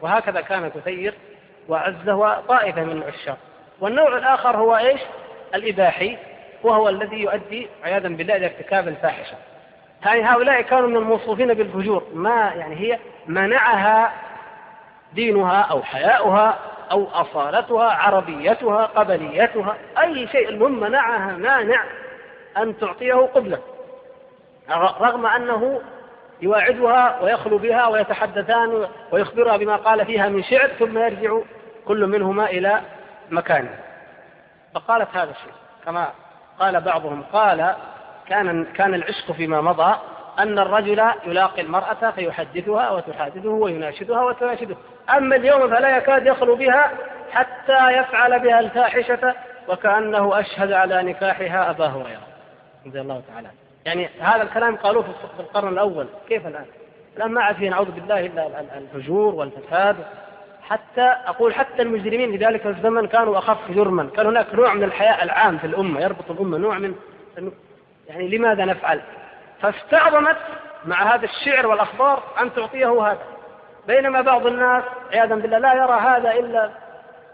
وهكذا 0.00 0.40
كان 0.40 0.68
كثير 0.68 1.14
وعزه 1.68 2.14
وطائفة 2.14 2.84
من 2.84 2.92
العشاق. 3.02 3.38
والنوع 3.80 4.16
الآخر 4.16 4.56
هو 4.56 4.76
إيش؟ 4.76 5.00
الإباحي 5.54 6.16
وهو 6.62 6.88
الذي 6.88 7.16
يؤدي 7.16 7.68
عياذا 7.84 8.08
بالله 8.08 8.36
إلى 8.36 8.46
ارتكاب 8.46 8.88
الفاحشة. 8.88 9.36
يعني 10.04 10.22
هؤلاء 10.22 10.62
كانوا 10.62 10.88
من 10.88 10.96
الموصوفين 10.96 11.54
بالفجور. 11.54 12.06
ما 12.14 12.52
يعني 12.56 12.76
هي 12.76 12.98
منعها 13.26 14.12
دينها 15.12 15.60
أو 15.60 15.82
حياؤها 15.82 16.58
أو 16.92 17.08
أصالتها 17.12 17.84
عربيتها 17.84 18.86
قبليتها 18.86 19.76
أي 20.02 20.28
شيء 20.28 20.48
المهم 20.48 20.80
منعها 20.80 21.32
مانع 21.32 21.84
أن 22.56 22.78
تعطيه 22.78 23.14
قبلة. 23.14 23.58
رغم 25.00 25.26
أنه 25.26 25.80
يواعدها 26.42 27.22
ويخلو 27.22 27.58
بها 27.58 27.86
ويتحدثان 27.86 28.88
ويخبرها 29.12 29.56
بما 29.56 29.76
قال 29.76 30.06
فيها 30.06 30.28
من 30.28 30.42
شعر 30.42 30.68
ثم 30.68 30.98
يرجع 30.98 31.38
كل 31.86 32.06
منهما 32.06 32.46
إلى 32.46 32.80
مكانه. 33.30 33.78
فقالت 34.74 35.08
هذا 35.12 35.30
الشيء. 35.30 35.52
كما 35.84 36.08
قال 36.58 36.80
بعضهم 36.80 37.22
قال 37.32 37.74
كان 38.28 38.64
كان 38.64 38.94
العشق 38.94 39.32
فيما 39.32 39.60
مضى 39.60 39.96
أن 40.38 40.58
الرجل 40.58 41.10
يلاقي 41.26 41.62
المرأة 41.62 42.10
فيحدثها 42.10 42.90
وتحادثه 42.90 43.48
ويناشدها 43.48 44.22
وتناشده. 44.22 44.76
أما 45.16 45.36
اليوم 45.36 45.70
فلا 45.70 45.96
يكاد 45.96 46.26
يخلو 46.26 46.56
بها 46.56 46.92
حتى 47.32 47.90
يفعل 47.90 48.40
بها 48.40 48.60
الفاحشة 48.60 49.34
وكأنه 49.68 50.40
أشهد 50.40 50.72
على 50.72 51.02
نكاحها 51.02 51.70
أبا 51.70 51.86
هريرة. 51.86 52.26
رضي 52.86 53.00
الله 53.00 53.22
تعالى 53.32 53.48
يعني 53.84 54.08
هذا 54.20 54.42
الكلام 54.42 54.76
قالوه 54.76 55.02
في 55.02 55.40
القرن 55.40 55.68
الأول. 55.68 56.06
كيف 56.28 56.46
الآن؟ 56.46 56.64
الآن 57.16 57.30
ما 57.30 57.42
عاد 57.42 57.64
نعوذ 57.64 57.90
بالله 57.90 58.26
إلا 58.26 58.48
الفجور 58.78 59.34
والفساد. 59.34 59.96
حتى 60.62 61.14
أقول 61.26 61.54
حتى 61.54 61.82
المجرمين 61.82 62.38
في 62.38 62.44
ذلك 62.44 62.66
الزمن 62.66 63.06
كانوا 63.06 63.38
أخف 63.38 63.70
جرما. 63.70 64.10
كان 64.16 64.26
هناك 64.26 64.54
نوع 64.54 64.74
من 64.74 64.82
الحياء 64.82 65.24
العام 65.24 65.58
في 65.58 65.66
الأمة. 65.66 66.00
يربط 66.00 66.30
الأمة 66.30 66.58
نوع 66.58 66.78
من 66.78 66.94
يعني 68.08 68.28
لماذا 68.28 68.64
نفعل؟ 68.64 69.00
فاستعظمت 69.60 70.36
مع 70.84 71.14
هذا 71.14 71.24
الشعر 71.24 71.66
والأخبار 71.66 72.22
أن 72.40 72.54
تعطيه 72.54 73.10
هذا. 73.10 73.22
بينما 73.86 74.20
بعض 74.20 74.46
الناس 74.46 74.84
عياذا 75.12 75.34
بالله 75.34 75.58
لا 75.58 75.74
يرى 75.74 76.00
هذا 76.00 76.32
إلا 76.32 76.70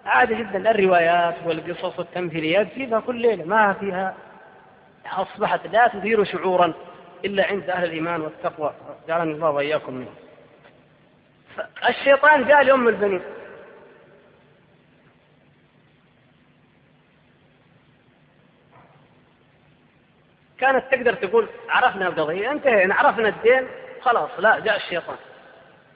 عادي 0.07 0.35
جدا. 0.35 0.71
الروايات 0.71 1.35
والقصص 1.45 1.99
والتمثيليات 1.99 2.69
فيها 2.69 3.01
كل 3.01 3.17
ليلة. 3.17 3.45
ما 3.45 3.73
فيها. 3.73 4.15
أصبحت 5.07 5.67
لا 5.67 5.89
تثير 5.89 6.25
شعورا 6.25 6.73
إلا 7.25 7.47
عند 7.47 7.71
أهل 7.71 7.85
الإيمان 7.85 8.21
والتقوى. 8.21 8.73
جعلني 9.09 9.33
الله 9.33 9.51
وإياكم 9.51 9.95
منه 9.95 10.11
الشيطان 11.89 12.45
جاء 12.45 12.63
لأم 12.63 12.89
البنين. 12.89 13.23
كانت 20.63 20.85
تقدر 20.91 21.15
تقول 21.15 21.49
عرفنا 21.69 22.09
القضية 22.09 22.51
انتهينا 22.51 22.95
عرفنا 22.95 23.29
الدين 23.29 23.67
خلاص 24.01 24.31
لا 24.39 24.59
جاء 24.59 24.77
الشيطان. 24.77 25.17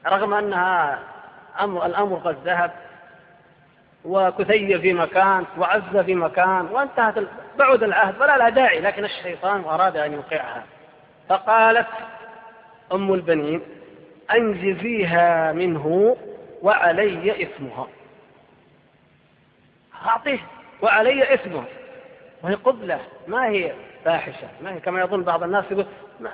رغم 0.06 0.34
أنها 0.34 0.98
أمر 1.60 1.86
الأمر 1.86 2.16
قد 2.16 2.36
ذهب 2.44 2.70
وكثي 4.04 4.78
في 4.78 4.92
مكان 4.92 5.44
وعز 5.58 5.96
في 5.96 6.14
مكان 6.14 6.66
وانتهت 6.72 7.14
بعد 7.58 7.82
العهد 7.82 8.14
فلا 8.14 8.36
لها 8.36 8.48
داعي 8.48 8.80
لكن 8.80 9.04
الشيطان 9.04 9.64
أراد 9.64 9.96
أن 9.96 10.12
يوقعها. 10.12 10.64
فقالت 11.28 11.86
أم 12.92 13.14
البنين 13.14 13.62
أنجزيها 14.34 15.52
منه 15.52 16.16
وعلي 16.62 17.42
إثمها. 17.42 17.86
أعطيه 20.06 20.38
وعلي 20.82 21.34
إثمها 21.34 21.64
وهي 22.42 22.54
قبلة 22.54 23.00
ما 23.26 23.46
هي؟ 23.46 23.72
فاحشة 24.06 24.48
ما 24.60 24.74
هي 24.74 24.80
كما 24.80 25.00
يظن 25.00 25.22
بعض 25.22 25.42
الناس 25.42 25.64
يقول 25.70 25.86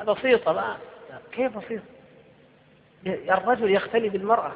بسيطة 0.06 0.52
لا 0.52 0.76
كيف 1.32 1.58
بسيطة؟ 1.58 1.84
الرجل 3.06 3.70
يختلي 3.70 4.08
بالمرأة 4.08 4.52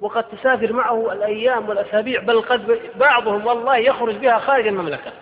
وقد 0.00 0.24
تسافر 0.24 0.72
معه 0.72 1.12
الأيام 1.12 1.68
والأسابيع 1.68 2.20
بل 2.20 2.42
قد 2.42 2.80
بعضهم 2.96 3.46
والله 3.46 3.76
يخرج 3.76 4.16
بها 4.16 4.38
خارج 4.38 4.66
المملكة 4.66 5.12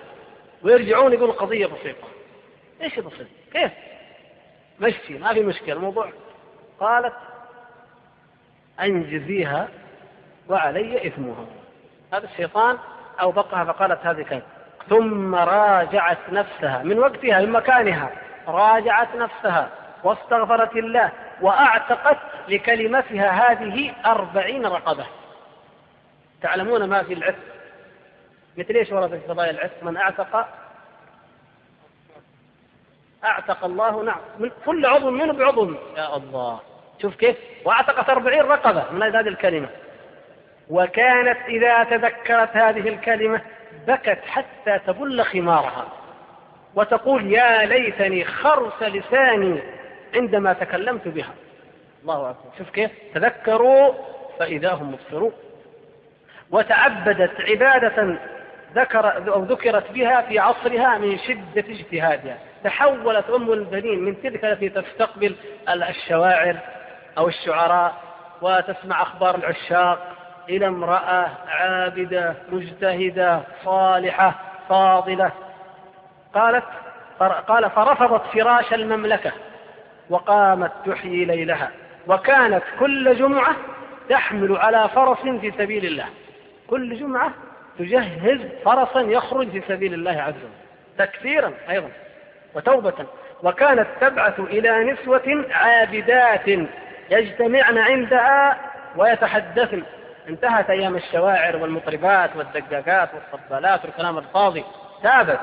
ويرجعون 0.63 1.13
يقول 1.13 1.31
القضية 1.31 1.67
بسيطة. 1.67 2.09
إيش 2.83 2.99
بسيط؟ 2.99 3.27
كيف؟ 3.53 3.73
مشي 4.81 5.19
ما 5.19 5.35
في 5.35 5.43
مشكلة. 5.43 5.73
الموضوع 5.75 6.11
قالت 6.81 7.15
أنجزيها 8.81 9.69
وعلي 10.49 11.07
إثمها. 11.07 11.47
هذا 12.13 12.25
الشيطان 12.25 12.79
أوبقها 13.21 13.65
فقالت 13.65 14.07
هذه 14.07 14.23
كانت 14.23 14.45
ثم 14.89 15.35
راجعت 15.35 16.19
نفسها 16.33 16.83
من 16.83 16.99
وقتها 16.99 17.41
من 17.41 17.53
مكانها. 17.53 18.11
راجعت 18.49 19.15
نفسها 19.15 19.69
واستغفرت 20.05 20.77
الله 20.77 21.11
وأعتقت 21.41 22.19
لكلمتها 22.49 23.31
هذه 23.31 23.95
أربعين 24.07 24.67
رقبة. 24.67 25.07
تعلمون 26.43 26.85
ما 26.85 27.03
في 27.03 27.13
العتق؟ 27.13 27.39
مثل 28.57 28.75
إيش 28.75 28.93
ورد 28.93 29.11
في 29.11 29.27
قضايا 29.29 29.51
العتق؟ 29.51 29.83
من 29.83 29.97
أعتق؟ 29.97 30.49
أعتق 33.25 33.65
الله 33.65 34.03
نعم. 34.03 34.21
من 34.39 34.51
كل 34.67 34.87
عضو 34.87 35.11
منه 35.11 35.33
بعضو. 35.33 35.75
يا 35.97 36.17
الله. 36.17 36.61
شوف 37.03 37.17
كيف؟ 37.17 37.37
وأعتقت 37.65 38.11
أربعين 38.11 38.43
رقبة 38.43 38.91
من 38.91 39.03
هذه 39.03 39.29
الكلمة. 39.29 39.69
وكانت 40.71 41.39
إذا 41.49 41.85
تذكرت 41.85 42.57
هذه 42.57 42.89
الكلمة 42.89 43.41
بكت 43.87 44.19
حتى 44.27 44.79
تبل 44.87 45.25
خمارها 45.25 45.89
وتقول 46.75 47.33
يا 47.33 47.67
ليتني 47.67 48.25
خرس 48.25 48.83
لساني 48.83 49.63
عندما 50.15 50.53
تكلمت 50.53 51.09
بها. 51.09 51.35
الله 52.03 52.31
أكبر. 52.31 52.51
شوف 52.59 52.71
كيف؟ 52.71 52.91
تذكروا 53.15 53.93
فإذا 54.39 54.73
هم 54.73 54.93
مبصرون. 54.93 55.33
وتعبدت 56.51 57.41
عبادة 57.41 58.19
ذكر 58.75 59.33
أو 59.35 59.43
ذكرت 59.43 59.91
بها 59.91 60.23
في 60.23 60.39
عصرها 60.39 60.99
من 60.99 61.19
شدة 61.19 61.65
اجتهادها. 61.69 62.39
تحولت 62.65 63.31
أم 63.31 63.53
البنين 63.53 63.99
من 63.99 64.23
تلك 64.23 64.45
التي 64.45 64.69
تستقبل 64.69 65.35
الشواعر 65.69 66.57
أو 67.19 67.29
الشعراء 67.29 67.95
وتسمع 68.43 69.03
أخبار 69.03 69.35
العشاق 69.35 70.10
إلى 70.51 70.67
امرأة 70.67 71.31
عابدة 71.49 72.35
مجتهدة 72.53 73.41
صالحة 73.65 74.35
فاضلة. 74.69 75.31
قالت 76.35 76.65
قال 77.49 77.71
فرفضت 77.71 78.23
فراش 78.27 78.75
المملكة 78.75 79.33
وقامت 80.11 80.73
تحيي 80.87 81.25
ليلها. 81.25 81.71
وكانت 82.07 82.63
كل 82.81 83.17
جمعة 83.17 83.57
تحمل 84.09 84.57
على 84.57 84.89
فرس 84.89 85.19
في 85.19 85.53
سبيل 85.59 85.87
الله. 85.87 86.07
كل 86.67 86.99
جمعة 86.99 87.33
تجهز 87.79 88.41
فرسا 88.65 89.01
يخرج 89.01 89.51
في 89.51 89.63
سبيل 89.69 89.95
الله 89.95 90.23
عز 90.23 90.35
وجل. 90.35 91.07
تكثيرا 91.07 91.53
أيضا 91.71 91.89
وتوبة. 92.55 93.07
وكانت 93.43 93.87
تبعث 94.01 94.41
إلى 94.41 94.93
نسوة 94.93 95.45
عابدات 95.51 96.49
يجتمعن 97.11 97.79
عندها 97.79 98.57
ويتحدثن. 98.97 99.83
انتهت 100.29 100.71
أيام 100.71 100.97
الشواعر 100.97 101.57
والمطربات 101.57 102.31
والدقاقات 102.37 103.11
والصبالات 103.15 103.85
والكلام 103.85 104.19
الفاضي. 104.19 104.65
تابت. 105.03 105.41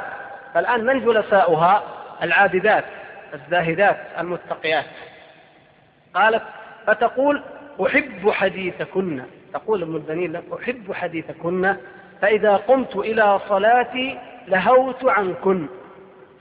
فالآن 0.54 0.86
من 0.86 1.06
جلساؤها؟ 1.06 1.84
العابدات 2.24 2.84
الزاهدات 3.34 3.98
المتقيات. 4.20 4.86
قالت 6.14 6.44
فتقول 6.88 7.44
أحب 7.86 8.30
حديثكن. 8.30 9.24
تقول 9.54 9.84
أم 9.84 9.96
البنين 9.96 10.36
أحب 10.36 10.94
حديثكن. 10.94 11.76
فإذا 12.22 12.56
قمت 12.56 12.96
إلى 12.96 13.40
صلاتي 13.50 14.20
لهوت 14.48 15.06
عنكن. 15.06 15.68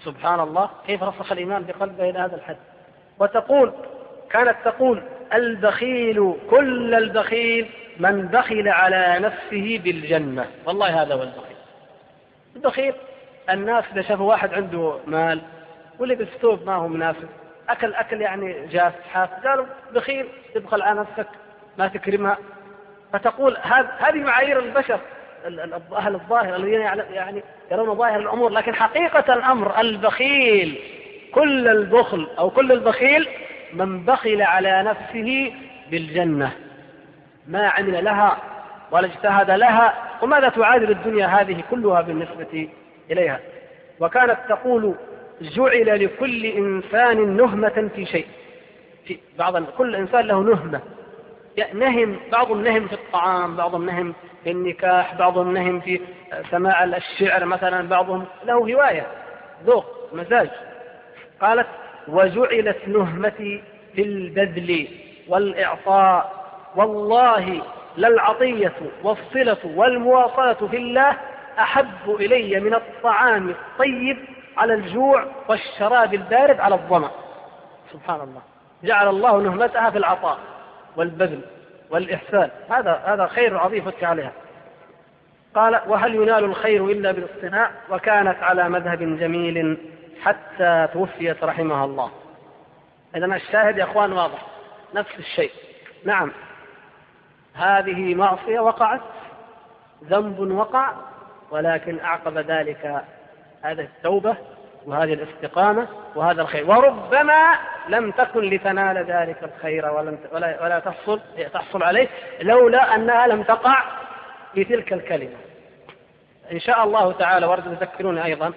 سبحان 0.04 0.40
الله 0.40 0.70
كيف 0.86 1.02
رسخ 1.02 1.32
الإيمان 1.32 1.64
في 1.64 1.72
قلبه 1.72 2.10
إلى 2.10 2.18
هذا 2.18 2.36
الحد؟ 2.36 2.56
وتقول 3.18 3.72
كانت 4.30 4.56
تقول 4.64 5.02
البخيل 5.34 6.34
كل 6.50 6.94
البخيل. 6.94 7.70
من 7.98 8.26
بخل 8.26 8.68
على 8.68 9.18
نفسه 9.18 9.80
بالجنة. 9.84 10.46
والله 10.66 11.02
هذا 11.02 11.14
هو 11.14 11.22
البخيل. 11.22 11.56
البخيل 12.56 12.94
الناس 13.50 13.84
إذا 13.92 14.02
شافوا 14.02 14.28
واحد 14.28 14.54
عنده 14.54 14.98
مال 15.06 15.40
ولبس 15.98 16.28
ثوب 16.42 16.66
ما 16.66 16.74
هو 16.74 16.88
مناسب 16.88 17.28
أكل 17.68 17.94
أكل 17.94 18.20
يعني 18.20 18.66
جاف 18.66 18.92
حاف 19.12 19.46
قالوا 19.46 19.66
بخيل 19.94 20.26
تبخل 20.54 20.82
على 20.82 21.00
نفسك 21.00 21.26
ما 21.78 21.88
تكرمها. 21.88 22.38
فتقول 23.12 23.56
هذه 23.98 24.18
معايير 24.18 24.58
البشر 24.58 25.00
أهل 25.96 26.14
الظاهر 26.14 26.56
الذين 26.56 26.80
يعني 26.80 27.42
يرون 27.72 27.94
ظاهر 27.94 28.20
الأمور. 28.20 28.50
لكن 28.50 28.74
حقيقة 28.74 29.34
الأمر 29.34 29.80
البخيل 29.80 30.78
كل 31.34 31.68
البخل 31.68 32.28
أو 32.38 32.50
كل 32.50 32.72
البخيل 32.72 33.28
من 33.72 34.04
بخل 34.04 34.42
على 34.42 34.82
نفسه 34.82 35.52
بالجنة. 35.90 36.52
ما 37.48 37.68
عمل 37.68 38.04
لها 38.04 38.38
ولا 38.90 39.06
اجتهد 39.06 39.50
لها 39.50 39.94
وماذا 40.22 40.48
تعادل 40.48 40.90
الدنيا 40.90 41.26
هذه 41.26 41.62
كلها 41.70 42.00
بالنسبة 42.00 42.68
إليها؟ 43.10 43.40
وكانت 44.00 44.36
تقول 44.48 44.94
جعل 45.40 46.04
لكل 46.04 46.46
إنسان 46.46 47.36
نهمة 47.36 47.90
في 47.94 48.06
شيء. 48.06 48.26
في 49.04 49.18
بعض 49.38 49.62
كل 49.62 49.96
إنسان 49.96 50.20
له 50.20 50.40
نهمة. 50.40 50.80
نهم 51.74 52.16
بعضهم 52.32 52.64
نهم 52.64 52.88
في 52.88 52.92
الطعام 52.92 53.56
بعضهم 53.56 53.86
نهم 53.86 54.14
في 54.44 54.50
النكاح 54.50 55.14
بعضهم 55.14 55.54
نهم 55.54 55.80
في 55.80 56.00
سماع 56.50 56.84
الشعر 56.84 57.44
مثلا 57.44 57.88
بعضهم 57.88 58.24
له 58.44 58.54
هواية 58.54 59.06
ذوق 59.64 59.86
مزاج. 60.12 60.50
قالت 61.40 61.66
وجعلت 62.08 62.88
نهمتي 62.88 63.62
في 63.94 64.02
البذل 64.02 64.88
والإعطاء. 65.28 66.35
والله 66.76 67.62
للعطية 67.96 68.72
والصلة 69.02 69.58
والمواصلة 69.64 70.68
في 70.68 70.76
الله 70.76 71.16
أحب 71.58 72.10
إلي 72.20 72.60
من 72.60 72.74
الطعام 72.74 73.50
الطيب 73.50 74.18
على 74.56 74.74
الجوع 74.74 75.26
والشراب 75.48 76.14
البارد 76.14 76.60
على 76.60 76.74
الظمأ. 76.74 77.10
سبحان 77.92 78.20
الله. 78.20 78.42
جعل 78.84 79.08
الله 79.08 79.40
نهمتها 79.40 79.90
في 79.90 79.98
العطاء 79.98 80.38
والبذل 80.96 81.40
والإحسان. 81.90 82.50
هذا 82.70 83.02
هذا 83.04 83.26
خير 83.26 83.58
عظيم 83.58 83.84
فك 83.84 84.04
عليها. 84.04 84.32
قال 85.54 85.80
وهل 85.86 86.14
ينال 86.14 86.44
الخير 86.44 86.84
إلا 86.84 87.12
بالاصطناع 87.12 87.70
وكانت 87.90 88.42
على 88.42 88.68
مذهب 88.68 88.98
جميل 88.98 89.78
حتى 90.22 90.88
توفيت 90.92 91.44
رحمها 91.44 91.84
الله. 91.84 92.10
إذا 93.16 93.26
الشاهد 93.26 93.78
يا 93.78 93.84
أخوان 93.84 94.12
واضح. 94.12 94.46
نفس 94.94 95.18
الشيء. 95.18 95.50
نعم. 96.04 96.32
هذه 97.56 98.14
معصية 98.14 98.60
وقعت 98.60 99.00
ذنب 100.04 100.38
وقع 100.38 100.92
ولكن 101.50 102.00
أعقب 102.00 102.38
ذلك 102.38 103.04
هذه 103.62 103.80
التوبة 103.80 104.36
وهذه 104.86 105.12
الاستقامة 105.12 105.88
وهذا 106.14 106.42
الخير. 106.42 106.70
وربما 106.70 107.54
لم 107.88 108.10
تكن 108.10 108.40
لتنال 108.40 108.96
ذلك 108.96 109.36
الخير 109.42 109.86
ولم 109.86 110.18
ولا, 110.32 110.62
ولا 110.62 110.78
تحصل 110.78 111.20
تحصل 111.52 111.82
عليه 111.82 112.08
لولا 112.42 112.94
أنها 112.94 113.26
لم 113.26 113.42
تقع 113.42 113.84
بتلك 114.56 114.92
الكلمة. 114.92 115.36
إن 116.52 116.60
شاء 116.60 116.84
الله 116.84 117.12
تعالى 117.12 117.46
ورد 117.46 117.78
تذكرون 117.78 118.18
أيضا 118.18 118.52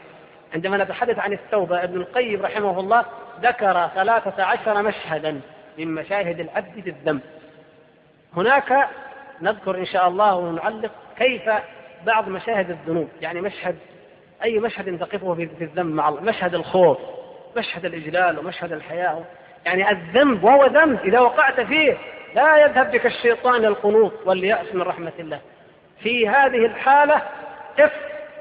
عندما 0.54 0.78
نتحدث 0.78 1.20
عن 1.20 1.34
التوبة 1.34 1.84
ابن 1.84 1.98
القيم 1.98 2.42
رحمه 2.42 2.80
الله 2.80 3.06
ذكر 3.42 3.88
ثلاثة 3.96 4.44
عشر 4.44 4.82
مشهدا 4.84 5.42
من 5.78 5.96
مشاهد 5.96 6.40
العبد 6.40 6.82
في 6.84 6.90
الذنب 6.90 7.22
هناك 8.38 8.90
نذكر 9.42 9.78
إن 9.78 9.86
شاء 9.86 10.08
الله 10.08 10.36
ونعلق 10.36 10.92
كيف 11.18 11.50
بعض 12.06 12.30
مشاهد 12.30 12.70
الذنوب 12.70 13.10
يعني 13.22 13.42
مشهد 13.42 13.76
أي 14.44 14.60
مشهد 14.60 15.00
تقفه 15.00 15.34
في 15.34 15.64
الذنب 15.64 15.96
مع 15.96 16.10
الله 16.10 16.22
مشهد 16.22 16.56
الخوف 16.56 16.98
مشهد 17.58 17.86
الإجلال 17.86 18.40
ومشهد 18.40 18.72
الحياة 18.72 19.24
يعني 19.66 19.92
الذنب 19.92 20.44
وهو 20.44 20.66
ذنب 20.66 21.00
إذا 21.00 21.20
وقعت 21.20 21.62
فيه 21.62 21.98
لا 22.36 22.58
يذهب 22.58 22.92
بك 22.92 23.06
الشيطان 23.06 23.66
القنوط 23.66 24.14
واليأس 24.26 24.76
من 24.76 24.82
رحمة 24.82 25.12
الله. 25.20 25.40
في 26.00 26.30
هذه 26.30 26.66
الحالة 26.66 27.22
قف 27.80 27.92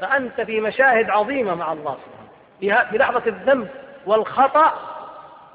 فأنت 0.00 0.40
في 0.40 0.60
مشاهد 0.60 1.10
عظيمة 1.10 1.54
مع 1.54 1.72
الله 1.72 1.96
سبحانه 2.60 2.90
في 2.90 2.98
لحظة 2.98 3.22
الذنب 3.26 3.68
والخطأ 4.06 4.72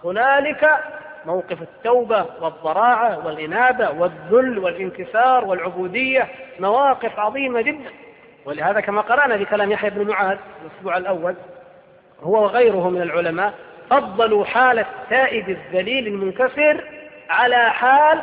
هنالك 0.03 0.79
موقف 1.25 1.61
التوبة 1.61 2.25
والضراعة 2.41 3.25
والإنابة 3.25 3.89
والذل 3.89 4.59
والانكسار 4.59 5.45
والعبودية 5.45 6.27
مواقف 6.59 7.19
عظيمة 7.19 7.61
جدا. 7.61 7.91
ولهذا 8.45 8.79
كما 8.79 9.01
قرأنا 9.01 9.37
في 9.37 9.45
كلام 9.45 9.71
يحيى 9.71 9.89
بن 9.89 10.07
معاذ 10.07 10.37
الأسبوع 10.65 10.97
الأول 10.97 11.35
هو 12.23 12.43
وغيره 12.43 12.89
من 12.89 13.01
العلماء 13.01 13.53
فضلوا 13.89 14.45
حال 14.45 14.79
التائب 14.79 15.49
الذليل 15.49 16.07
المنكسر 16.07 16.83
على 17.29 17.69
حال 17.69 18.21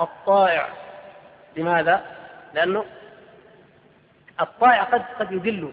الطائع. 0.00 0.68
لماذا؟ 1.56 2.02
لأنه 2.54 2.84
الطائع 4.40 4.82
قد 4.82 5.02
قد 5.18 5.32
يدل 5.32 5.70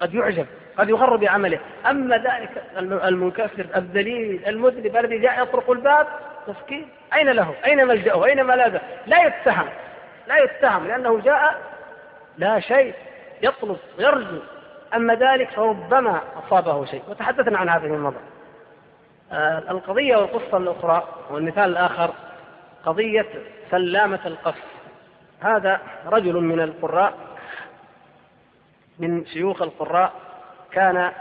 قد 0.00 0.14
يعجب. 0.14 0.46
قد 0.78 0.88
يغر 0.88 1.16
بعمله. 1.16 1.58
أما 1.90 2.16
ذلك 2.16 2.62
المنكسر 2.78 3.66
الذليل 3.76 4.44
المذنب 4.46 4.96
الذي 4.96 5.18
جاء 5.18 5.42
يطرق 5.42 5.70
الباب 5.70 6.06
مسكين 6.48 6.88
أين 7.14 7.30
له؟ 7.30 7.54
أين 7.64 7.86
ملجأه؟ 7.86 8.24
أين 8.24 8.46
ملاذه؟ 8.46 8.80
لا 9.06 9.26
يتهم. 9.26 9.68
لا 10.28 10.36
يتهم 10.36 10.86
لأنه 10.86 11.20
جاء 11.20 11.60
لا 12.38 12.60
شيء 12.60 12.94
يطلب 13.42 13.76
يرجو. 13.98 14.38
أما 14.94 15.14
ذلك 15.14 15.50
فربما 15.50 16.20
أصابه 16.36 16.84
شيء. 16.84 17.02
وتحدثنا 17.08 17.58
عن 17.58 17.68
هذه 17.68 17.86
المرة. 17.86 18.20
آه 19.32 19.58
القضية 19.58 20.16
والقصة 20.16 20.56
الأخرى 20.56 21.08
والمثال 21.30 21.70
الآخر 21.70 22.10
قضية 22.84 23.26
سلامة 23.70 24.20
القصر. 24.26 24.70
هذا 25.40 25.80
رجل 26.06 26.34
من 26.34 26.60
القراء 26.60 27.14
من 28.98 29.26
شيوخ 29.26 29.62
القراء 29.62 30.12
كان 30.72 31.12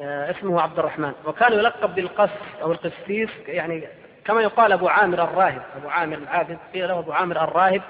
آه، 0.00 0.30
اسمه 0.30 0.60
عبد 0.62 0.78
الرحمن. 0.78 1.12
وكان 1.24 1.52
يلقب 1.52 1.94
بالقس 1.94 2.30
أو 2.62 2.72
القسيس 2.72 3.30
يعني 3.46 3.88
كما 4.24 4.42
يقال 4.42 4.72
أبو 4.72 4.88
عامر 4.88 5.24
الراهب. 5.24 5.62
أبو 5.76 5.88
عامر 5.88 6.16
العابد 6.16 6.58
قيل 6.74 6.88
له 6.88 6.98
أبو 6.98 7.12
عامر 7.12 7.44
الراهب 7.44 7.82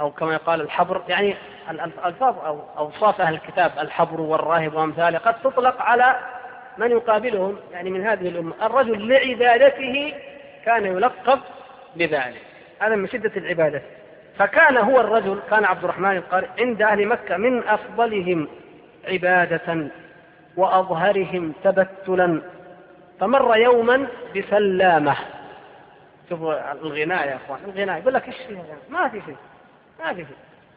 أو 0.00 0.10
كما 0.10 0.34
يقال 0.34 0.60
الحبر. 0.60 1.02
يعني 1.08 1.36
الألفاظ 1.70 2.38
أو 2.38 2.60
أوصاف 2.78 3.20
أهل 3.20 3.34
الكتاب 3.34 3.72
الحبر 3.78 4.20
والراهب 4.20 4.74
وأمثاله 4.74 5.18
قد 5.18 5.42
تطلق 5.42 5.82
على 5.82 6.16
من 6.78 6.90
يقابلهم 6.90 7.56
يعني 7.72 7.90
من 7.90 8.06
هذه 8.06 8.28
الأمة. 8.28 8.54
الرجل 8.62 9.08
لعبادته 9.08 10.14
كان 10.64 10.86
يلقب 10.86 11.40
بذلك. 11.96 12.42
هذا 12.80 12.94
من 12.94 13.08
شدة 13.08 13.32
العبادة. 13.36 13.82
فكان 14.38 14.76
هو 14.76 15.00
الرجل 15.00 15.40
كان 15.50 15.64
عبد 15.64 15.84
الرحمن 15.84 16.16
القارئ 16.16 16.48
عند 16.58 16.82
أهل 16.82 17.06
مكة 17.06 17.36
من 17.36 17.68
أفضلهم. 17.68 18.48
عبادة 19.08 19.88
وأظهرهم 20.56 21.52
تبتلا. 21.64 22.42
فمر 23.20 23.56
يوما 23.56 24.06
بسلامة. 24.36 25.16
شوفوا 26.28 26.72
الغناء 26.72 27.28
يا 27.28 27.36
أخوان 27.36 27.58
الغناء. 27.64 27.98
يقول 27.98 28.14
لك 28.14 28.28
إيش 28.28 28.36
ما 28.90 29.08
في 29.08 29.20
شيء 29.26 29.36
ما 30.04 30.12
في 30.14 30.24
شيء. 30.24 30.36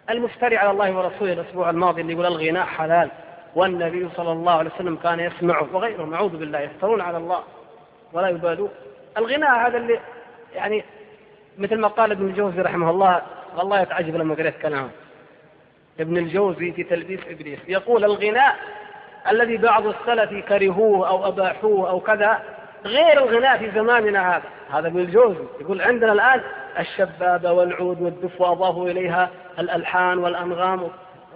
المفتري 0.09 0.57
على 0.57 0.71
الله 0.71 0.97
ورسوله 0.97 1.33
الأسبوع 1.33 1.69
الماضي 1.69 2.01
اللي 2.01 2.13
يقول 2.13 2.25
الغناء 2.25 2.65
حلال. 2.65 3.09
والنبي 3.55 4.09
صلى 4.15 4.31
الله 4.31 4.51
عليه 4.51 4.71
وسلم 4.75 4.95
كان 4.95 5.19
يسمعه 5.19 5.67
وغيرهم 5.73 6.13
اعوذ 6.13 6.37
بالله 6.37 6.59
يفترون 6.59 7.01
على 7.01 7.17
الله 7.17 7.43
ولا 8.13 8.27
يبالون 8.27 8.69
الغناء 9.17 9.67
هذا 9.67 9.77
اللي 9.77 9.99
يعني 10.55 10.83
مثل 11.57 11.75
ما 11.77 11.87
قال 11.87 12.11
ابن 12.11 12.27
الجوزي 12.27 12.61
رحمه 12.61 12.89
الله 12.89 13.21
والله 13.57 13.81
يتعجب 13.81 14.15
لما 14.15 14.35
قريت 14.35 14.57
كلامه. 14.61 14.89
ابن 15.99 16.17
الجوزي 16.17 16.71
في 16.71 16.83
تلبيس 16.83 17.19
إبليس. 17.29 17.59
يقول 17.67 18.03
الغناء 18.03 18.55
الذي 19.31 19.57
بعض 19.57 19.87
السلف 19.87 20.45
كرهوه 20.45 21.09
أو 21.09 21.27
أباحوه 21.27 21.89
أو 21.89 21.99
كذا 21.99 22.43
غير 22.85 23.23
الغناء 23.23 23.57
في 23.57 23.71
زماننا 23.71 24.35
هذا. 24.35 24.43
هذا 24.71 24.87
ابن 24.87 24.99
الجوزي. 24.99 25.43
يقول 25.61 25.81
عندنا 25.81 26.13
الآن 26.13 26.41
الشبابه 26.79 27.51
والعود 27.51 28.01
والدف 28.01 28.41
وأضافوا 28.41 28.89
إليها 28.89 29.29
الألحان 29.59 30.17
والأنغام. 30.17 30.89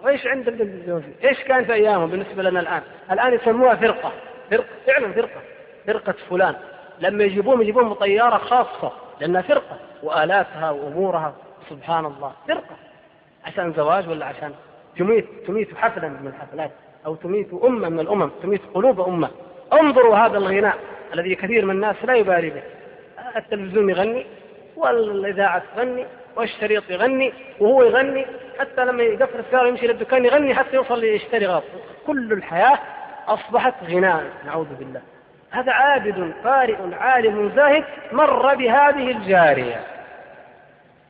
إيش 0.07 0.28
عند 0.28 0.47
ابن 0.47 0.62
الجوزي؟ 0.62 1.14
إيش 1.24 1.43
كان 1.43 1.66
في 1.66 1.74
ايامه 1.74 2.05
بالنسبة 2.05 2.43
لنا 2.43 2.60
الآن؟ 2.60 2.82
الآن 3.12 3.34
يسموها 3.34 3.76
فرقة. 3.76 4.12
فرقة 4.51 4.66
فعلا 4.88 5.14
فرقة. 5.14 5.41
فرقة 5.88 6.16
فلان. 6.30 6.55
لما 6.99 7.24
يجيبون 7.24 7.62
يجيبون 7.62 7.89
بطيارة 7.89 8.38
خاصة 8.38 8.91
لأنها 9.20 9.41
فرقة. 9.41 9.78
وآلاتها 10.03 10.72
وأمورها. 10.72 11.34
سبحان 11.70 12.05
الله. 12.05 12.32
فرقة. 12.47 12.88
عشان 13.50 13.74
زواج 13.74 14.10
ولا 14.10 14.26
عشان 14.26 14.54
تميت 14.97 15.26
تميت 15.47 15.78
حفلا 15.78 16.10
من 16.10 16.28
الحفلات 16.28 16.72
أو 17.06 17.16
تميت 17.16 17.54
أمة 17.64 17.89
من 17.89 18.00
الأمم 18.00 18.30
تميت 18.43 18.62
قلوب 18.74 19.02
أمة. 19.02 19.30
انظروا 19.74 20.16
هذا 20.16 20.38
الغناء 20.38 20.78
الذي 21.14 21.36
كثير 21.36 21.66
من 21.66 21.72
الناس 21.72 21.95
لا 22.04 22.14
يبالي 22.14 22.50
به. 22.50 22.62
التلفزيون 23.36 23.89
يغني 23.89 24.26
والإذاعة 24.76 25.64
تغني 25.76 26.06
والشريط 26.36 26.89
يغني 26.89 27.34
وهو 27.60 27.84
يغني 27.84 28.26
حتى 28.60 28.86
لما 28.86 29.04
يقفل 29.04 29.39
السيارة 29.39 29.68
يمشي 29.68 29.88
للدكان 29.88 30.26
يغني 30.26 30.56
حتى 30.56 30.76
يوصل 30.76 31.00
ليشتري 31.00 31.45
غاض 31.45 31.64
كل 32.08 32.34
الحياة 32.34 32.80
أصبحت 33.28 33.74
غناء 33.84 34.24
نعوذ 34.45 34.76
بالله. 34.80 35.02
هذا 35.52 35.72
عابد 35.72 36.34
قارئ 36.43 36.78
عالم 36.93 37.52
زاهد 37.56 37.84
مر 38.12 38.56
بهذه 38.56 39.12
الجارية. 39.12 39.84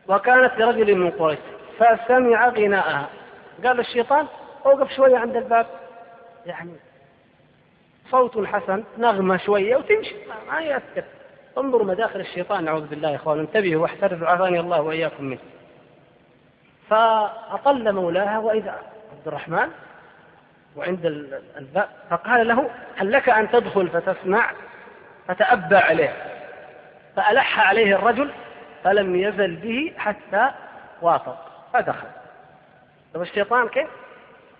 وكانت 0.07 0.51
لرجل 0.57 0.95
من 0.95 1.11
قريش. 1.11 1.39
فسمع 1.79 2.49
غناءها. 2.49 3.09
قال 3.65 3.79
الشيطان 3.79 4.27
أوقف 4.65 4.91
شوية 4.91 5.17
عند 5.17 5.35
الباب. 5.35 5.65
يعني 6.45 6.71
صوت 8.11 8.47
حسن 8.47 8.83
نغمة 8.97 9.37
شوية 9.37 9.75
وتمشي. 9.75 10.15
ما 10.51 10.59
يأثر. 10.59 11.03
انظروا 11.57 11.85
مداخل 11.85 12.19
الشيطان. 12.19 12.63
نعوذ 12.63 12.87
بالله 12.87 13.09
يا 13.09 13.15
إخوان. 13.15 13.39
انتبهوا 13.39 13.81
واحترزوا. 13.81 14.27
عافاني 14.27 14.59
الله 14.59 14.81
وإياكم 14.81 15.23
منه. 15.23 15.39
فأطل 16.89 17.93
مولاها 17.93 18.39
وإذا 18.39 18.71
عبد 19.11 19.27
الرحمن 19.27 19.69
وعند 20.75 21.05
الباب 21.57 21.89
فقال 22.09 22.47
له 22.47 22.69
هل 22.95 23.11
لك 23.11 23.29
أن 23.29 23.51
تدخل 23.51 23.87
فتسمع؟ 23.87 24.51
فتأبى 25.27 25.75
عليه. 25.75 26.13
فألح 27.15 27.59
عليه 27.59 27.95
الرجل 27.95 28.31
فلم 28.83 29.15
يزل 29.15 29.55
به 29.55 29.93
حتى 29.97 30.51
وافق 31.01 31.48
فدخل 31.73 32.07
طب 33.13 33.21
الشيطان 33.21 33.67
كيف؟ 33.67 33.87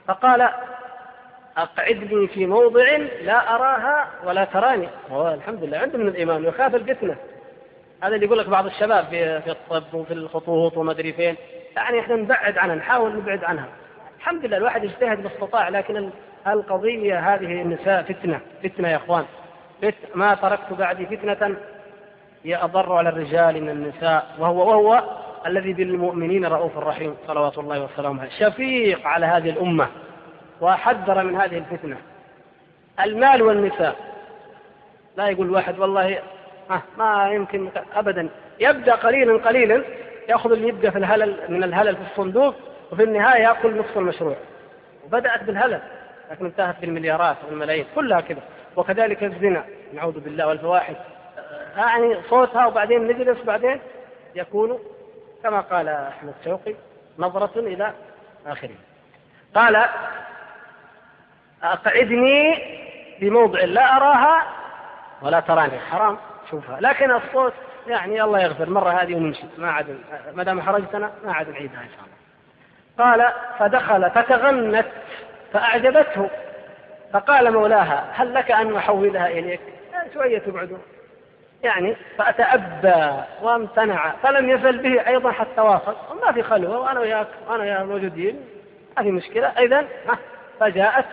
فقال 0.07 0.49
أقعدني 1.57 2.27
في 2.27 2.45
موضع 2.45 2.97
لا 3.21 3.55
أراها 3.55 4.07
ولا 4.23 4.45
تراني. 4.45 4.89
هو 5.11 5.33
الحمد 5.33 5.63
لله 5.63 5.77
عنده 5.77 5.97
من 5.97 6.07
الإيمان 6.07 6.45
ويخاف 6.45 6.75
الفتنة. 6.75 7.15
هذا 8.03 8.15
اللي 8.15 8.25
يقول 8.25 8.37
لك 8.37 8.49
بعض 8.49 8.65
الشباب 8.65 9.05
في, 9.05 9.51
الطب 9.51 9.93
وفي 9.93 10.13
الخطوط 10.13 10.77
وما 10.77 10.91
أدري 10.91 11.13
فين. 11.13 11.35
يعني 11.75 11.99
إحنا 11.99 12.15
نبعد 12.15 12.57
عنها 12.57 12.75
نحاول 12.75 13.15
نبعد 13.15 13.43
عنها. 13.43 13.67
الحمد 14.17 14.45
لله 14.45 14.57
الواحد 14.57 14.83
يجتهد 14.83 15.19
ما 15.19 15.27
استطاع 15.27 15.69
لكن 15.69 16.09
القضية 16.47 17.19
هذه 17.19 17.61
النساء 17.61 18.03
فتنة 18.03 18.39
فتنة 18.63 18.89
يا 18.89 18.95
إخوان. 18.95 19.25
ما 20.15 20.35
تركت 20.35 20.73
بعدي 20.73 21.05
فتنة 21.05 21.55
هي 22.43 22.55
أضر 22.55 22.93
على 22.93 23.09
الرجال 23.09 23.61
من 23.61 23.69
النساء 23.69 24.35
وهو 24.39 24.69
وهو 24.69 25.03
الذي 25.45 25.73
بالمؤمنين 25.73 26.45
رؤوف 26.45 26.77
رحيم 26.77 27.15
صلوات 27.27 27.57
الله 27.57 27.83
وسلامه 27.83 28.29
شفيق 28.39 29.07
على 29.07 29.25
هذه 29.25 29.49
الأمة 29.49 29.87
وحذر 30.61 31.23
من 31.23 31.35
هذه 31.35 31.57
الفتنة. 31.57 31.97
المال 32.99 33.41
والنساء. 33.41 33.95
لا 35.17 35.27
يقول 35.27 35.49
واحد 35.49 35.79
والله 35.79 36.19
ما 36.97 37.31
يمكن 37.33 37.69
أبدا. 37.95 38.29
يبدأ 38.59 38.95
قليلا 38.95 39.37
قليلا 39.37 39.83
يأخذ 40.29 40.51
اللي 40.51 40.67
يبقى 40.67 40.91
في 40.91 40.97
الهلل 40.97 41.37
من 41.49 41.63
الهلل 41.63 41.95
في 41.95 42.01
الصندوق 42.11 42.55
وفي 42.91 43.03
النهاية 43.03 43.41
يأكل 43.41 43.77
نصف 43.77 43.97
المشروع. 43.97 44.35
وبدأت 45.05 45.43
بالهلل 45.43 45.81
لكن 46.31 46.45
انتهت 46.45 46.75
بالمليارات 46.81 47.37
والملايين. 47.47 47.85
كلها 47.95 48.21
كذا 48.21 48.41
وكذلك 48.75 49.23
الزنا. 49.23 49.63
نعوذ 49.93 50.19
بالله 50.19 50.47
والفواحش. 50.47 50.95
يعني 51.77 52.15
صوتها 52.29 52.65
وبعدين 52.65 53.07
نجلس 53.07 53.43
بعدين 53.43 53.79
يكون 54.35 54.79
كما 55.43 55.61
قال 55.61 55.87
أحمد 55.87 56.33
شوقي 56.45 56.75
نظرة 57.19 57.59
إلى 57.59 57.93
آخره 58.47 58.75
قال 59.55 59.85
أقعدني 61.63 62.63
بموضع 63.21 63.59
لا 63.63 63.97
أراها 63.97 64.43
ولا 65.21 65.39
تراني 65.39 65.79
حرام 65.79 66.17
شوفها. 66.51 66.79
لكن 66.81 67.11
الصوت 67.11 67.53
يعني 67.87 68.23
الله 68.23 68.39
يغفر 68.39 68.69
مرة 68.69 68.89
هذه 68.89 69.15
ونمشي 69.15 69.43
ما 69.57 69.71
عاد 69.71 69.99
ما 70.33 70.43
دام 70.43 70.61
حرجتنا 70.61 71.11
ما 71.25 71.33
عاد 71.33 71.49
نعيدها 71.49 71.81
إن 71.81 71.89
شاء 71.89 71.99
الله. 71.99 72.19
قال 72.97 73.33
فدخل 73.59 74.11
فتغنت 74.11 74.87
فأعجبته 75.53 76.29
فقال 77.13 77.53
مولاها 77.53 78.11
هل 78.13 78.33
لك 78.33 78.51
أن 78.51 78.75
أحولها 78.75 79.27
إليك؟ 79.27 79.61
شوية 80.13 80.39
تبعدون 80.39 80.81
يعني 81.63 81.95
فأتأبى 82.17 83.23
وامتنع 83.41 84.11
فلم 84.23 84.49
يزل 84.49 84.77
به 84.77 85.07
أيضا 85.07 85.31
حتى 85.31 85.61
وافق 85.61 86.25
ما 86.25 86.31
في 86.31 86.43
خلوة 86.43 86.79
وأنا 86.79 86.99
وياك 86.99 87.27
وأنا 87.49 87.63
وياك 87.63 87.81
موجودين 87.81 88.39
ما 88.97 89.03
في 89.03 89.11
مشكلة. 89.11 89.47
إذا 89.47 89.85
فجاءت 90.59 91.05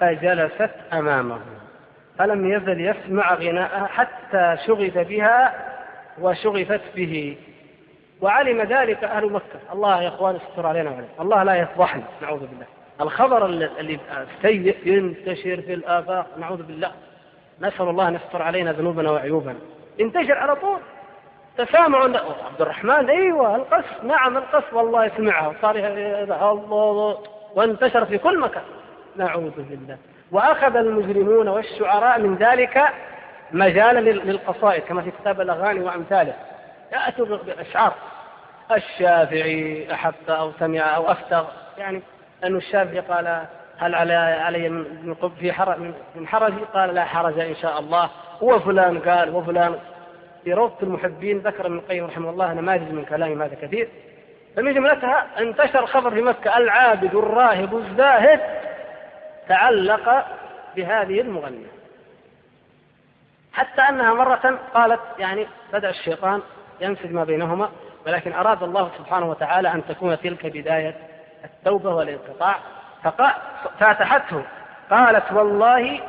فجلست 0.00 0.70
أمامه. 0.92 1.40
فلم 2.18 2.50
يزل 2.52 2.80
يسمع 2.80 3.34
غناءها 3.34 3.86
حتى 3.86 4.56
شغف 4.66 4.98
بها 4.98 5.54
وشغفت 6.20 6.80
به. 6.94 7.36
وعلم 8.20 8.62
ذلك 8.62 9.04
أهل 9.04 9.32
مكة. 9.32 9.72
الله 9.72 10.02
يا 10.02 10.08
إخوان 10.08 10.36
استر 10.36 10.66
علينا 10.66 10.90
وعلينا 10.90 11.08
الله 11.20 11.42
لا 11.42 11.54
يفضحنا 11.54 12.02
نعوذ 12.22 12.40
بالله. 12.40 12.66
الخبر 13.00 13.46
السيء 13.46 14.76
ينتشر 14.84 15.62
في 15.62 15.74
الآفاق 15.74 16.26
نعوذ 16.38 16.62
بالله. 16.62 16.92
نسأل 17.60 17.88
الله 17.88 18.08
أن 18.08 18.14
يستر 18.14 18.42
علينا 18.42 18.72
ذنوبنا 18.72 19.10
وعيوبنا. 19.10 19.58
انتشر 20.00 20.38
على 20.38 20.56
طول. 20.56 20.78
تسامع 21.58 21.98
عبد 21.98 22.60
الرحمن 22.60 23.10
أيوه 23.10 23.56
القصف. 23.56 24.04
نعم 24.04 24.36
القصف. 24.36 24.74
والله 24.74 25.10
سمعها 25.16 25.48
وصار 25.48 25.76
الله. 25.76 27.18
وانتشر 27.54 28.04
في 28.04 28.18
كل 28.18 28.38
مكان. 28.38 28.62
نعوذ 29.16 29.50
بالله. 29.56 29.98
وأخذ 30.32 30.76
المجرمون 30.76 31.48
والشعراء 31.48 32.20
من 32.20 32.36
ذلك 32.36 32.82
مجالا 33.52 34.00
للقصائد 34.00 34.82
كما 34.82 35.02
في 35.02 35.10
كتاب 35.10 35.40
الأغاني 35.40 35.80
وأمثاله. 35.80 36.34
يأتوا 36.92 37.26
بأشعار. 37.36 37.94
الشافعي 38.72 39.88
احب 39.92 40.14
أو 40.28 40.52
سمع 40.60 40.96
أو 40.96 41.10
أفتغ. 41.10 41.44
يعني 41.78 42.02
انه 42.44 42.58
الشافعي 42.58 43.00
قال 43.00 43.44
هل 43.78 43.94
على 43.94 44.14
علي 44.14 44.68
من 44.68 45.14
في 45.40 45.52
حرج 45.52 45.78
من 46.14 46.28
حرج؟ 46.28 46.52
قال 46.74 46.94
لا 46.94 47.04
حرج 47.04 47.38
إن 47.38 47.56
شاء 47.56 47.80
الله. 47.80 48.10
وفلان 48.40 48.98
قال 48.98 49.34
وفلان 49.34 49.78
في 50.44 50.52
روضة 50.52 50.74
المحبين 50.82 51.38
ذكر 51.38 51.66
ابن 51.66 51.78
القيم 51.78 52.04
رحمه 52.04 52.30
الله 52.30 52.52
نماذج 52.52 52.92
من 52.92 53.04
كلام 53.04 53.42
هذا 53.42 53.54
كثير. 53.62 53.88
فمن 54.56 54.74
جملتها 54.74 55.26
انتشر 55.38 55.86
خبر 55.86 56.10
في 56.10 56.22
مكة. 56.22 56.56
العابد 56.56 57.14
الراهب 57.14 57.76
الزاهد 57.76 58.40
تعلق 59.48 60.26
بهذه 60.76 61.20
المغنية. 61.20 61.76
حتى 63.52 63.82
أنها 63.82 64.14
مرة 64.14 64.58
قالت 64.74 65.00
يعني 65.18 65.46
بدأ 65.72 65.90
الشيطان 65.90 66.42
ينسج 66.80 67.12
ما 67.12 67.24
بينهما 67.24 67.70
ولكن 68.06 68.32
أراد 68.32 68.62
الله 68.62 68.90
سبحانه 68.98 69.30
وتعالى 69.30 69.72
أن 69.72 69.82
تكون 69.88 70.20
تلك 70.20 70.46
بداية 70.46 70.94
التوبة 71.44 71.94
والانقطاع. 71.94 72.56
فاتحته. 73.78 74.42
قالت 74.90 75.32
والله 75.32 76.00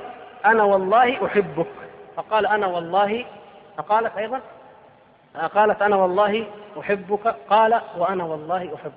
أنا 0.45 0.63
والله 0.63 1.25
أحبك. 1.25 1.67
فقال 2.15 2.47
أنا 2.47 2.67
والله 2.67 3.25
فقالت 3.77 4.17
أيضا 4.17 4.41
قالت 5.55 5.81
أنا 5.81 5.95
والله 5.95 6.47
أحبك. 6.79 7.35
قال 7.49 7.81
وأنا 7.97 8.23
والله 8.23 8.75
أحبك. 8.75 8.93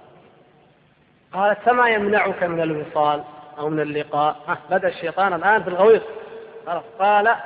قالت 1.32 1.58
فما 1.58 1.88
يمنعك 1.88 2.42
من 2.42 2.60
الوصال 2.60 3.24
أو 3.58 3.68
من 3.68 3.80
اللقاء؟ 3.80 4.36
بدأ 4.70 4.88
الشيطان 4.88 5.32
الآن 5.32 5.62
في 5.62 5.68
الغويط. 5.68 6.02
قال 7.00 7.36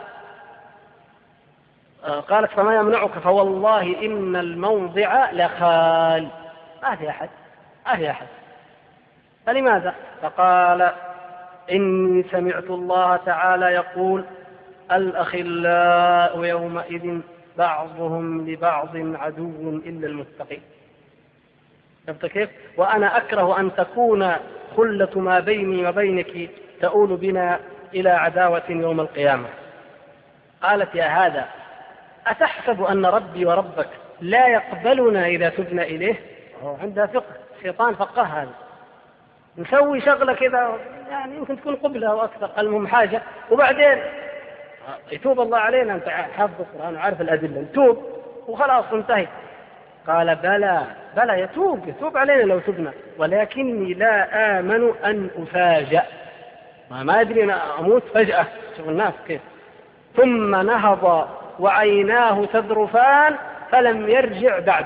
قالت 2.29 2.51
فما 2.51 2.77
يمنعك؟ 2.77 3.11
فوالله 3.19 3.83
إن 3.83 4.37
الموضع 4.37 5.31
لخال. 5.33 6.29
ما 6.83 6.97
في 6.97 7.09
أحد. 7.09 7.29
ما 7.87 7.97
في 7.97 8.11
أحد. 8.11 8.27
فلماذا؟ 9.47 9.95
فقال 10.23 10.93
إني 11.71 12.25
سمعت 12.31 12.71
الله 12.71 13.17
تعالى 13.17 13.67
يقول 13.67 14.25
الأخلاء 14.93 16.45
يومئذ 16.45 17.21
بعضهم 17.59 18.51
لبعض 18.51 18.97
عدو 18.97 19.81
إلا 19.87 20.07
المتقين. 20.07 20.63
شفت 22.07 22.27
كيف؟ 22.27 22.51
وأنا 22.77 23.17
أكره 23.17 23.61
أن 23.61 23.75
تكون 23.75 24.33
خلة 24.77 25.21
ما 25.21 25.41
بيني 25.41 25.89
وبينك 25.89 26.51
تؤول 26.81 27.17
بنا 27.17 27.61
إلى 27.95 28.11
عداوة 28.11 28.63
يوم 28.69 29.01
القيامة. 29.01 29.49
قالت 30.63 30.95
يا 30.95 31.07
هذا 31.07 31.49
أتحسب 32.27 32.83
أن 32.83 33.07
ربي 33.07 33.47
وربك 33.47 33.89
لا 34.21 34.47
يقبلنا 34.49 35.27
إذا 35.27 35.49
تبنا 35.49 35.83
إليه؟ 35.83 36.21
عندها 36.83 37.07
فقه 37.07 37.35
شيطان 37.63 37.95
فقه 37.95 38.23
هذا. 38.23 38.55
نسوي 39.59 40.01
شغلة 40.01 40.35
كذا 40.35 40.79
يعني 41.11 41.37
يمكن 41.37 41.61
تكون 41.61 41.77
قبلة 41.77 42.11
أو 42.11 42.25
أكثر 42.25 42.51
المهم 42.59 42.87
حاجة. 42.87 43.23
وبعدين 43.51 43.99
يتوب 45.13 45.41
الله 45.41 45.59
علينا 45.59 45.95
أنت 45.95 46.09
حافظ 46.09 46.61
القرآن 46.61 46.95
وعارف 46.97 47.21
الأدلة. 47.21 47.61
نتوب 47.61 48.05
وخلاص 48.49 48.85
انتهي. 48.93 49.27
قال 50.07 50.35
بلى 50.35 50.83
بلى 51.17 51.41
يتوب 51.41 51.89
يتوب 51.89 52.17
علينا 52.17 52.43
لو 52.43 52.59
تبنا. 52.59 52.93
ولكني 53.19 53.95
لا 53.95 54.59
آمن 54.59 54.93
أن 55.05 55.31
أفاجأ. 55.43 56.03
ما 56.91 57.21
أدري 57.21 57.45
أنا 57.45 57.79
أموت 57.79 58.03
فجأة. 58.15 58.47
شوف 58.77 58.89
الناس 58.89 59.15
كيف. 59.27 59.41
ثم 60.17 60.57
نهض 60.57 61.29
وعيناه 61.59 62.45
تذرفان 62.45 63.37
فلم 63.71 64.09
يرجع 64.09 64.59
بعد. 64.59 64.85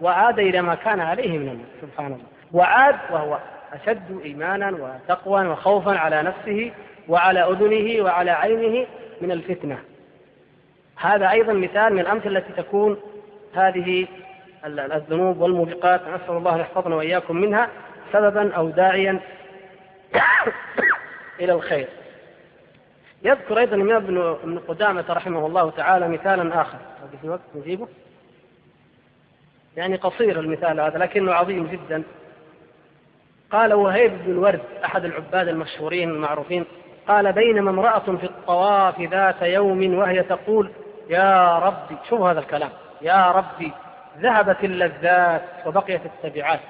وعاد 0.00 0.38
إلى 0.38 0.62
ما 0.62 0.74
كان 0.74 1.00
عليه 1.00 1.38
من 1.38 1.48
الموت 1.48 1.66
سبحان 1.82 2.06
الله. 2.06 2.26
وعاد 2.52 2.96
وهو 3.10 3.38
أشد 3.74 4.20
إيمانا 4.24 4.70
وتقوى 4.70 5.46
وخوفا 5.46 5.98
على 5.98 6.22
نفسه 6.22 6.72
وعلى 7.08 7.40
أذنه 7.40 8.04
وعلى 8.04 8.30
عينه 8.30 8.86
من 9.20 9.32
الفتنة. 9.32 9.78
هذا 10.96 11.30
أيضا 11.30 11.52
مثال 11.52 11.92
من 11.92 12.00
الأمثلة 12.00 12.38
التي 12.38 12.52
تكون 12.62 13.00
هذه 13.54 14.06
الذنوب 14.66 15.40
والموبقات 15.40 16.00
نسأل 16.00 16.36
الله 16.36 16.58
يحفظنا 16.58 16.96
وإياكم 16.96 17.36
منها 17.36 17.68
سببا 18.12 18.54
أو 18.54 18.68
داعيا 18.68 19.20
إلى 21.40 21.52
الخير. 21.52 21.88
يذكر 23.22 23.58
أيضا 23.58 23.76
الإمام 23.76 23.96
ابن 24.42 24.58
قدامة 24.68 25.04
رحمه 25.10 25.46
الله 25.46 25.70
تعالى 25.70 26.08
مثالا 26.08 26.60
آخر. 26.60 26.78
في 27.22 27.28
وقت 27.28 27.40
نجيبه؟ 27.54 27.88
يعني 29.76 29.96
قصير 29.96 30.40
المثال 30.40 30.80
هذا 30.80 30.98
لكنه 30.98 31.32
عظيم 31.32 31.66
جدا. 31.66 32.02
قال 33.52 33.74
وهيب 33.74 34.24
بن 34.24 34.32
الورد 34.32 34.60
أحد 34.84 35.04
العباد 35.04 35.48
المشهورين 35.48 36.10
المعروفين 36.10 36.64
قال 37.08 37.32
بينما 37.32 37.70
امرأة 37.70 37.98
في 37.98 38.24
الطواف 38.24 39.00
ذات 39.00 39.42
يوم 39.42 39.98
وهي 39.98 40.22
تقول 40.22 40.70
يا 41.08 41.58
ربي 41.58 41.96
شوف 42.08 42.20
هذا 42.20 42.40
الكلام 42.40 42.70
يا 43.02 43.30
ربي 43.30 43.72
ذهبت 44.18 44.64
اللذات 44.64 45.42
وبقيت 45.66 46.00
التبعات. 46.06 46.60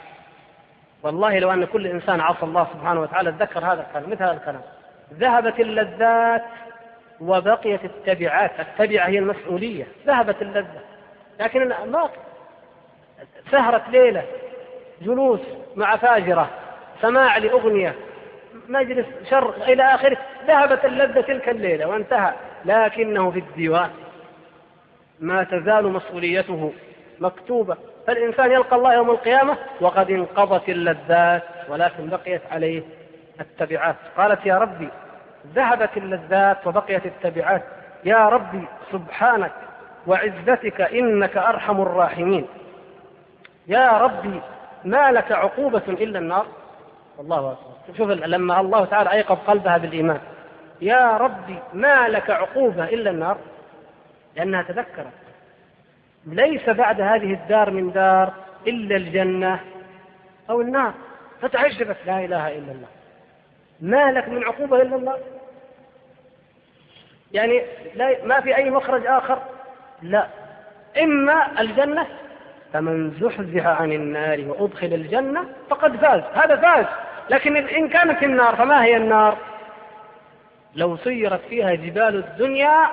والله 1.02 1.38
لو 1.38 1.52
أن 1.52 1.64
كل 1.64 1.86
إنسان 1.86 2.20
عصى 2.20 2.42
الله 2.42 2.66
سبحانه 2.72 3.00
وتعالى 3.00 3.30
ذكر 3.30 3.58
هذا 3.58 3.86
الكلام 3.88 4.10
مثل 4.10 4.22
هذا 4.22 4.32
الكلام 4.32 4.60
ذهبت 5.14 5.60
اللذات 5.60 6.44
وبقيت 7.20 7.84
التبعات. 7.84 8.60
التبعة 8.60 9.06
هي 9.06 9.18
المسؤولية 9.18 9.86
ذهبت 10.06 10.42
اللذة 10.42 10.80
لكن 11.40 11.68
ما 11.68 12.08
سهرت 13.50 13.88
ليلة 13.88 14.24
جلوس 15.02 15.40
مع 15.76 15.96
فاجرة 15.96 16.50
سماع 17.02 17.38
لأغنية 17.38 17.94
مجلس 18.68 19.06
شر 19.30 19.54
إلى 19.62 19.82
آخره 19.82 20.16
ذهبت 20.46 20.84
اللذة 20.84 21.20
تلك 21.20 21.48
الليلة 21.48 21.86
وانتهى 21.86 22.32
لكنه 22.64 23.30
في 23.30 23.38
الديوان. 23.38 23.90
ما 25.20 25.44
تزال 25.44 25.92
مسؤوليته 25.92 26.72
مكتوبة 27.20 27.76
فالإنسان 28.06 28.52
يلقى 28.52 28.76
الله 28.76 28.94
يوم 28.94 29.10
القيامة 29.10 29.56
وقد 29.80 30.10
انقضت 30.10 30.68
اللذات 30.68 31.42
ولكن 31.68 32.08
بقيت 32.08 32.42
عليه 32.50 32.82
التبعات. 33.40 33.96
قالت 34.16 34.46
يا 34.46 34.58
ربي 34.58 34.88
ذهبت 35.54 35.96
اللذات 35.96 36.66
وبقيت 36.66 37.06
التبعات. 37.06 37.62
يا 38.04 38.28
ربي 38.28 38.64
سبحانك 38.92 39.52
وعزتك 40.06 40.80
إنك 40.80 41.36
أرحم 41.36 41.82
الراحمين. 41.82 42.46
يا 43.66 43.98
ربي 43.98 44.40
ما 44.84 45.12
لك 45.12 45.32
عقوبة 45.32 45.82
إلا 45.88 46.18
النار؟ 46.18 46.46
الله 47.20 47.52
أكبر. 47.52 47.96
شوف 47.98 48.10
لما 48.10 48.60
الله 48.60 48.84
تعالى 48.84 49.12
أيقظ 49.12 49.38
قلبها 49.46 49.78
بالإيمان. 49.78 50.20
يا 50.80 51.16
ربي 51.16 51.58
ما 51.72 52.08
لك 52.08 52.30
عقوبة 52.30 52.84
إلا 52.84 53.10
النار؟ 53.10 53.38
لأنها 54.36 54.62
تذكرت. 54.62 55.12
ليس 56.26 56.68
بعد 56.68 57.00
هذه 57.00 57.32
الدار 57.32 57.70
من 57.70 57.92
دار 57.92 58.32
إلا 58.66 58.96
الجنة 58.96 59.60
أو 60.50 60.60
النار. 60.60 60.94
فتعجبت 61.40 61.96
لا 62.06 62.24
إله 62.24 62.48
إلا 62.48 62.72
الله. 62.72 62.88
ما 63.80 64.12
لك 64.12 64.28
من 64.28 64.44
عقوبة 64.44 64.82
إلا 64.82 64.96
الله؟ 64.96 65.18
يعني 67.32 67.62
لا 67.94 68.24
ما 68.24 68.40
في 68.40 68.56
أي 68.56 68.70
مخرج 68.70 69.06
آخر؟ 69.06 69.42
لا. 70.02 70.26
إما 71.02 71.60
الجنة 71.60 72.06
فمن 72.72 73.10
زحزح 73.10 73.66
عن 73.66 73.92
النار 73.92 74.44
وأدخل 74.48 74.86
الجنة 74.86 75.44
فقد 75.70 75.96
فاز. 75.96 76.22
هذا 76.34 76.56
فاز. 76.56 76.86
لكن 77.30 77.56
إن 77.56 77.88
كانت 77.88 78.22
النار 78.22 78.56
فما 78.56 78.84
هي 78.84 78.96
النار؟ 78.96 79.36
لو 80.74 80.96
سيرت 80.96 81.40
فيها 81.48 81.74
جبال 81.74 82.16
الدنيا 82.16 82.88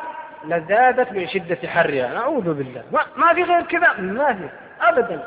لزادت 0.47 1.11
من 1.11 1.27
شدة 1.27 1.67
حرها. 1.67 2.13
نعوذ 2.13 2.53
بالله. 2.53 2.84
ما, 2.91 2.99
ما 3.15 3.34
في 3.34 3.43
غير 3.43 3.61
كذا. 3.61 3.93
ما 3.93 4.34
في. 4.34 4.49
أبدا. 4.82 5.23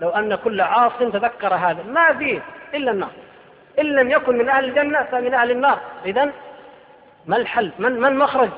لو 0.00 0.08
أن 0.08 0.34
كل 0.34 0.60
عاص 0.60 0.92
تذكر 0.98 1.54
هذا. 1.54 1.82
ما 1.82 2.12
فيه 2.12 2.40
إلا 2.74 2.90
النار. 2.90 3.10
إن 3.78 3.84
لم 3.84 4.10
يكن 4.10 4.38
من 4.38 4.48
أهل 4.48 4.64
الجنة 4.64 5.02
فمن 5.02 5.34
أهل 5.34 5.50
النار. 5.50 5.78
إذا 6.06 6.30
ما 7.26 7.36
الحل؟ 7.36 7.72
من, 7.78 8.00
ما 8.00 8.08
المخرج؟ 8.08 8.50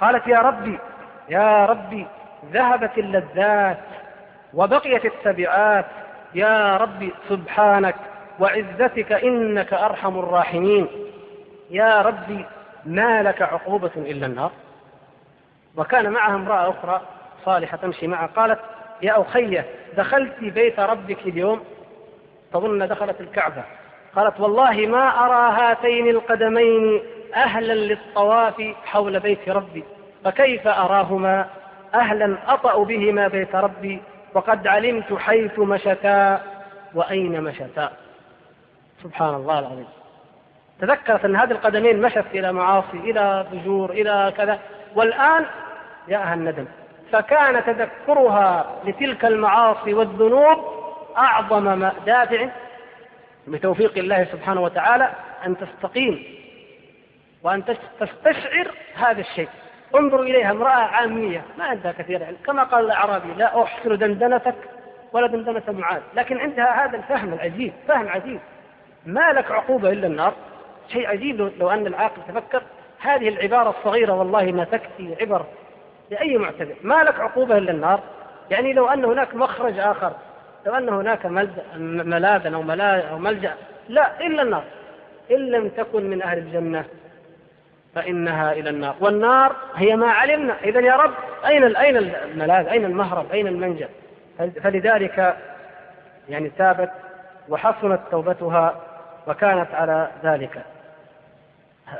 قالت 0.00 0.26
يا 0.26 0.38
ربي 0.38 0.78
يا 1.28 1.66
ربي 1.66 2.06
ذهبت 2.52 2.98
اللذات 2.98 3.78
وبقيت 4.54 5.04
التبعات. 5.04 5.86
يا 6.34 6.76
ربي 6.76 7.12
سبحانك. 7.28 7.96
وعزتك 8.40 9.12
إنك 9.12 9.72
أرحم 9.72 10.18
الراحمين. 10.18 10.88
يا 11.70 12.02
ربي 12.02 12.44
ما 12.86 13.22
لك 13.22 13.42
عقوبة 13.42 13.90
إلا 13.96 14.26
النار. 14.26 14.50
وكان 15.76 16.10
معها 16.10 16.34
امرأة 16.34 16.70
أخرى 16.70 17.00
صالحة 17.44 17.76
تمشي 17.76 18.06
معها 18.06 18.26
قالت 18.26 18.60
يا 19.02 19.20
أخية 19.20 19.64
دخلت 19.96 20.40
بيت 20.40 20.80
ربك 20.80 21.18
اليوم؟ 21.26 21.60
تظن 22.52 22.88
دخلت 22.88 23.20
الكعبة. 23.20 23.64
قالت 24.16 24.40
والله 24.40 24.86
ما 24.86 25.08
أرى 25.08 25.52
هاتين 25.52 26.08
القدمين 26.08 27.02
أهلا 27.34 27.72
للطواف 27.72 28.62
حول 28.84 29.20
بيت 29.20 29.48
ربي 29.48 29.84
فكيف 30.24 30.66
أراهما؟ 30.66 31.46
أهلا 31.94 32.36
أطأ 32.46 32.84
بهما 32.84 33.28
بيت 33.28 33.54
ربي 33.54 34.02
وقد 34.34 34.66
علمت 34.66 35.14
حيث 35.14 35.58
مشتا 35.58 36.40
وأين 36.94 37.40
مشتا؟ 37.40 37.90
سبحان 39.04 39.34
الله 39.34 39.58
العظيم. 39.58 39.86
تذكرت 40.80 41.24
أن 41.24 41.36
هذه 41.36 41.50
القدمين 41.50 42.02
مشت 42.02 42.24
إلى 42.34 42.52
معاصي 42.52 42.96
إلى 42.96 43.46
فجور 43.50 43.90
إلى 43.90 44.32
كذا. 44.36 44.58
والآن 44.94 45.46
جاءها 46.08 46.34
الندم. 46.34 46.66
فكان 47.12 47.64
تذكرها 47.64 48.66
لتلك 48.84 49.24
المعاصي 49.24 49.94
والذنوب 49.94 50.58
أعظم 51.16 51.90
دافع 52.06 52.48
بتوفيق 53.46 53.98
الله 53.98 54.24
سبحانه 54.24 54.60
وتعالى 54.60 55.10
أن 55.46 55.56
تستقيم 55.58 56.24
وأن 57.42 57.64
تستشعر 58.00 58.70
هذا 58.94 59.20
الشيء. 59.20 59.48
انظروا 59.94 60.24
إليها 60.24 60.50
امرأة 60.50 60.70
عامية 60.70 61.42
ما 61.58 61.64
عندها 61.64 61.92
كثير 61.92 62.24
علم. 62.24 62.36
كما 62.46 62.62
قال 62.62 62.84
الأعرابي 62.84 63.34
لا 63.36 63.62
أحسن 63.62 63.98
دندنتك 63.98 64.54
ولا 65.12 65.26
دندنة 65.26 65.62
معاذ. 65.68 66.02
لكن 66.14 66.38
عندها 66.38 66.84
هذا 66.84 66.96
الفهم 66.96 67.32
العجيب 67.32 67.72
فهم 67.88 68.08
عجيب. 68.08 68.40
ما 69.06 69.32
لك 69.32 69.50
عقوبة 69.50 69.90
إلا 69.90 70.06
النار. 70.06 70.34
شيء 70.88 71.08
عجيب 71.08 71.52
لو 71.58 71.70
أن 71.70 71.86
العاقل 71.86 72.22
تفكر 72.28 72.62
هذه 73.00 73.28
العبارة 73.28 73.70
الصغيرة 73.70 74.12
والله 74.12 74.52
ما 74.52 74.64
تكفي 74.64 75.16
عبر 75.20 75.44
لأي 76.10 76.38
معتبر. 76.38 76.74
ما 76.82 77.02
لك 77.02 77.20
عقوبة 77.20 77.58
إلا 77.58 77.70
النار. 77.70 78.00
يعني 78.50 78.72
لو 78.72 78.88
أن 78.88 79.04
هناك 79.04 79.34
مخرج 79.34 79.78
آخر 79.78 80.12
لو 80.66 80.74
أن 80.74 80.88
هناك 80.88 81.26
ملاذا 81.76 82.54
أو 82.54 82.62
أو 83.10 83.18
ملجأ 83.18 83.54
لا 83.88 84.20
إلا 84.20 84.42
النار. 84.42 84.64
إن 85.30 85.36
لم 85.36 85.68
تكن 85.68 86.10
من 86.10 86.22
أهل 86.22 86.38
الجنة 86.38 86.84
فإنها 87.94 88.52
إلى 88.52 88.70
النار. 88.70 88.94
والنار 89.00 89.56
هي 89.74 89.96
ما 89.96 90.10
علمنا. 90.10 90.56
إذا 90.64 90.80
يا 90.80 90.96
رب 90.96 91.14
أين 91.46 91.76
أين 91.76 91.96
الملاذ؟ 91.96 92.66
أين 92.66 92.84
المهرب؟ 92.84 93.32
أين 93.32 93.46
المنجا 93.46 93.88
فلذلك 94.38 95.36
يعني 96.28 96.50
تابت 96.58 96.90
وحسنت 97.48 98.00
توبتها 98.10 98.80
وكانت 99.26 99.74
على 99.74 100.10
ذلك. 100.24 100.64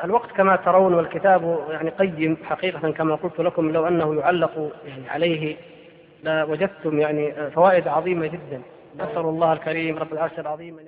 الوقت 0.04 0.30
كما 0.30 0.56
ترون 0.56 0.94
والكتاب 0.94 1.64
يعني 1.70 1.90
قيم 1.90 2.36
حقيقة 2.44 2.90
كما 2.90 3.14
قلت 3.14 3.40
لكم 3.40 3.70
لو 3.72 3.88
أنه 3.88 4.20
يعلق 4.20 4.72
يعني 4.84 5.08
عليه 5.10 5.56
لوجدتم 6.24 7.00
يعني 7.00 7.50
فوائد 7.50 7.88
عظيمة 7.88 8.26
جدا. 8.26 8.62
نسأل 8.94 9.18
الله 9.18 9.52
الكريم 9.52 9.98
رب 9.98 10.12
العرش 10.12 10.38
العظيم 10.38 10.78